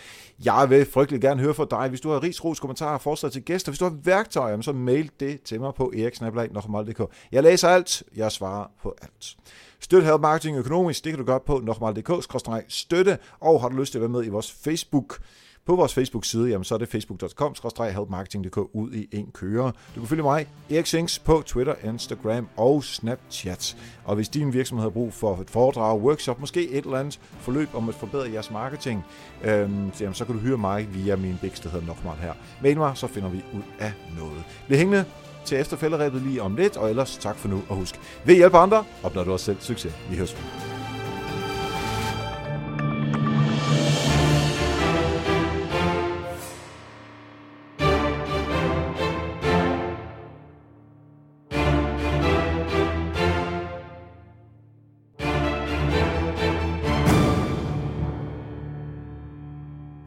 Jeg 0.44 0.66
vil 0.70 0.86
frygtelig 0.86 1.20
gerne 1.20 1.40
høre 1.40 1.55
fra 1.55 1.66
dig. 1.70 1.88
Hvis 1.88 2.01
du 2.01 2.11
har 2.11 2.22
ris, 2.22 2.44
ros, 2.44 2.61
kommentarer, 2.61 2.99
forslag 2.99 3.32
til 3.32 3.42
gæster, 3.42 3.72
hvis 3.72 3.78
du 3.78 3.84
har 3.84 3.96
værktøjer, 4.05 4.61
så 4.61 4.72
mail 4.72 5.11
det 5.20 5.42
til 5.42 5.61
mig 5.61 5.74
på 5.74 5.92
eriksnablag.dk. 5.96 7.03
Jeg 7.32 7.42
læser 7.42 7.68
alt, 7.68 8.03
jeg 8.16 8.32
svarer 8.32 8.66
på 8.82 8.94
alt. 9.03 9.36
Støt 9.80 10.05
Help 10.05 10.20
Marketing 10.20 10.57
økonomisk, 10.57 11.05
det 11.05 11.12
kan 11.12 11.18
du 11.18 11.24
gøre 11.24 11.40
på 11.40 11.61
nokmal.dk-støtte, 11.64 13.18
og 13.40 13.61
har 13.61 13.68
du 13.68 13.76
lyst 13.76 13.92
til 13.92 13.99
at 13.99 14.03
være 14.03 14.09
med 14.09 14.24
i 14.24 14.28
vores 14.28 14.53
Facebook 14.53 15.20
på 15.68 15.76
vores 15.76 15.94
Facebook-side, 15.94 16.48
jamen, 16.48 16.64
så 16.64 16.74
er 16.74 16.78
det 16.78 16.88
facebook.com 16.88 17.54
helpmarketing.dk 17.92 18.56
ud 18.56 18.92
i 18.92 19.08
en 19.12 19.30
køre. 19.34 19.72
Du 19.94 20.00
kan 20.00 20.08
følge 20.08 20.22
mig, 20.22 20.46
Erik 20.70 20.86
Sings, 20.86 21.18
på 21.18 21.42
Twitter, 21.46 21.74
Instagram 21.84 22.48
og 22.56 22.84
Snapchat. 22.84 23.76
Og 24.04 24.14
hvis 24.14 24.28
din 24.28 24.52
virksomhed 24.52 24.82
har 24.82 24.90
brug 24.90 25.12
for 25.12 25.36
et 25.36 25.50
foredrag, 25.50 26.00
workshop, 26.00 26.40
måske 26.40 26.70
et 26.70 26.84
eller 26.84 26.98
andet 26.98 27.20
forløb 27.40 27.68
om 27.74 27.88
at 27.88 27.94
forbedre 27.94 28.32
jeres 28.32 28.50
marketing, 28.50 29.04
øhm, 29.44 29.90
jamen, 30.00 30.14
så 30.14 30.24
kan 30.24 30.34
du 30.34 30.40
hyre 30.40 30.58
mig 30.58 30.88
via 30.94 31.16
min 31.16 31.38
bækst, 31.42 31.64
der 31.64 31.70
hedder 31.70 31.86
Nokmart 31.86 32.18
her. 32.18 32.32
Mail 32.62 32.76
mig, 32.76 32.96
så 32.96 33.06
finder 33.06 33.28
vi 33.28 33.44
ud 33.54 33.62
af 33.78 33.92
noget. 34.18 34.44
Bliv 34.66 34.78
hængende 34.78 35.04
til 35.44 35.60
efterfælderæbet 35.60 36.22
lige 36.22 36.42
om 36.42 36.56
lidt, 36.56 36.76
og 36.76 36.90
ellers 36.90 37.16
tak 37.16 37.36
for 37.36 37.48
nu, 37.48 37.62
og 37.68 37.76
husk, 37.76 38.00
ved 38.24 38.34
hjælp 38.34 38.54
andre, 38.54 38.84
opnår 39.02 39.24
du 39.24 39.32
også 39.32 39.44
selv 39.44 39.60
succes. 39.60 39.92
Vi 40.10 40.16
høres. 40.16 40.78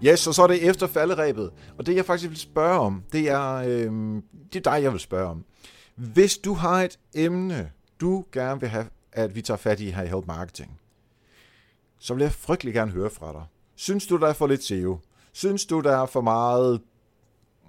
Yes, 0.06 0.28
og 0.28 0.36
så 0.36 0.43
er 0.43 0.47
det 0.47 0.70
efter 0.70 0.88
falderæbet. 0.88 1.52
Og 1.78 1.86
det 1.86 1.95
jeg 1.95 2.06
faktisk 2.06 2.30
vil 2.30 2.39
spørge 2.39 2.80
om, 2.80 3.04
det 3.12 3.30
er, 3.30 3.54
øh, 3.54 4.22
det 4.54 4.68
er 4.68 4.72
dig, 4.72 4.84
jeg 4.84 4.91
vil 4.91 4.99
spørge 4.99 5.30
om. 5.30 5.45
Hvis 5.95 6.38
du 6.38 6.54
har 6.54 6.82
et 6.82 6.99
emne, 7.16 7.72
du 8.02 8.26
gerne 8.32 8.60
vil 8.60 8.70
have, 8.70 8.86
at 9.12 9.36
vi 9.36 9.41
tager 9.41 9.58
fat 9.58 9.80
i 9.80 9.89
her 9.89 10.04
i 10.04 10.08
Help 10.08 10.28
Marketing, 10.28 10.80
så 11.99 12.14
vil 12.14 12.22
jeg 12.22 12.32
frygtelig 12.32 12.74
gerne 12.74 12.91
høre 12.91 13.10
fra 13.10 13.34
dig. 13.34 13.43
Synes 13.76 14.08
du, 14.08 14.18
der 14.18 14.28
er 14.28 14.34
for 14.34 14.47
lidt 14.47 14.64
SEO? 14.64 14.99
Synes 15.34 15.66
du, 15.66 15.80
der 15.80 15.97
er 15.97 16.06
for 16.06 16.22
meget 16.22 16.82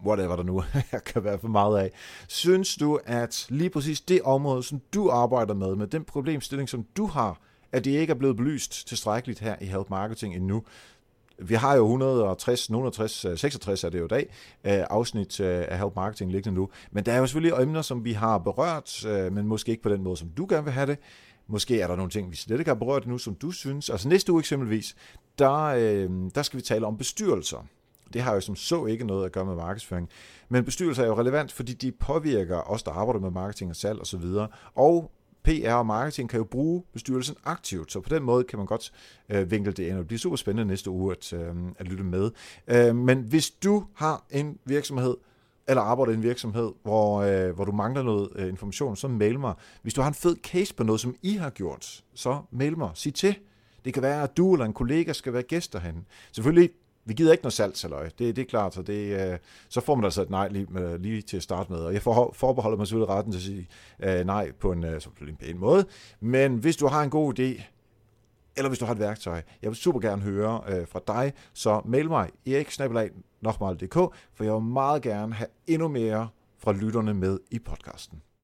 whatever 0.07 0.37
der 0.37 0.43
nu 0.43 0.64
kan 1.07 1.24
være 1.24 1.39
for 1.39 1.49
meget 1.49 1.78
af. 1.78 1.91
Synes 2.28 2.76
du, 2.76 3.01
at 3.05 3.47
lige 3.49 3.70
præcis 3.70 4.01
det 4.01 4.22
område, 4.22 4.62
som 4.62 4.80
du 4.95 5.11
arbejder 5.11 5.55
med, 5.55 5.76
med 5.76 5.87
den 5.87 6.05
problemstilling, 6.05 6.68
som 6.68 6.87
du 6.97 7.07
har, 7.07 7.41
at 7.72 7.85
det 7.85 7.91
ikke 7.91 8.11
er 8.11 8.14
blevet 8.14 8.37
belyst 8.37 8.89
tilstrækkeligt 8.89 9.41
her 9.41 9.57
i 9.61 9.64
Help 9.66 9.91
Marketing 9.91 10.35
endnu, 10.35 10.62
vi 11.49 11.55
har 11.55 11.76
jo 11.76 11.82
160, 11.82 12.62
160, 12.62 13.40
66 13.40 13.84
er 13.84 13.90
det 13.90 13.99
jo 13.99 14.05
i 14.05 14.09
dag, 14.09 14.34
øh, 14.64 14.84
afsnit 14.90 15.40
øh, 15.40 15.64
af 15.68 15.78
Help 15.78 15.97
Marketing 15.97 16.32
liggende 16.32 16.55
nu. 16.61 16.68
Men 16.90 17.07
der 17.07 17.12
er 17.12 17.18
jo 17.18 17.26
selvfølgelig 17.26 17.62
emner, 17.62 17.82
som 17.82 18.05
vi 18.05 18.12
har 18.12 18.38
berørt, 18.38 19.07
øh, 19.07 19.32
men 19.32 19.47
måske 19.47 19.70
ikke 19.70 19.82
på 19.82 19.88
den 19.88 20.03
måde, 20.03 20.16
som 20.16 20.28
du 20.28 20.47
gerne 20.49 20.64
vil 20.64 20.72
have 20.72 20.86
det. 20.86 20.99
Måske 21.47 21.80
er 21.80 21.86
der 21.86 21.97
nogle 21.97 22.11
ting, 22.11 22.30
vi 22.30 22.36
slet 22.36 22.59
ikke 22.59 22.70
har 22.70 22.74
berørt 22.74 23.07
nu, 23.07 23.18
som 23.18 23.34
du 23.34 23.51
synes. 23.51 23.90
Altså 23.90 24.09
næste 24.09 24.32
uge 24.32 24.40
eksempelvis, 24.40 24.97
der, 25.38 25.72
der 26.34 26.43
skal 26.43 26.57
vi 26.57 26.62
tale 26.62 26.86
om 26.86 26.97
bestyrelser. 26.97 27.66
Det 28.12 28.22
har 28.22 28.34
jo 28.34 28.40
som 28.40 28.57
så 28.57 28.86
ikke 28.86 29.07
noget 29.07 29.24
at 29.24 29.32
gøre 29.32 29.45
med 29.45 29.55
markedsføring. 29.55 30.09
Men 30.49 30.64
bestyrelser 30.64 31.03
er 31.03 31.07
jo 31.07 31.18
relevant, 31.18 31.53
fordi 31.53 31.72
de 31.72 31.93
påvirker 31.93 32.70
os, 32.70 32.82
der 32.82 32.90
arbejder 32.90 33.20
med 33.20 33.30
marketing 33.30 33.70
og 33.70 33.76
salg 33.76 34.01
osv. 34.01 34.24
Og, 34.24 34.49
og 34.74 35.11
PR 35.45 35.72
og 35.72 35.86
marketing 35.86 36.30
kan 36.30 36.38
jo 36.38 36.45
bruge 36.45 36.82
bestyrelsen 36.93 37.36
aktivt, 37.45 37.93
så 37.93 38.01
på 38.01 38.09
den 38.09 38.22
måde 38.22 38.45
kan 38.45 38.59
man 38.59 38.66
godt 38.66 38.93
øh, 39.28 39.51
vinkle 39.51 39.72
det 39.72 39.84
ind, 39.84 39.93
og 39.93 39.99
det 39.99 40.07
bliver 40.07 40.18
super 40.18 40.36
spændende 40.36 40.68
næste 40.68 40.90
uge 40.90 41.12
at, 41.12 41.32
øh, 41.32 41.55
at 41.78 41.88
lytte 41.88 42.05
med. 42.05 42.30
Øh, 42.68 42.97
men 42.97 43.18
hvis 43.18 43.51
du 43.51 43.84
har 43.95 44.24
en 44.30 44.59
virksomhed, 44.64 45.16
eller 45.68 45.82
arbejder 45.82 46.12
i 46.12 46.16
en 46.16 46.22
virksomhed, 46.22 46.72
hvor, 46.82 47.22
øh, 47.22 47.55
hvor 47.55 47.64
du 47.64 47.72
mangler 47.72 48.03
noget 48.03 48.28
øh, 48.34 48.49
information, 48.49 48.97
så 48.97 49.09
mail 49.09 49.40
mig. 49.40 49.55
Hvis 49.82 49.95
du 49.95 50.01
har 50.01 50.09
en 50.09 50.14
fed 50.14 50.36
case 50.43 50.74
på 50.74 50.84
noget, 50.84 51.01
som 51.01 51.14
I 51.22 51.32
har 51.32 51.51
gjort, 51.51 52.05
så 52.14 52.43
mail 52.51 52.78
mig. 52.78 52.90
Sig 52.95 53.14
til. 53.14 53.36
Det 53.84 53.95
kan 53.95 54.03
være, 54.03 54.22
at 54.22 54.36
du 54.36 54.53
eller 54.53 54.66
en 54.66 54.72
kollega 54.72 55.12
skal 55.12 55.32
være 55.32 55.43
gæster 55.43 55.80
herinde. 55.80 56.05
Selvfølgelig 56.32 56.70
vi 57.05 57.15
gider 57.15 57.33
ikke 57.33 57.45
noget 57.45 57.53
salgsaløj, 57.53 58.09
det, 58.19 58.37
det 58.37 58.39
er 58.39 58.47
klart, 58.47 58.75
så, 58.75 58.83
det, 58.83 59.33
øh, 59.33 59.39
så 59.69 59.81
får 59.81 59.95
man 59.95 60.05
altså 60.05 60.23
et 60.23 60.31
nej 60.31 60.49
lige, 60.49 60.67
med, 60.71 60.99
lige 60.99 61.23
til 61.23 61.37
at 61.37 61.43
starte 61.43 61.73
med. 61.73 61.81
Og 61.81 61.93
jeg 61.93 62.03
for, 62.03 62.33
forbeholder 62.35 62.79
mig 62.79 62.87
selvfølgelig 62.87 63.15
retten 63.15 63.33
til 63.33 63.39
at 63.39 63.43
sige 63.43 63.69
øh, 64.03 64.27
nej 64.27 64.53
på 64.53 64.73
en, 64.73 64.85
øh, 64.85 65.01
en 65.29 65.37
pæn 65.37 65.59
måde. 65.59 65.85
Men 66.21 66.57
hvis 66.57 66.77
du 66.77 66.87
har 66.87 67.03
en 67.03 67.11
god 67.11 67.39
idé, 67.39 67.63
eller 68.57 68.69
hvis 68.69 68.79
du 68.79 68.85
har 68.85 68.93
et 68.93 68.99
værktøj, 68.99 69.43
jeg 69.63 69.71
vil 69.71 69.77
super 69.77 70.01
gerne 70.01 70.23
høre 70.23 70.63
øh, 70.69 70.87
fra 70.89 71.01
dig, 71.07 71.33
så 71.53 71.83
mail 71.85 72.09
mig 72.09 72.31
eriksnabelag.dk, 72.47 73.95
for 74.35 74.45
jeg 74.45 74.53
vil 74.53 74.63
meget 74.63 75.03
gerne 75.03 75.35
have 75.35 75.49
endnu 75.67 75.89
mere 75.89 76.29
fra 76.59 76.73
lytterne 76.73 77.15
med 77.15 77.39
i 77.51 77.59
podcasten. 77.59 78.23